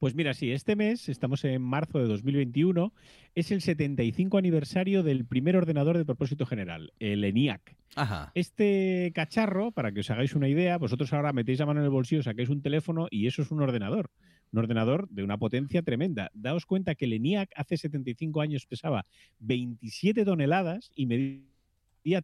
Pues 0.00 0.14
mira, 0.14 0.32
sí, 0.32 0.50
este 0.50 0.76
mes, 0.76 1.10
estamos 1.10 1.44
en 1.44 1.60
marzo 1.60 1.98
de 1.98 2.06
2021, 2.06 2.94
es 3.34 3.50
el 3.50 3.60
75 3.60 4.38
aniversario 4.38 5.02
del 5.02 5.26
primer 5.26 5.58
ordenador 5.58 5.98
de 5.98 6.06
propósito 6.06 6.46
general, 6.46 6.94
el 7.00 7.22
ENIAC. 7.22 7.76
Ajá. 7.96 8.32
Este 8.34 9.12
cacharro, 9.14 9.72
para 9.72 9.92
que 9.92 10.00
os 10.00 10.10
hagáis 10.10 10.34
una 10.34 10.48
idea, 10.48 10.78
vosotros 10.78 11.12
ahora 11.12 11.34
metéis 11.34 11.58
la 11.58 11.66
mano 11.66 11.80
en 11.80 11.84
el 11.84 11.90
bolsillo, 11.90 12.22
sacáis 12.22 12.48
un 12.48 12.62
teléfono 12.62 13.08
y 13.10 13.26
eso 13.26 13.42
es 13.42 13.50
un 13.50 13.60
ordenador. 13.60 14.10
Un 14.52 14.60
ordenador 14.60 15.06
de 15.10 15.22
una 15.22 15.36
potencia 15.36 15.82
tremenda. 15.82 16.30
Daos 16.32 16.64
cuenta 16.64 16.94
que 16.94 17.04
el 17.04 17.12
ENIAC 17.12 17.50
hace 17.54 17.76
75 17.76 18.40
años 18.40 18.64
pesaba 18.64 19.04
27 19.40 20.24
toneladas 20.24 20.92
y 20.94 21.04
medía 21.04 21.49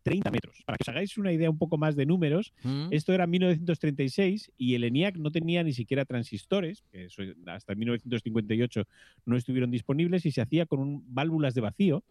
30 0.02 0.30
metros. 0.30 0.62
Para 0.64 0.76
que 0.78 0.82
os 0.84 0.88
hagáis 0.88 1.16
una 1.18 1.32
idea 1.32 1.50
un 1.50 1.58
poco 1.58 1.76
más 1.78 1.96
de 1.96 2.06
números, 2.06 2.52
Mm. 2.62 2.88
esto 2.90 3.12
era 3.12 3.26
1936 3.26 4.50
y 4.56 4.74
el 4.74 4.84
ENIAC 4.84 5.16
no 5.18 5.30
tenía 5.30 5.62
ni 5.62 5.72
siquiera 5.72 6.04
transistores, 6.04 6.82
que 6.92 7.08
hasta 7.46 7.74
1958 7.74 8.84
no 9.26 9.36
estuvieron 9.36 9.70
disponibles 9.70 10.24
y 10.26 10.30
se 10.32 10.40
hacía 10.40 10.66
con 10.66 10.80
un- 10.80 11.04
válvulas 11.14 11.54
de 11.54 11.60
vacío 11.60 12.04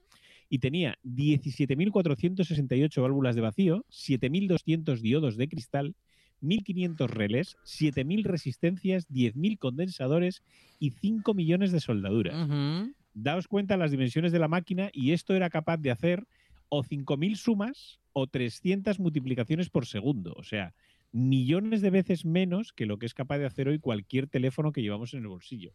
y 0.49 0.59
tenía 0.59 0.97
17.468 1.03 3.01
válvulas 3.01 3.35
de 3.35 3.41
vacío, 3.41 3.85
7.200 3.89 5.01
diodos 5.01 5.37
de 5.37 5.47
cristal, 5.47 5.95
1.500 6.41 7.09
relés, 7.09 7.57
7.000 7.63 8.23
resistencias, 8.23 9.07
10.000 9.09 9.57
condensadores 9.57 10.43
y 10.79 10.91
5 10.91 11.33
millones 11.33 11.71
de 11.71 11.79
soldaduras. 11.79 12.35
Daos 13.13 13.47
cuenta 13.47 13.77
las 13.77 13.91
dimensiones 13.91 14.31
de 14.33 14.39
la 14.39 14.49
máquina 14.49 14.89
y 14.93 15.11
esto 15.13 15.33
era 15.33 15.49
capaz 15.49 15.77
de 15.77 15.89
hacer 15.91 16.27
o 16.69 16.83
5.000 16.83 17.35
sumas 17.35 17.99
o 18.13 18.27
300 18.27 18.99
multiplicaciones 18.99 19.69
por 19.69 19.85
segundo. 19.85 20.33
O 20.37 20.43
sea, 20.43 20.73
millones 21.11 21.81
de 21.81 21.89
veces 21.89 22.25
menos 22.25 22.73
que 22.73 22.85
lo 22.85 22.97
que 22.97 23.05
es 23.05 23.13
capaz 23.13 23.37
de 23.37 23.45
hacer 23.45 23.67
hoy 23.67 23.79
cualquier 23.79 24.27
teléfono 24.27 24.71
que 24.71 24.81
llevamos 24.81 25.13
en 25.13 25.21
el 25.21 25.27
bolsillo. 25.27 25.73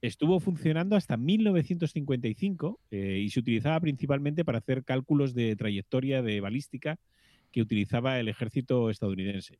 Estuvo 0.00 0.40
funcionando 0.40 0.96
hasta 0.96 1.16
1955 1.16 2.80
eh, 2.90 3.22
y 3.24 3.30
se 3.30 3.40
utilizaba 3.40 3.80
principalmente 3.80 4.44
para 4.44 4.58
hacer 4.58 4.84
cálculos 4.84 5.34
de 5.34 5.56
trayectoria 5.56 6.22
de 6.22 6.40
balística 6.40 6.98
que 7.52 7.62
utilizaba 7.62 8.18
el 8.18 8.28
ejército 8.28 8.90
estadounidense. 8.90 9.58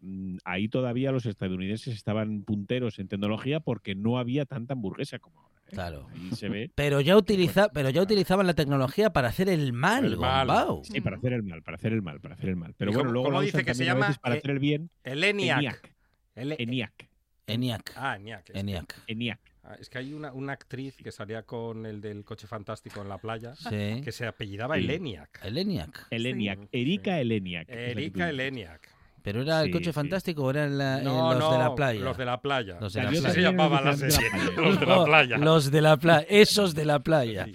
Mm, 0.00 0.36
Ahí 0.44 0.68
todavía 0.68 1.12
los 1.12 1.26
estadounidenses 1.26 1.94
estaban 1.94 2.42
punteros 2.42 2.98
en 2.98 3.08
tecnología 3.08 3.60
porque 3.60 3.94
no 3.94 4.18
había 4.18 4.44
tanta 4.44 4.74
hamburguesa 4.74 5.18
como 5.18 5.40
ahora. 5.40 5.49
Claro. 5.70 6.06
Ahí 6.12 6.30
se 6.36 6.48
ve 6.48 6.70
Pero 6.74 7.00
ya, 7.00 7.16
utiliza, 7.16 7.68
pero 7.72 7.90
ya 7.90 8.02
utilizaban 8.02 8.46
la 8.46 8.54
tecnología 8.54 9.12
para 9.12 9.28
hacer 9.28 9.48
el 9.48 9.72
mal, 9.72 10.04
El 10.04 10.16
mal. 10.16 10.46
Gombao. 10.46 10.84
Sí, 10.84 11.00
para 11.00 11.16
hacer 11.16 11.32
el 11.32 11.42
mal, 11.42 11.62
para 11.62 11.76
hacer 11.76 11.92
el 11.92 12.02
mal, 12.02 12.20
para 12.20 12.34
hacer 12.34 12.48
el 12.50 12.56
mal. 12.56 12.74
Pero 12.76 12.90
¿Y 12.90 12.94
bueno, 12.94 13.10
luego 13.12 13.26
cómo 13.28 13.38
lo 13.38 13.44
dice 13.44 13.64
que 13.64 13.74
se 13.74 13.84
llama? 13.84 14.14
para 14.20 14.34
Eh, 14.34 14.38
hacer 14.38 14.50
el 14.50 14.58
bien. 14.58 14.90
El 15.04 15.22
ENIAC. 15.24 15.58
ENIAC. 15.58 15.94
El- 16.34 16.52
ENIAC. 16.58 17.08
ENIAC. 17.46 17.92
Ah, 17.96 18.16
ENIAC. 18.16 18.50
ENIAC. 18.54 18.94
ENIAC. 19.08 19.40
Ah, 19.62 19.76
es 19.78 19.90
que 19.90 19.98
hay 19.98 20.14
una, 20.14 20.32
una 20.32 20.52
actriz 20.54 20.96
que 20.96 21.12
salía 21.12 21.42
con 21.42 21.84
el 21.84 22.00
del 22.00 22.24
coche 22.24 22.46
fantástico 22.46 23.02
en 23.02 23.08
la 23.08 23.18
playa 23.18 23.54
Sí. 23.56 24.00
que 24.02 24.10
se 24.12 24.26
apellidaba 24.26 24.76
Sí. 24.76 24.84
el 24.84 24.90
ENIAC. 24.90 25.40
El 25.44 25.58
ENIAC. 25.58 26.06
El 26.10 26.22
Sí. 26.22 26.28
ENIAC. 26.28 26.58
Sí. 26.62 26.68
Erika 26.72 27.20
el 27.20 27.32
ENIAC. 27.32 27.68
es 27.68 27.76
la 27.76 27.82
que 27.86 27.92
tú 27.94 27.98
Erika 28.00 28.30
el 28.30 28.36
dices. 28.36 28.48
ENIAC. 28.48 28.88
¿Pero 29.22 29.42
era 29.42 29.60
el 29.60 29.66
Sí, 29.66 29.72
coche 29.72 29.84
sí. 29.86 29.92
fantástico 29.92 30.44
o 30.44 30.50
eran 30.50 30.78
la- 30.78 30.98
eh, 31.00 31.04
No, 31.04 31.30
los 31.34 31.40
no, 31.40 31.52
de 31.52 31.58
la 31.58 31.74
playa? 31.74 32.00
Los 32.00 32.16
de 32.16 32.24
la 32.24 32.40
playa. 32.40 32.78
Los 32.80 32.92
de 32.92 33.02
la 33.02 33.08
playa. 33.10 33.28
Así 33.28 33.34
se 33.34 33.42
llamaba 33.42 33.80
la 33.80 33.96
serie. 33.96 34.16
Los 34.56 34.80
de 34.80 34.86
la 34.86 34.98
Oh, 34.98 35.04
playa. 35.04 35.36
Los 35.38 35.70
de 35.70 35.80
la 35.82 35.96
playa. 35.96 36.26
Esos 36.28 36.74
de 36.74 36.84
la 36.84 36.98
playa. 37.00 37.44
Sí. 37.46 37.54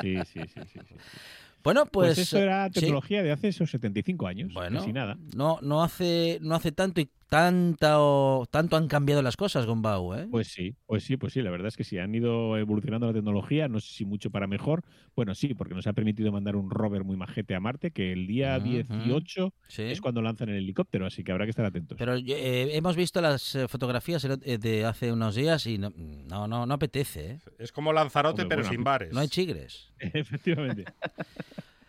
Sí, 0.00 0.16
sí, 0.32 0.40
sí. 0.54 0.60
sí, 0.72 0.80
sí. 0.88 0.94
Bueno, 1.62 1.86
Pues, 1.86 2.14
pues. 2.16 2.18
esto 2.18 2.38
era 2.38 2.66
sí. 2.68 2.80
tecnología 2.80 3.22
de 3.22 3.30
hace 3.32 3.48
esos 3.48 3.70
75 3.70 4.26
años. 4.26 4.52
Bueno, 4.52 4.80
Casi 4.80 4.92
nada. 4.92 5.16
No, 5.36 5.58
no 5.62 5.82
hace, 5.84 6.38
no 6.40 6.54
hace 6.56 6.72
tanto 6.72 7.00
y 7.00 7.08
tanto, 7.32 8.46
tanto 8.50 8.76
han 8.76 8.88
cambiado 8.88 9.22
las 9.22 9.38
cosas, 9.38 9.64
Gombau, 9.64 10.12
¿eh? 10.12 10.28
Pues 10.30 10.48
sí, 10.48 10.76
pues 10.84 11.02
sí, 11.02 11.16
pues 11.16 11.32
sí. 11.32 11.40
La 11.40 11.50
verdad 11.50 11.68
es 11.68 11.78
que 11.78 11.84
sí, 11.84 11.96
han 11.96 12.14
ido 12.14 12.58
evolucionando 12.58 13.06
la 13.06 13.14
tecnología, 13.14 13.68
no 13.68 13.80
sé 13.80 13.90
si 13.90 14.04
mucho 14.04 14.30
para 14.30 14.46
mejor. 14.46 14.84
Bueno, 15.16 15.34
sí, 15.34 15.54
porque 15.54 15.74
nos 15.74 15.86
ha 15.86 15.94
permitido 15.94 16.30
mandar 16.30 16.56
un 16.56 16.68
rover 16.68 17.04
muy 17.04 17.16
majete 17.16 17.54
a 17.54 17.60
Marte, 17.60 17.90
que 17.90 18.12
el 18.12 18.26
día 18.26 18.58
Ujú. 18.58 18.68
18 18.68 19.54
sí. 19.66 19.82
es 19.84 20.02
cuando 20.02 20.20
lanzan 20.20 20.50
el 20.50 20.56
helicóptero, 20.56 21.06
así 21.06 21.24
que 21.24 21.32
habrá 21.32 21.46
que 21.46 21.50
estar 21.50 21.64
atentos. 21.64 21.96
Pero 21.96 22.16
eh, 22.16 22.76
hemos 22.76 22.96
visto 22.96 23.22
las 23.22 23.54
eh, 23.54 23.66
fotografías 23.66 24.22
eh, 24.26 24.58
de 24.58 24.84
hace 24.84 25.10
unos 25.10 25.34
días 25.34 25.66
y 25.66 25.78
no, 25.78 25.88
no, 25.88 26.46
no, 26.46 26.66
no 26.66 26.74
apetece, 26.74 27.30
¿eh? 27.30 27.38
Es 27.58 27.72
como 27.72 27.94
Lanzarote, 27.94 28.42
Hombre, 28.42 28.56
pero 28.58 28.62
bueno, 28.68 28.76
sin 28.76 28.84
bares. 28.84 29.14
No 29.14 29.20
hay 29.20 29.28
chigres. 29.28 29.90
Efectivamente. 29.98 30.84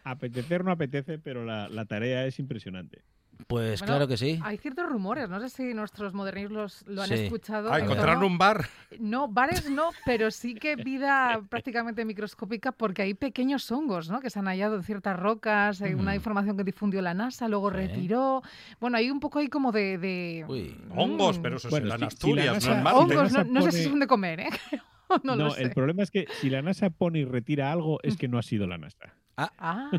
Apetecer 0.05 0.63
no 0.63 0.71
apetece, 0.71 1.19
pero 1.19 1.43
la, 1.43 1.67
la 1.67 1.83
tarea 1.83 2.25
es 2.27 2.39
impresionante. 2.39 3.03
Pues 3.47 3.81
Bueno, 3.81 3.93
claro 3.93 4.07
que 4.07 4.17
sí. 4.17 4.39
Hay 4.43 4.57
ciertos 4.57 4.87
rumores, 4.89 5.29
no 5.29 5.39
sé 5.39 5.49
si 5.49 5.73
nuestros 5.73 6.13
modernos 6.13 6.51
los- 6.51 6.87
lo 6.87 7.01
han 7.01 7.07
Sí. 7.09 7.13
escuchado. 7.15 7.71
Ah, 7.71 7.77
en 7.79 7.85
encontraron 7.85 8.23
un 8.23 8.37
bar. 8.37 8.65
No, 8.99 9.27
bares 9.27 9.69
no, 9.69 9.89
pero 10.05 10.31
sí 10.31 10.55
que 10.55 10.75
vida 10.75 11.39
prácticamente 11.49 12.05
microscópica 12.05 12.71
porque 12.71 13.01
hay 13.01 13.13
pequeños 13.13 13.69
hongos, 13.71 14.09
¿no? 14.09 14.21
Que 14.21 14.29
se 14.29 14.39
han 14.39 14.45
hallado 14.45 14.75
en 14.77 14.83
ciertas 14.83 15.19
rocas, 15.19 15.81
hay 15.81 15.93
una 15.93 16.11
Ujú. 16.11 16.15
información 16.15 16.57
que 16.57 16.63
difundió 16.63 17.01
la 17.01 17.13
NASA, 17.13 17.47
luego 17.47 17.69
Sí. 17.69 17.75
retiró. 17.77 18.41
Bueno, 18.79 18.97
hay 18.97 19.11
un 19.11 19.19
poco 19.19 19.39
ahí 19.39 19.47
como 19.49 19.71
de... 19.71 19.97
de- 19.97 20.45
Uy. 20.47 20.77
Hongos, 20.95 21.39
Mm. 21.39 21.41
pero 21.41 21.57
eso 21.57 21.69
Bueno, 21.69 21.93
es 21.95 22.01
en 22.01 22.11
si- 22.11 22.17
si 22.17 22.33
la 22.33 22.45
no 22.45 22.53
NASA- 22.53 22.77
en 22.77 22.83
Marte. 22.83 22.99
Hongos, 22.99 23.31
no, 23.33 23.43
no 23.43 23.61
sé 23.63 23.71
si 23.71 23.83
son 23.83 23.99
de 23.99 24.07
comer, 24.07 24.39
¿eh? 24.39 24.49
no, 25.23 25.35
lo 25.35 25.51
sé. 25.51 25.63
el 25.63 25.71
problema 25.71 26.01
es 26.03 26.11
que 26.11 26.25
si 26.39 26.49
la 26.49 26.61
NASA 26.61 26.89
pone 26.89 27.19
y 27.19 27.25
retira 27.25 27.71
algo, 27.71 27.99
es 28.03 28.15
que 28.17 28.27
no 28.27 28.37
ha 28.37 28.41
sido 28.43 28.67
la 28.67 28.77
NASA. 28.77 29.13
Ah, 29.37 29.51
Ah, 29.57 29.91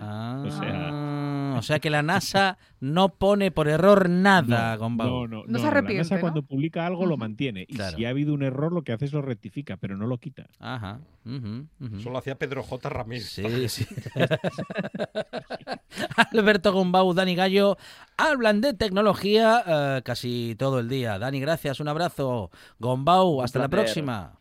O 0.00 0.50
sea- 0.50 1.54
o 1.58 1.62
sea 1.62 1.80
que 1.80 1.90
la 1.90 2.02
NASA 2.02 2.56
no 2.78 3.08
pone 3.08 3.50
por 3.50 3.66
error 3.68 4.08
nada, 4.08 4.76
Gombau. 4.76 5.08
No, 5.08 5.26
no, 5.26 5.44
No 5.48 5.58
se 5.58 5.64
La 5.64 5.70
arrepiente, 5.70 6.04
NASA 6.04 6.14
¿no? 6.16 6.20
cuando 6.20 6.42
publica 6.42 6.86
algo 6.86 7.04
lo 7.04 7.16
mantiene. 7.16 7.62
Y 7.68 7.74
Claro. 7.74 7.96
si 7.96 8.04
ha 8.04 8.10
habido 8.10 8.32
un 8.32 8.44
error, 8.44 8.72
lo 8.72 8.82
que 8.82 8.92
hace 8.92 9.06
es 9.06 9.12
lo 9.12 9.22
rectifica, 9.22 9.76
pero 9.76 9.96
no 9.96 10.06
lo 10.06 10.18
quita. 10.18 10.46
Ajá. 10.60 11.00
ujú, 11.24 11.66
ujú. 11.80 11.96
Eso 11.96 12.10
lo 12.10 12.18
hacía 12.18 12.36
Pedro 12.38 12.62
J. 12.62 12.88
Ramírez. 12.88 13.28
Sí, 13.28 13.68
sí. 13.68 13.86
Alberto 16.32 16.72
Gombau, 16.72 17.12
Dani 17.14 17.34
Gallo, 17.34 17.76
hablan 18.16 18.60
de 18.60 18.74
tecnología 18.74 19.62
eh, 19.66 20.02
casi 20.04 20.54
todo 20.58 20.78
el 20.78 20.88
día. 20.88 21.18
Dani, 21.18 21.40
gracias, 21.40 21.80
un 21.80 21.88
abrazo. 21.88 22.50
Gombau, 22.78 23.42
hasta 23.42 23.58
la 23.58 23.68
próxima. 23.68 24.38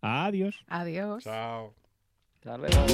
Adiós. 0.00 0.64
adiós. 0.68 1.24
Chao. 1.24 1.74
Hasta 2.34 2.58
luego. 2.58 2.86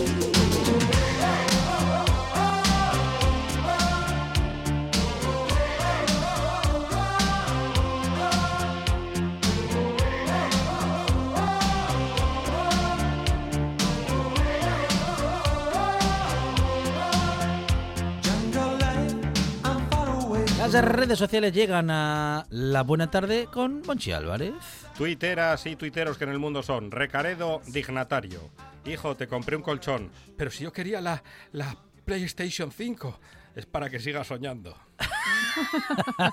Las 20.72 20.84
redes 20.86 21.18
sociales 21.18 21.52
llegan 21.52 21.90
a 21.90 22.46
la 22.48 22.82
buena 22.82 23.10
tarde 23.10 23.46
con 23.52 23.82
Monchi 23.86 24.12
Álvarez. 24.12 24.54
Tuiteras 24.96 25.66
y 25.66 25.76
tuiteros 25.76 26.18
que 26.18 26.24
en 26.24 26.30
el 26.30 26.38
mundo 26.38 26.62
son. 26.62 26.90
Recaredo, 26.90 27.62
dignatario. 27.66 28.50
Hijo, 28.84 29.16
te 29.16 29.26
compré 29.26 29.56
un 29.56 29.62
colchón. 29.62 30.10
Pero 30.36 30.50
si 30.50 30.64
yo 30.64 30.72
quería 30.72 31.00
la, 31.00 31.22
la 31.52 31.76
PlayStation 32.04 32.70
5. 32.70 33.18
Es 33.54 33.66
para 33.66 33.90
que 33.90 34.00
sigas 34.00 34.26
soñando. 34.28 34.76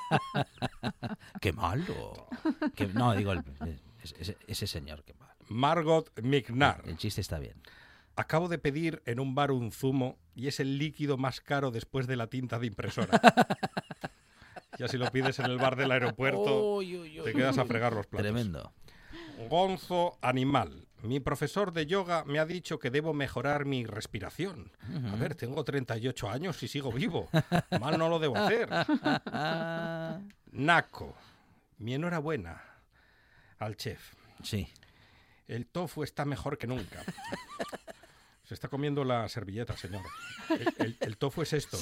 ¡Qué 1.41 1.51
malo! 1.51 2.27
Qué- 2.75 2.87
no, 2.87 3.13
digo, 3.13 3.33
el- 3.33 3.43
ese, 4.01 4.37
ese- 4.47 4.67
señor, 4.67 5.03
qué 5.03 5.13
malo. 5.15 5.33
Margot 5.49 6.11
Mignar. 6.21 6.81
El 6.85 6.97
chiste 6.97 7.19
está 7.21 7.39
bien. 7.39 7.61
Acabo 8.15 8.47
de 8.47 8.57
pedir 8.57 9.01
en 9.05 9.19
un 9.19 9.35
bar 9.35 9.51
un 9.51 9.71
zumo 9.71 10.17
y 10.35 10.47
es 10.47 10.59
el 10.59 10.77
líquido 10.77 11.17
más 11.17 11.41
caro 11.41 11.71
después 11.71 12.07
de 12.07 12.15
la 12.15 12.27
tinta 12.27 12.59
de 12.59 12.67
impresora. 12.67 13.19
ya 14.79 14.87
si 14.87 14.97
lo 14.97 15.11
pides 15.11 15.37
en 15.39 15.45
el 15.45 15.57
bar 15.59 15.75
del 15.75 15.91
aeropuerto, 15.91 16.75
Uy, 16.77 16.95
uy, 16.97 17.19
uy. 17.19 17.25
te 17.25 17.33
quedas 17.33 17.57
a 17.59 17.65
fregar 17.65 17.93
los 17.93 18.07
platos. 18.07 18.23
Tremendo. 18.31 18.73
Gonzo 19.49 20.17
Animal. 20.21 20.87
Mi 21.01 21.19
profesor 21.21 21.71
de 21.71 21.85
yoga 21.85 22.25
me 22.25 22.39
ha 22.39 22.45
dicho 22.45 22.77
que 22.79 22.89
debo 22.89 23.13
mejorar 23.13 23.63
mi 23.65 23.85
respiración. 23.85 24.71
A 25.13 25.15
ver, 25.15 25.33
tengo 25.35 25.63
38 25.63 26.29
años 26.29 26.61
y 26.63 26.67
sigo 26.67 26.91
vivo. 26.91 27.29
Mal 27.79 27.97
no 27.97 28.09
lo 28.09 28.19
debo 28.19 28.35
hacer. 28.35 28.67
Naco. 30.51 31.15
Mi 31.77 31.93
enhorabuena 31.93 32.61
al 33.59 33.75
chef. 33.77 34.13
sí. 34.43 34.67
El 35.47 35.65
tofu 35.65 36.03
está 36.03 36.25
mejor 36.25 36.57
que 36.59 36.67
nunca. 36.67 37.01
Se 38.49 38.55
está 38.55 38.67
comiendo 38.67 39.03
la 39.03 39.29
servilleta, 39.29 39.77
señor. 39.77 40.01
El, 40.49 40.73
el- 40.79 40.97
el 41.01 41.17
tofu 41.17 41.43
es 41.43 41.53
esto. 41.53 41.77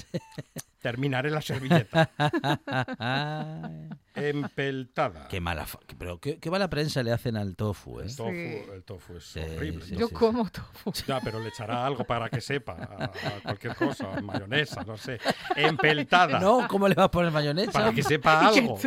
Terminaré 0.81 1.31
la 1.31 1.41
servilleta. 1.41 2.09
Empeltada. 4.15 5.27
qué 5.29 5.39
mala. 5.39 5.65
fa- 5.65 5.79
pero 5.97 6.19
qué, 6.19 6.39
qué 6.39 6.49
mala 6.51 6.69
prensa 6.69 7.03
le 7.03 7.11
hacen 7.13 7.37
al 7.37 7.55
tofu, 7.55 7.99
¿eh? 8.01 8.05
El 8.05 8.15
tofu, 8.15 8.31
Sí. 8.31 8.71
el 8.73 8.83
tofu 8.83 9.15
es 9.17 9.23
Sí, 9.25 9.39
horrible. 9.39 9.85
sí, 9.85 9.95
Yo 9.95 10.07
sí. 10.07 10.13
como 10.13 10.49
tofu. 10.49 10.91
Ya, 11.07 11.21
pero 11.21 11.39
le 11.39 11.49
echará 11.49 11.85
algo 11.85 12.03
para 12.03 12.27
que 12.29 12.41
sepa, 12.41 12.73
a, 12.73 13.03
a 13.05 13.41
cualquier 13.43 13.75
cosa, 13.75 14.19
mayonesa, 14.21 14.83
no 14.83 14.97
sé. 14.97 15.19
Empeltada, 15.55 16.39
No, 16.39 16.67
¿cómo 16.67 16.87
le 16.89 16.95
va 16.95 17.05
a 17.05 17.11
poner 17.11 17.31
mayonesa? 17.31 17.71
para 17.71 17.93
que 17.93 18.03
sepa 18.03 18.39
algo. 18.47 18.77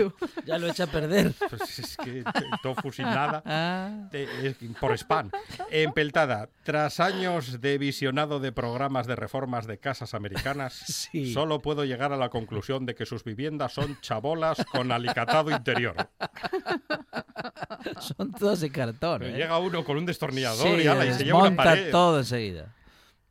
Ya 0.44 0.58
lo 0.58 0.66
echa 0.68 0.84
a 0.84 0.88
perder. 0.88 1.32
Pues 1.48 1.78
es 1.78 1.96
que 1.96 2.18
el 2.18 2.24
tofu 2.62 2.92
sin 2.92 3.06
nada, 3.06 3.42
Ah, 3.46 4.08
es 4.12 4.56
por 4.78 4.92
spam. 4.98 5.30
Empeltada, 5.70 6.48
tras 6.64 6.98
años 7.00 7.60
de 7.60 7.69
visionado 7.78 8.40
de 8.40 8.52
programas 8.52 9.06
de 9.06 9.16
reformas 9.16 9.66
de 9.66 9.78
casas 9.78 10.14
americanas, 10.14 10.74
Sí. 11.12 11.32
solo 11.32 11.60
puedo 11.60 11.84
llegar 11.84 12.12
a 12.12 12.16
la 12.16 12.28
conclusión 12.30 12.86
de 12.86 12.94
que 12.94 13.06
sus 13.06 13.24
viviendas 13.24 13.72
son 13.72 13.98
chabolas 14.00 14.64
con 14.72 14.92
alicatado 14.92 15.50
interior. 15.50 15.96
son 18.00 18.32
todos 18.32 18.60
de 18.60 18.70
cartón. 18.70 19.22
¿eh? 19.22 19.32
Llega 19.32 19.58
uno 19.58 19.84
con 19.84 19.96
un 19.96 20.06
destornillador 20.06 20.78
Sí, 20.78 20.84
y, 20.84 20.86
ala, 20.86 21.06
y 21.06 21.14
se 21.14 21.24
lleva 21.24 21.46
una 21.46 21.56
pared. 21.56 21.90
todo 21.90 22.18
enseguida. 22.18 22.74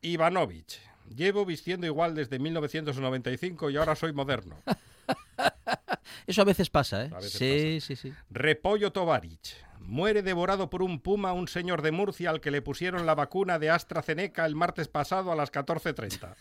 Ivanovich. 0.02 0.80
Llevo 1.14 1.44
vistiendo 1.44 1.86
igual 1.86 2.14
desde 2.14 2.38
1995 2.38 3.70
y 3.70 3.76
ahora 3.76 3.96
soy 3.96 4.12
moderno. 4.12 4.56
Eso 6.26 6.42
a 6.42 6.44
veces 6.44 6.70
pasa, 6.70 7.04
¿eh? 7.04 7.10
Veces 7.10 7.32
sí, 7.32 7.80
sí, 7.80 7.96
sí. 7.96 8.12
Repollo 8.30 8.92
Tovarich. 8.92 9.56
Muere 9.90 10.22
devorado 10.22 10.70
por 10.70 10.84
un 10.84 11.00
puma 11.00 11.32
un 11.32 11.48
señor 11.48 11.82
de 11.82 11.90
Murcia 11.90 12.30
al 12.30 12.40
que 12.40 12.52
le 12.52 12.62
pusieron 12.62 13.06
la 13.06 13.16
vacuna 13.16 13.58
de 13.58 13.70
AstraZeneca 13.70 14.46
el 14.46 14.54
martes 14.54 14.86
pasado 14.86 15.32
a 15.32 15.34
las 15.34 15.50
14.30. 15.50 16.36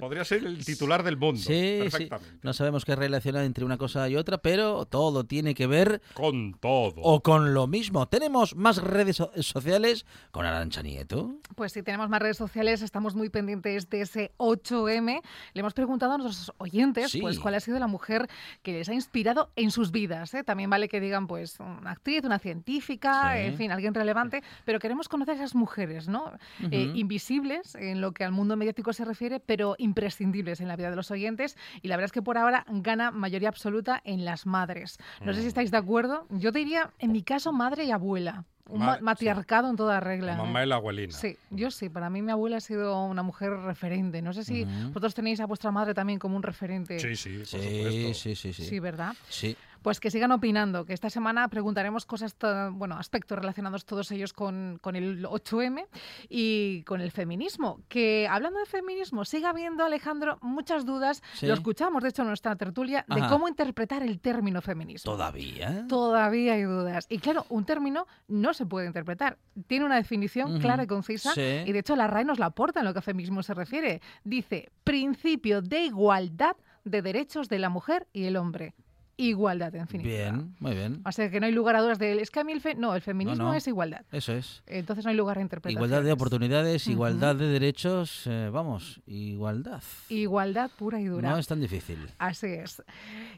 Podría 0.00 0.24
ser 0.24 0.44
el 0.44 0.64
titular 0.64 1.02
del 1.02 1.16
mundo. 1.16 1.40
Sí, 1.40 1.46
sí. 1.52 1.78
perfectamente. 1.82 2.38
No 2.42 2.52
sabemos 2.52 2.84
qué 2.84 2.96
relación 2.96 3.36
hay 3.36 3.46
entre 3.46 3.64
una 3.64 3.76
cosa 3.78 4.08
y 4.08 4.16
otra, 4.16 4.38
pero 4.38 4.84
todo 4.86 5.24
tiene 5.24 5.54
que 5.54 5.66
ver 5.66 6.00
Con 6.14 6.54
todo. 6.54 6.94
o 7.02 7.22
con 7.22 7.54
lo 7.54 7.66
mismo. 7.66 8.08
Tenemos 8.08 8.56
más 8.56 8.78
redes 8.82 9.16
so- 9.16 9.30
sociales 9.42 10.06
con 10.30 10.46
Arancha 10.46 10.82
Nieto. 10.82 11.34
Pues 11.54 11.72
si 11.72 11.82
tenemos 11.82 12.08
más 12.08 12.20
redes 12.20 12.36
sociales, 12.36 12.82
estamos 12.82 13.14
muy 13.14 13.28
pendientes 13.30 13.88
de 13.90 14.00
ese 14.02 14.32
8M. 14.38 15.20
Le 15.54 15.60
hemos 15.60 15.74
preguntado 15.74 16.12
a 16.14 16.18
nuestros 16.18 16.52
oyentes 16.58 17.10
Sí. 17.10 17.20
pues, 17.20 17.38
cuál 17.38 17.54
ha 17.54 17.60
sido 17.60 17.78
la 17.78 17.86
mujer 17.86 18.28
que 18.62 18.72
les 18.72 18.88
ha 18.88 18.94
inspirado 18.94 19.50
en 19.56 19.70
sus 19.70 19.90
vidas. 19.90 20.32
¿eh? 20.34 20.44
También 20.44 20.70
vale 20.70 20.88
que 20.88 21.00
digan 21.00 21.26
pues 21.26 21.58
una 21.60 21.90
actriz, 21.92 22.24
una 22.24 22.38
científica, 22.38 23.32
Sí. 23.34 23.42
en 23.46 23.56
fin, 23.56 23.70
alguien 23.72 23.94
relevante, 23.94 24.42
pero 24.64 24.78
queremos 24.78 25.08
conocer 25.08 25.34
a 25.34 25.36
esas 25.36 25.54
mujeres, 25.54 26.08
¿no? 26.08 26.32
Eh, 26.70 26.92
invisibles 26.94 27.74
en 27.74 28.00
lo 28.00 28.12
que 28.12 28.24
al 28.24 28.32
mundo 28.32 28.56
mediático 28.56 28.92
se 28.92 29.04
refiere, 29.04 29.40
pero 29.40 29.74
imprescindibles 29.90 30.60
en 30.60 30.68
la 30.68 30.76
vida 30.76 30.90
de 30.90 30.96
los 30.96 31.10
oyentes. 31.10 31.56
Y 31.82 31.88
la 31.88 31.96
verdad 31.96 32.06
es 32.06 32.12
que 32.12 32.22
por 32.22 32.38
ahora 32.38 32.64
gana 32.68 33.10
mayoría 33.10 33.48
absoluta 33.48 34.00
en 34.04 34.24
las 34.24 34.46
madres. 34.46 34.98
No 35.20 35.32
Mm. 35.32 35.34
sé 35.34 35.40
si 35.42 35.48
estáis 35.48 35.70
de 35.70 35.76
acuerdo. 35.76 36.26
Yo 36.30 36.52
diría, 36.52 36.90
en 36.98 37.12
mi 37.12 37.22
caso, 37.22 37.52
madre 37.52 37.84
y 37.84 37.90
abuela. 37.90 38.44
Un 38.68 38.78
Ma- 38.78 38.86
ma- 38.86 38.96
sí. 38.98 39.02
matriarcado 39.04 39.68
en 39.68 39.74
toda 39.74 39.94
La 39.94 40.00
regla. 40.00 40.34
¿eh? 40.34 40.36
mamá 40.36 40.62
y 40.62 40.66
la 40.68 40.76
abuelina. 40.76 41.12
Sí, 41.12 41.36
yo 41.50 41.72
sí. 41.72 41.88
Para 41.88 42.08
mí 42.08 42.22
mi 42.22 42.30
abuela 42.30 42.58
ha 42.58 42.60
sido 42.60 43.04
una 43.04 43.24
mujer 43.24 43.50
referente. 43.50 44.22
No 44.22 44.32
sé 44.32 44.44
si 44.44 44.62
Ujú. 44.62 44.88
vosotros 44.88 45.12
tenéis 45.14 45.40
a 45.40 45.46
vuestra 45.46 45.72
madre 45.72 45.92
también 45.92 46.20
como 46.20 46.36
un 46.36 46.42
referente. 46.44 47.00
Sí, 47.00 47.16
sí, 47.16 47.38
por 47.38 47.46
Sí, 47.46 47.58
supuesto. 47.58 48.14
sí, 48.14 48.36
sí, 48.36 48.52
sí. 48.52 48.64
Sí, 48.64 48.78
¿verdad? 48.78 49.12
Sí. 49.28 49.56
Pues 49.82 50.00
que 50.00 50.10
sigan 50.10 50.32
opinando, 50.32 50.84
que 50.84 50.92
esta 50.92 51.10
semana 51.10 51.48
preguntaremos 51.48 52.06
cosas, 52.06 52.36
bueno, 52.72 52.96
aspectos 52.96 53.38
relacionados 53.38 53.84
todos 53.84 54.10
ellos 54.10 54.32
con, 54.32 54.78
con 54.80 54.96
el 54.96 55.24
8M 55.24 55.86
y 56.28 56.82
con 56.84 57.00
el 57.00 57.10
feminismo. 57.10 57.80
Que 57.88 58.28
hablando 58.28 58.60
de 58.60 58.66
feminismo, 58.66 59.24
sigue 59.24 59.46
habiendo, 59.46 59.84
Alejandro, 59.84 60.38
muchas 60.42 60.84
dudas. 60.84 61.22
Sí. 61.34 61.46
Lo 61.46 61.54
escuchamos, 61.54 62.02
de 62.02 62.10
hecho, 62.10 62.22
en 62.22 62.28
nuestra 62.28 62.56
tertulia, 62.56 63.04
de 63.08 63.26
cómo 63.28 63.48
interpretar 63.48 64.02
el 64.02 64.20
término 64.20 64.60
feminismo. 64.60 65.12
¿Todavía? 65.12 65.86
Todavía 65.88 66.54
hay 66.54 66.62
dudas. 66.62 67.06
Y 67.08 67.18
claro, 67.18 67.46
un 67.48 67.64
término 67.64 68.06
no 68.28 68.54
se 68.54 68.66
puede 68.66 68.86
interpretar. 68.86 69.38
Tiene 69.66 69.84
una 69.84 69.96
definición 69.96 70.60
clara 70.60 70.84
y 70.84 70.86
concisa. 70.86 71.32
Sí. 71.32 71.62
Y 71.66 71.72
de 71.72 71.78
hecho, 71.78 71.96
la 71.96 72.06
RAE 72.06 72.24
nos 72.24 72.38
la 72.38 72.46
aporta 72.46 72.80
en 72.80 72.86
lo 72.86 72.92
que 72.92 72.98
a 72.98 73.02
feminismo 73.02 73.42
se 73.42 73.54
refiere. 73.54 74.00
Dice, 74.24 74.70
principio 74.84 75.62
de 75.62 75.84
igualdad 75.84 76.56
de 76.84 77.02
derechos 77.02 77.48
de 77.48 77.58
la 77.58 77.68
mujer 77.68 78.06
y 78.12 78.24
el 78.24 78.36
hombre. 78.36 78.74
Igualdad, 79.20 79.74
en 79.74 79.86
fin. 79.86 80.02
Bien, 80.02 80.54
muy 80.60 80.74
bien. 80.74 81.00
O 81.04 81.12
sea, 81.12 81.30
que 81.30 81.40
no 81.40 81.46
hay 81.46 81.52
lugar 81.52 81.76
a 81.76 81.80
dudas 81.82 81.98
de 81.98 82.12
él. 82.12 82.18
Es 82.20 82.30
que 82.30 82.40
a 82.40 82.44
mí 82.44 82.52
el, 82.52 82.60
fe- 82.60 82.74
no, 82.74 82.94
el 82.94 83.02
feminismo 83.02 83.44
no. 83.44 83.54
es 83.54 83.66
igualdad. 83.68 84.02
Eso 84.12 84.32
es. 84.32 84.62
Entonces 84.66 85.04
no 85.04 85.10
hay 85.10 85.16
lugar 85.16 85.38
a 85.38 85.42
interpretación. 85.42 85.78
Igualdad 85.84 86.02
de 86.04 86.12
oportunidades, 86.12 86.86
igualdad 86.86 87.36
de 87.36 87.46
derechos, 87.48 88.22
eh, 88.26 88.48
vamos, 88.52 89.00
igualdad. 89.06 89.82
Igualdad 90.08 90.70
pura 90.78 91.00
y 91.00 91.04
dura. 91.04 91.30
No 91.30 91.38
es 91.38 91.46
tan 91.46 91.60
difícil. 91.60 91.98
Así 92.18 92.46
es. 92.46 92.82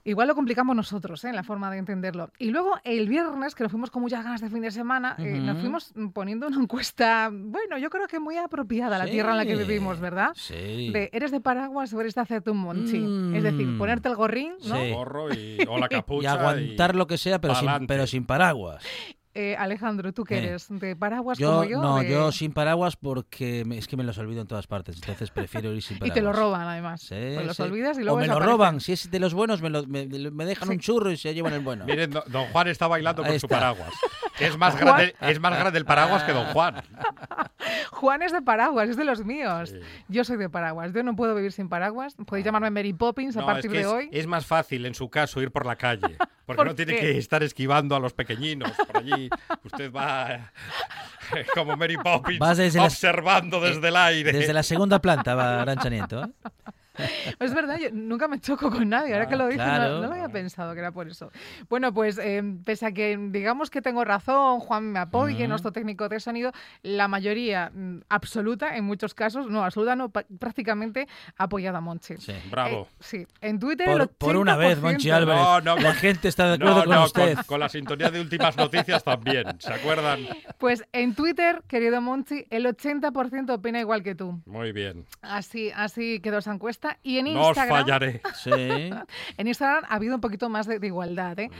Igual 0.04 0.28
lo 0.28 0.34
complicamos 0.34 0.74
nosotros, 0.76 1.24
¿eh? 1.24 1.28
en 1.30 1.36
la 1.36 1.42
forma 1.42 1.70
de 1.70 1.78
entenderlo. 1.78 2.30
Y 2.38 2.50
luego 2.50 2.74
el 2.84 3.08
viernes, 3.08 3.54
que 3.54 3.62
nos 3.64 3.70
fuimos 3.72 3.90
con 3.90 4.02
muchas 4.02 4.24
ganas 4.24 4.40
de 4.40 4.48
fin 4.50 4.62
de 4.62 4.70
semana, 4.70 5.16
eh, 5.18 5.40
nos 5.40 5.58
fuimos 5.60 5.92
poniendo 6.12 6.46
una 6.46 6.60
encuesta, 6.62 7.30
bueno, 7.32 7.78
yo 7.78 7.90
creo 7.90 8.06
que 8.08 8.20
muy 8.20 8.36
apropiada 8.36 8.96
a 8.96 8.98
la 8.98 9.06
tierra 9.06 9.32
en 9.32 9.36
la 9.38 9.46
que 9.46 9.56
vivimos, 9.56 10.00
¿verdad? 10.00 10.30
Sí. 10.34 10.90
De, 10.92 11.10
¿eres 11.12 11.30
de 11.30 11.40
paraguas 11.40 11.92
o 11.92 12.00
eres 12.00 12.14
de 12.14 12.20
hacerte 12.20 12.50
un 12.50 12.58
monchi? 12.58 12.96
Es 13.36 13.42
decir, 13.42 13.66
Mm. 13.66 13.78
ponerte 13.78 14.08
el 14.08 14.16
gorrín, 14.16 14.52
¿no? 14.66 14.76
Sí. 14.76 14.90
Gorro 14.92 15.32
y, 15.32 15.58
o 15.72 15.78
la 15.78 15.88
Y 16.20 16.26
aguantar 16.26 16.94
lo 16.94 17.06
que 17.06 17.18
sea, 17.18 17.40
pero 17.40 17.54
sin, 17.54 17.86
pero 17.86 18.06
sin 18.06 18.24
paraguas. 18.24 18.84
Eh, 19.34 19.56
Alejandro, 19.58 20.12
¿tú 20.12 20.24
qué 20.24 20.34
Eh. 20.34 20.44
eres? 20.48 20.66
¿De 20.68 20.94
paraguas 20.94 21.38
Yo, 21.38 21.50
como 21.52 21.64
yo? 21.64 21.80
no, 21.80 21.96
de- 22.00 22.10
yo 22.10 22.30
sin 22.32 22.52
paraguas 22.52 22.96
porque 22.96 23.64
me- 23.64 23.78
es 23.78 23.88
que 23.88 23.96
me 23.96 24.04
los 24.04 24.18
olvido 24.18 24.42
en 24.42 24.46
todas 24.46 24.66
partes, 24.66 24.96
entonces 24.96 25.30
prefiero 25.30 25.72
ir 25.72 25.80
sin 25.82 25.96
Y 25.96 26.00
paraguas. 26.00 26.14
te 26.14 26.20
lo 26.20 26.32
roban, 26.34 26.68
además. 26.68 27.00
Sí, 27.00 27.14
Pues 27.34 27.46
los 27.46 27.56
sí. 27.56 27.62
olvidas 27.62 27.96
y 27.96 28.02
o 28.02 28.04
luego 28.04 28.18
me 28.20 28.26
lo 28.26 28.38
roban, 28.40 28.80
si 28.80 28.92
es 28.92 29.10
de 29.10 29.18
los 29.20 29.32
buenos 29.32 29.62
me, 29.62 29.70
lo- 29.70 29.86
me, 29.86 30.06
me 30.06 30.44
dejan 30.44 30.68
Sí. 30.68 30.74
un 30.74 30.80
churro 30.80 31.10
y 31.10 31.16
se 31.16 31.32
llevan 31.32 31.54
el 31.54 31.60
bueno. 31.60 31.84
Miren, 31.86 32.10
do- 32.10 32.24
don 32.26 32.44
Juan 32.48 32.68
está 32.68 32.86
bailando 32.88 33.22
Ahí 33.24 33.30
con 33.30 33.40
su 33.40 33.48
paraguas. 33.48 33.90
Es 34.38 34.58
más, 34.58 34.76
grande, 34.78 35.14
es 35.20 35.40
más 35.40 35.58
grande 35.58 35.78
el 35.78 35.84
paraguas 35.86 36.24
que 36.24 36.32
don 36.32 36.46
Juan. 36.52 36.76
Juan 37.92 38.22
es 38.22 38.32
de 38.32 38.42
paraguas, 38.42 38.88
es 38.90 38.96
de 38.96 39.04
los 39.04 39.24
míos. 39.24 39.70
Sí. 39.70 39.78
Yo 40.08 40.24
soy 40.24 40.36
de 40.36 40.50
paraguas. 40.50 40.92
Yo 40.92 41.02
no 41.02 41.14
puedo 41.16 41.34
vivir 41.34 41.52
sin 41.52 41.68
paraguas. 41.68 42.16
Podéis 42.26 42.44
llamarme 42.44 42.70
Mary 42.70 42.92
Poppins 42.92 43.36
a 43.36 43.40
No, 43.40 43.46
partir 43.46 43.66
es 43.66 43.70
que 43.72 43.78
de 43.78 43.84
es, 43.84 43.86
hoy. 43.88 44.08
es 44.12 44.26
más 44.26 44.44
fácil 44.46 44.84
en 44.86 44.94
su 44.94 45.08
caso 45.08 45.40
ir 45.40 45.50
por 45.50 45.64
la 45.66 45.76
calle. 45.76 46.16
Porque 46.44 46.56
¿Por 46.56 46.66
no 46.66 46.74
tiene 46.74 46.96
que 46.96 47.16
estar 47.18 47.42
esquivando 47.44 47.94
a 47.94 48.00
los 48.00 48.12
pequeños 48.14 48.72
por 48.72 48.96
allí. 48.96 49.21
Usted 49.64 49.92
va 49.92 50.32
eh, 50.34 51.46
como 51.54 51.76
Mary 51.76 51.96
Poppins 51.96 52.56
desde 52.56 52.80
observando 52.80 53.60
desde 53.60 53.88
el 53.88 53.96
aire. 53.96 54.32
Desde 54.32 54.52
la 54.52 54.62
segunda 54.62 55.00
planta 55.00 55.34
va 55.34 55.62
Arancha 55.62 55.88
Nieto. 55.88 56.24
¿eh? 56.24 56.28
Es 57.38 57.54
verdad, 57.54 57.78
yo 57.78 57.88
nunca 57.92 58.28
me 58.28 58.38
choco 58.40 58.70
con 58.70 58.88
nadie. 58.88 59.12
Ahora 59.14 59.26
que 59.28 59.36
lo 59.36 59.46
dices, 59.46 59.58
no- 59.66 59.74
claro. 59.74 60.00
no, 60.00 60.06
lo 60.08 60.12
había 60.12 60.28
pensado 60.28 60.72
que 60.74 60.80
era 60.80 60.92
por 60.92 61.08
eso. 61.08 61.30
Bueno, 61.68 61.92
pues 61.94 62.18
eh, 62.18 62.42
pese 62.64 62.86
a 62.86 62.92
que 62.92 63.18
digamos 63.30 63.70
que 63.70 63.80
tengo 63.82 64.04
razón, 64.04 64.60
Juan 64.60 64.92
me 64.92 64.98
apoya, 64.98 65.36
Ujú. 65.38 65.48
nuestro 65.48 65.72
técnico 65.72 66.08
de 66.08 66.20
sonido, 66.20 66.52
la 66.82 67.08
mayoría 67.08 67.70
mm, 67.74 68.00
absoluta, 68.08 68.76
en 68.76 68.84
muchos 68.84 69.14
casos, 69.14 69.48
no, 69.50 69.64
absoluta 69.64 69.96
no, 69.96 70.10
prácticamente 70.10 71.08
apoyada 71.36 71.78
a 71.78 71.80
Monchi. 71.80 72.16
Sí. 72.18 72.32
Bravo. 72.50 72.82
Eh, 72.90 72.94
sí, 73.00 73.26
en 73.40 73.58
Twitter 73.58 73.88
el 73.88 73.98
Por, 73.98 74.08
por 74.10 74.36
una 74.36 74.56
vez, 74.56 74.78
80%. 74.78 74.82
Monchi 74.82 75.10
Álvarez. 75.10 75.42
No, 75.42 75.60
no, 75.60 75.76
la 75.76 75.94
gente 75.94 76.28
está 76.28 76.48
de 76.48 76.54
acuerdo 76.54 76.76
No, 76.80 76.84
con 76.84 76.94
no, 76.94 77.04
usted. 77.04 77.34
con, 77.36 77.44
con 77.44 77.60
la 77.60 77.68
sintonía 77.68 78.10
de 78.10 78.20
últimas 78.20 78.56
noticias 78.56 79.02
también. 79.04 79.46
¿Se 79.60 79.72
acuerdan? 79.72 80.20
Pues 80.58 80.84
en 80.92 81.14
Twitter, 81.14 81.62
querido 81.68 82.00
Monchi, 82.00 82.44
el 82.50 82.66
80% 82.66 83.50
opina 83.54 83.80
igual 83.80 84.02
que 84.02 84.14
tú. 84.14 84.40
Muy 84.46 84.72
bien. 84.72 85.06
Así, 85.22 85.70
así 85.74 86.20
quedó 86.20 86.38
esa 86.38 86.52
encuesta. 86.52 86.81
Y 87.02 87.18
en 87.18 87.32
No 87.32 87.40
os 87.42 87.48
Instagram. 87.48 87.78
fallaré. 87.84 88.20
Sí. 88.34 88.50
En 89.36 89.46
Instagram 89.48 89.84
ha 89.88 89.94
habido 89.94 90.14
un 90.14 90.20
poquito 90.20 90.48
más 90.48 90.66
de, 90.66 90.78
de 90.78 90.86
igualdad. 90.86 91.38
¿eh? 91.38 91.50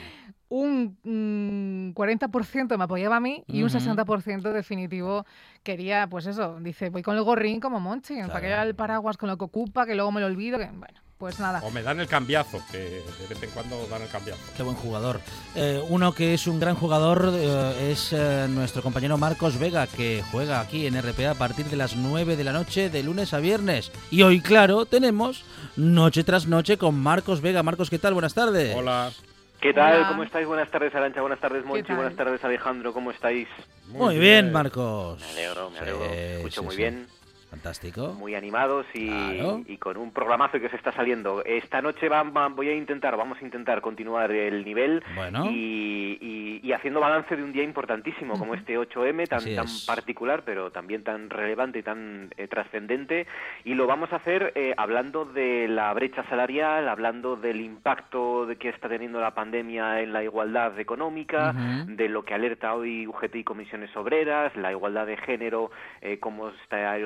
Un 0.48 0.98
mm, 1.02 1.94
40% 1.94 2.76
me 2.76 2.84
apoyaba 2.84 3.16
a 3.16 3.20
mí 3.20 3.42
y 3.46 3.62
un 3.62 3.68
Ujú. 3.74 3.78
60% 3.78 4.52
definitivo 4.52 5.24
quería, 5.62 6.06
pues 6.08 6.26
eso, 6.26 6.58
dice, 6.60 6.90
voy 6.90 7.02
con 7.02 7.16
el 7.16 7.22
gorrín 7.22 7.58
como 7.60 7.80
Monchi, 7.80 8.20
para 8.26 8.40
que 8.40 8.52
el 8.52 8.74
paraguas 8.74 9.16
con 9.16 9.28
lo 9.30 9.38
que 9.38 9.44
ocupa, 9.44 9.86
que 9.86 9.94
luego 9.94 10.12
me 10.12 10.20
lo 10.20 10.26
olvido. 10.26 10.58
Que, 10.58 10.66
bueno, 10.66 11.00
pues 11.22 11.38
nada. 11.38 11.60
O 11.62 11.70
me 11.70 11.84
dan 11.84 12.00
el 12.00 12.08
cambiazo, 12.08 12.60
que 12.72 12.78
de 12.78 13.26
vez 13.28 13.40
en 13.40 13.50
cuando 13.50 13.86
dan 13.86 14.02
el 14.02 14.08
cambiazo. 14.08 14.40
Qué 14.56 14.64
buen 14.64 14.74
jugador. 14.74 15.20
Eh, 15.54 15.80
uno 15.88 16.12
que 16.12 16.34
es 16.34 16.48
un 16.48 16.58
gran 16.58 16.74
jugador 16.74 17.30
eh, 17.32 17.92
es 17.92 18.12
eh, 18.12 18.48
nuestro 18.50 18.82
compañero 18.82 19.16
Marcos 19.18 19.56
Vega, 19.56 19.86
que 19.86 20.24
juega 20.32 20.58
aquí 20.58 20.84
en 20.84 21.00
RPA 21.00 21.30
a 21.30 21.34
partir 21.36 21.66
de 21.66 21.76
las 21.76 21.94
9 21.94 22.34
de 22.34 22.42
la 22.42 22.50
noche, 22.50 22.90
de 22.90 23.04
lunes 23.04 23.32
a 23.34 23.38
viernes. 23.38 23.92
Y 24.10 24.22
hoy, 24.22 24.40
claro, 24.40 24.84
tenemos 24.84 25.44
noche 25.76 26.24
tras 26.24 26.48
noche 26.48 26.76
con 26.76 26.96
Marcos 26.98 27.40
Vega. 27.40 27.62
Marcos, 27.62 27.88
¿qué 27.88 28.00
tal? 28.00 28.14
Buenas 28.14 28.34
tardes. 28.34 28.74
Hola. 28.74 29.12
¿Qué 29.60 29.72
tal? 29.72 29.98
Hola. 29.98 30.08
¿Cómo 30.08 30.24
estáis? 30.24 30.44
Buenas 30.48 30.72
tardes, 30.72 30.92
Arancha. 30.92 31.20
Buenas 31.20 31.38
tardes, 31.38 31.64
Monchi. 31.64 31.92
Buenas 31.92 32.16
tardes, 32.16 32.42
Alejandro. 32.42 32.92
¿Cómo 32.92 33.12
estáis? 33.12 33.46
Muy, 33.86 34.18
bien, 34.18 34.50
Marcos. 34.50 35.20
Me 35.20 35.26
alegro, 35.26 35.70
me 35.70 35.76
Sí, 35.76 35.82
alegro. 35.84 36.04
Escucho 36.04 36.60
sí, 36.62 36.66
muy 36.66 36.74
sí. 36.74 36.82
bien. 36.82 37.21
Fantástico. 37.52 38.14
muy 38.14 38.34
animados 38.34 38.86
y, 38.94 39.08
Claro. 39.08 39.60
y 39.68 39.76
con 39.76 39.98
un 39.98 40.10
programazo 40.10 40.58
que 40.58 40.70
se 40.70 40.76
está 40.76 40.90
saliendo. 40.92 41.44
Esta 41.44 41.82
noche 41.82 42.08
va- 42.08 42.22
va- 42.22 42.48
voy 42.48 42.70
a 42.70 42.74
intentar, 42.74 43.14
vamos 43.16 43.36
a 43.40 43.44
intentar 43.44 43.82
continuar 43.82 44.32
el 44.32 44.64
nivel 44.64 45.04
Bueno. 45.14 45.44
y, 45.50 46.16
y- 46.18 46.60
y 46.66 46.72
haciendo 46.72 47.00
balance 47.00 47.36
de 47.36 47.42
un 47.44 47.52
día 47.52 47.62
importantísimo 47.62 48.38
como 48.38 48.54
este 48.54 48.78
8M, 48.78 49.26
tan, 49.26 49.38
Así 49.40 49.54
tan 49.54 49.66
es. 49.66 49.84
particular, 49.86 50.42
pero 50.46 50.70
también 50.70 51.04
tan 51.04 51.28
relevante 51.28 51.80
y 51.80 51.82
tan 51.82 52.30
eh, 52.38 52.48
trascendente. 52.48 53.26
Y 53.64 53.74
lo 53.74 53.86
vamos 53.86 54.10
a 54.14 54.16
hacer 54.16 54.52
eh, 54.54 54.72
hablando 54.78 55.26
de 55.26 55.68
la 55.68 55.92
brecha 55.92 56.24
salarial, 56.30 56.88
hablando 56.88 57.36
del 57.36 57.60
impacto 57.60 58.46
de 58.46 58.56
que 58.56 58.70
está 58.70 58.88
teniendo 58.88 59.20
la 59.20 59.34
pandemia 59.34 60.00
en 60.00 60.14
la 60.14 60.24
igualdad 60.24 60.78
económica, 60.80 61.50
Ujú. 61.54 61.96
de 61.96 62.08
lo 62.08 62.24
que 62.24 62.32
alerta 62.32 62.74
hoy 62.74 63.06
UGT 63.06 63.36
y 63.40 63.44
comisiones 63.44 63.94
obreras, 63.94 64.56
la 64.56 64.70
igualdad 64.72 65.06
de 65.06 65.18
género, 65.18 65.70
eh, 66.00 66.18
cómo 66.18 66.48
está 66.62 66.96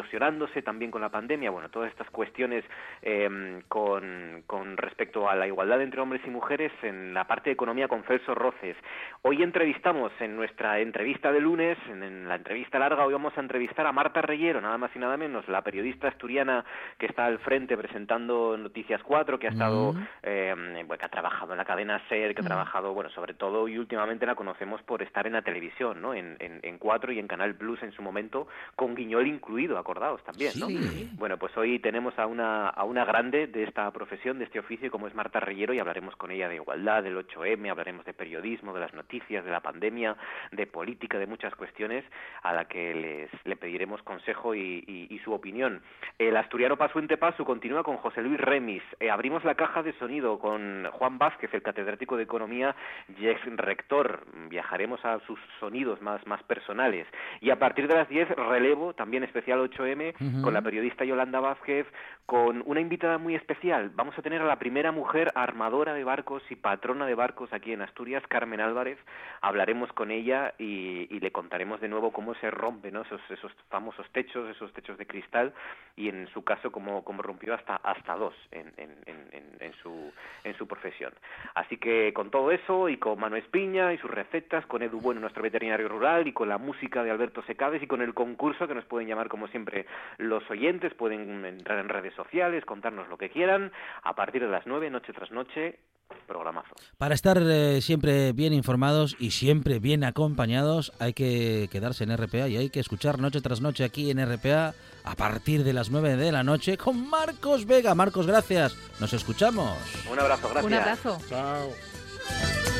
también 0.64 0.90
con 0.90 1.00
la 1.00 1.08
pandemia, 1.08 1.50
bueno, 1.50 1.68
todas 1.70 1.90
estas 1.90 2.10
cuestiones 2.10 2.64
eh, 3.02 3.62
con, 3.68 4.42
con 4.46 4.76
respecto 4.76 5.28
a 5.28 5.34
la 5.34 5.46
igualdad 5.46 5.80
entre 5.80 6.00
hombres 6.00 6.20
y 6.26 6.30
mujeres 6.30 6.72
en 6.82 7.14
la 7.14 7.24
parte 7.26 7.50
de 7.50 7.54
economía 7.54 7.88
con 7.88 8.02
Celso 8.04 8.34
Roces. 8.34 8.76
Hoy 9.22 9.42
entrevistamos 9.42 10.12
en 10.20 10.36
nuestra 10.36 10.78
entrevista 10.80 11.32
de 11.32 11.40
lunes, 11.40 11.78
en, 11.90 12.02
en 12.02 12.28
la 12.28 12.36
entrevista 12.36 12.78
larga, 12.78 13.04
hoy 13.04 13.14
vamos 13.14 13.36
a 13.36 13.40
entrevistar 13.40 13.86
a 13.86 13.92
Marta 13.92 14.20
Reyero, 14.20 14.60
nada 14.60 14.76
más 14.78 14.90
y 14.94 14.98
nada 14.98 15.16
menos, 15.16 15.48
la 15.48 15.62
periodista 15.62 16.08
asturiana 16.08 16.64
que 16.98 17.06
está 17.06 17.24
al 17.24 17.38
frente 17.38 17.76
presentando 17.76 18.56
Noticias 18.56 19.02
4, 19.02 19.38
que 19.38 19.46
ha 19.48 19.50
estado, 19.50 19.94
Mm. 19.94 20.06
eh, 20.22 20.54
bueno, 20.86 20.98
que 20.98 21.04
ha 21.06 21.08
trabajado 21.08 21.52
en 21.52 21.58
la 21.58 21.64
cadena 21.64 22.02
SER, 22.08 22.34
que 22.34 22.42
ha 22.42 22.44
trabajado, 22.44 22.92
bueno, 22.92 23.10
sobre 23.10 23.34
todo 23.34 23.68
y 23.68 23.78
últimamente 23.78 24.26
la 24.26 24.34
conocemos 24.34 24.82
por 24.82 25.02
estar 25.02 25.26
en 25.26 25.32
la 25.32 25.42
televisión, 25.42 26.00
¿no? 26.02 26.12
En, 26.14 26.36
en, 26.40 26.60
en 26.62 26.78
4 26.78 27.12
y 27.12 27.18
en 27.18 27.26
Canal 27.28 27.54
Plus 27.54 27.82
en 27.82 27.92
su 27.92 28.02
momento, 28.02 28.48
con 28.74 28.94
Guiñol 28.94 29.26
incluido, 29.26 29.78
acordaos 29.78 30.22
también, 30.26 30.52
¿no? 30.60 30.66
Sí. 30.66 31.08
Bueno, 31.14 31.38
pues 31.38 31.56
hoy 31.56 31.78
tenemos 31.78 32.18
a 32.18 32.26
una, 32.26 32.68
a 32.68 32.84
una 32.84 33.04
grande 33.04 33.46
de 33.46 33.62
esta 33.64 33.90
profesión, 33.92 34.38
de 34.38 34.44
este 34.44 34.58
oficio, 34.58 34.90
como 34.90 35.06
es 35.06 35.14
Marta 35.14 35.40
Reyero, 35.40 35.72
y 35.72 35.78
hablaremos 35.78 36.14
con 36.16 36.30
ella 36.30 36.48
de 36.48 36.56
igualdad, 36.56 37.02
del 37.02 37.16
8M, 37.16 37.70
hablaremos 37.70 38.04
de 38.04 38.12
periodismo, 38.12 38.74
de 38.74 38.80
las 38.80 38.92
noticias, 38.92 39.44
de 39.44 39.50
la 39.50 39.60
pandemia, 39.60 40.16
de 40.52 40.66
política, 40.66 41.18
de 41.18 41.26
muchas 41.26 41.54
cuestiones 41.54 42.04
a 42.42 42.52
la 42.52 42.66
que 42.66 42.94
les, 42.94 43.46
le 43.46 43.56
pediremos 43.56 44.02
consejo 44.02 44.54
y, 44.54 44.84
y- 44.86 45.06
y 45.14 45.18
su 45.20 45.32
opinión. 45.32 45.80
El 46.18 46.36
asturiano 46.36 46.76
Pasuente 46.76 47.16
Pasu 47.16 47.44
continúa 47.44 47.82
con 47.84 47.96
José 47.98 48.20
Luis 48.22 48.40
Remis. 48.40 48.82
Eh, 49.00 49.10
abrimos 49.10 49.44
la 49.44 49.54
caja 49.54 49.82
de 49.82 49.92
sonido 49.94 50.38
con 50.38 50.84
Juan 50.92 51.18
Vázquez, 51.18 51.54
el 51.54 51.62
catedrático 51.62 52.16
de 52.16 52.24
Economía 52.24 52.74
y 53.18 53.28
ex 53.28 53.40
rector. 53.56 54.24
Viajaremos 54.48 55.04
a 55.04 55.20
sus 55.26 55.38
sonidos 55.60 56.02
más, 56.02 56.26
más 56.26 56.42
personales. 56.42 57.06
Y 57.40 57.50
a 57.50 57.58
partir 57.58 57.86
de 57.86 57.94
las 57.94 58.08
10, 58.08 58.28
relevo, 58.30 58.94
también 58.94 59.22
especial 59.22 59.60
8M, 59.70 60.14
Con 60.42 60.54
la 60.54 60.62
periodista 60.62 61.04
Yolanda 61.04 61.40
Vázquez, 61.40 61.86
con 62.24 62.62
una 62.66 62.80
invitada 62.80 63.18
muy 63.18 63.34
especial. 63.34 63.90
Vamos 63.94 64.18
a 64.18 64.22
tener 64.22 64.40
a 64.42 64.46
la 64.46 64.58
primera 64.58 64.90
mujer 64.90 65.30
armadora 65.34 65.92
de 65.94 66.02
barcos 66.04 66.42
y 66.50 66.56
patrona 66.56 67.06
de 67.06 67.14
barcos 67.14 67.52
aquí 67.52 67.72
en 67.72 67.82
Asturias, 67.82 68.22
Carmen 68.28 68.60
Álvarez. 68.60 68.98
Hablaremos 69.42 69.92
con 69.92 70.10
ella 70.10 70.54
y, 70.58 71.06
y 71.14 71.20
le 71.20 71.30
contaremos 71.30 71.80
de 71.80 71.88
nuevo 71.88 72.12
cómo 72.12 72.34
se 72.36 72.50
rompen 72.50 72.94
¿no? 72.94 73.02
esos, 73.02 73.20
esos 73.30 73.52
famosos 73.68 74.08
techos, 74.10 74.48
esos 74.50 74.72
techos 74.72 74.98
de 74.98 75.06
cristal, 75.06 75.52
y 75.96 76.08
en 76.08 76.26
su 76.28 76.42
caso 76.42 76.72
cómo, 76.72 77.04
cómo 77.04 77.22
rompió 77.22 77.54
hasta, 77.54 77.76
hasta 77.76 78.14
dos 78.16 78.34
en, 78.50 78.68
en, 78.76 78.90
en- 79.06 79.28
en- 79.32 79.46
en 79.60 79.72
su, 79.82 80.12
en 80.44 80.54
su 80.56 80.66
profesión. 80.66 81.12
Así 81.54 81.76
que 81.78 82.12
con 82.12 82.30
todo 82.30 82.50
eso 82.50 82.88
y 82.88 82.98
con 82.98 83.18
Manu 83.18 83.36
Espiña 83.36 83.92
y 83.92 83.98
sus 83.98 84.10
recetas, 84.10 84.66
con 84.66 84.82
Edu 84.82 85.00
Bueno, 85.00 85.20
nuestro 85.20 85.42
veterinario 85.42 85.88
rural, 85.88 86.26
y 86.28 86.32
con 86.32 86.48
la 86.48 86.58
música 86.58 87.02
de 87.02 87.10
Alberto 87.10 87.42
Secades 87.42 87.82
y 87.82 87.86
con 87.86 88.02
el 88.02 88.14
concurso 88.14 88.66
que 88.68 88.74
nos 88.74 88.84
pueden 88.84 89.08
llamar 89.08 89.28
como 89.28 89.48
siempre 89.48 89.86
los 90.18 90.48
oyentes, 90.50 90.94
pueden 90.94 91.44
entrar 91.44 91.78
en 91.78 91.88
redes 91.88 92.14
sociales, 92.14 92.64
contarnos 92.64 93.08
lo 93.08 93.18
que 93.18 93.30
quieran. 93.30 93.72
A 94.02 94.14
partir 94.14 94.42
de 94.42 94.48
las 94.48 94.66
9, 94.66 94.90
noche 94.90 95.12
tras 95.12 95.30
noche, 95.30 95.78
programazo. 96.26 96.74
Para 96.98 97.14
estar 97.14 97.38
eh, 97.40 97.80
siempre 97.80 98.32
bien 98.32 98.52
informados 98.52 99.16
y 99.18 99.30
siempre 99.30 99.78
bien 99.78 100.04
acompañados, 100.04 100.92
hay 100.98 101.14
que 101.14 101.68
quedarse 101.70 102.04
en 102.04 102.16
RPA 102.16 102.48
y 102.48 102.56
hay 102.56 102.70
que 102.70 102.80
escuchar 102.80 103.18
noche 103.18 103.40
tras 103.40 103.60
noche 103.60 103.84
aquí 103.84 104.10
en 104.10 104.24
RPA 104.24 104.74
a 105.04 105.14
partir 105.14 105.64
de 105.64 105.72
las 105.72 105.90
9 105.90 106.16
de 106.16 106.32
la 106.32 106.42
noche 106.42 106.76
con 106.76 107.08
Marcos 107.08 107.66
Vega. 107.66 107.94
Marcos, 107.94 108.26
gracias. 108.26 108.76
Nos 109.00 109.12
escuchamos. 109.12 109.76
Un 110.10 110.18
abrazo, 110.18 110.48
gracias. 110.48 110.64
Un 110.64 110.74
abrazo. 110.74 111.18
Chao. 111.28 112.75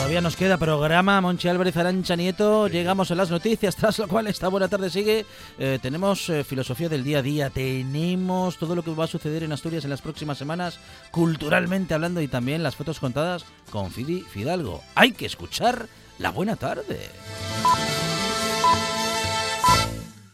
Todavía 0.00 0.22
nos 0.22 0.34
queda 0.34 0.56
programa 0.56 1.20
Monchi 1.20 1.46
Álvarez 1.48 1.76
Arancha 1.76 2.16
Nieto. 2.16 2.68
Llegamos 2.68 3.10
a 3.10 3.14
las 3.14 3.30
noticias, 3.30 3.76
tras 3.76 3.98
lo 3.98 4.08
cual 4.08 4.28
esta 4.28 4.48
buena 4.48 4.66
tarde 4.66 4.88
sigue. 4.88 5.26
Eh, 5.58 5.78
tenemos 5.82 6.30
eh, 6.30 6.42
filosofía 6.42 6.88
del 6.88 7.04
día 7.04 7.18
a 7.18 7.22
día, 7.22 7.50
tenemos 7.50 8.56
todo 8.56 8.74
lo 8.74 8.82
que 8.82 8.94
va 8.94 9.04
a 9.04 9.08
suceder 9.08 9.42
en 9.42 9.52
Asturias 9.52 9.84
en 9.84 9.90
las 9.90 10.00
próximas 10.00 10.38
semanas, 10.38 10.80
culturalmente 11.10 11.92
hablando, 11.92 12.22
y 12.22 12.28
también 12.28 12.62
las 12.62 12.76
fotos 12.76 12.98
contadas 12.98 13.44
con 13.70 13.90
Fidi 13.90 14.22
Fidalgo. 14.22 14.80
Hay 14.94 15.12
que 15.12 15.26
escuchar 15.26 15.86
la 16.18 16.30
buena 16.30 16.56
tarde. 16.56 17.10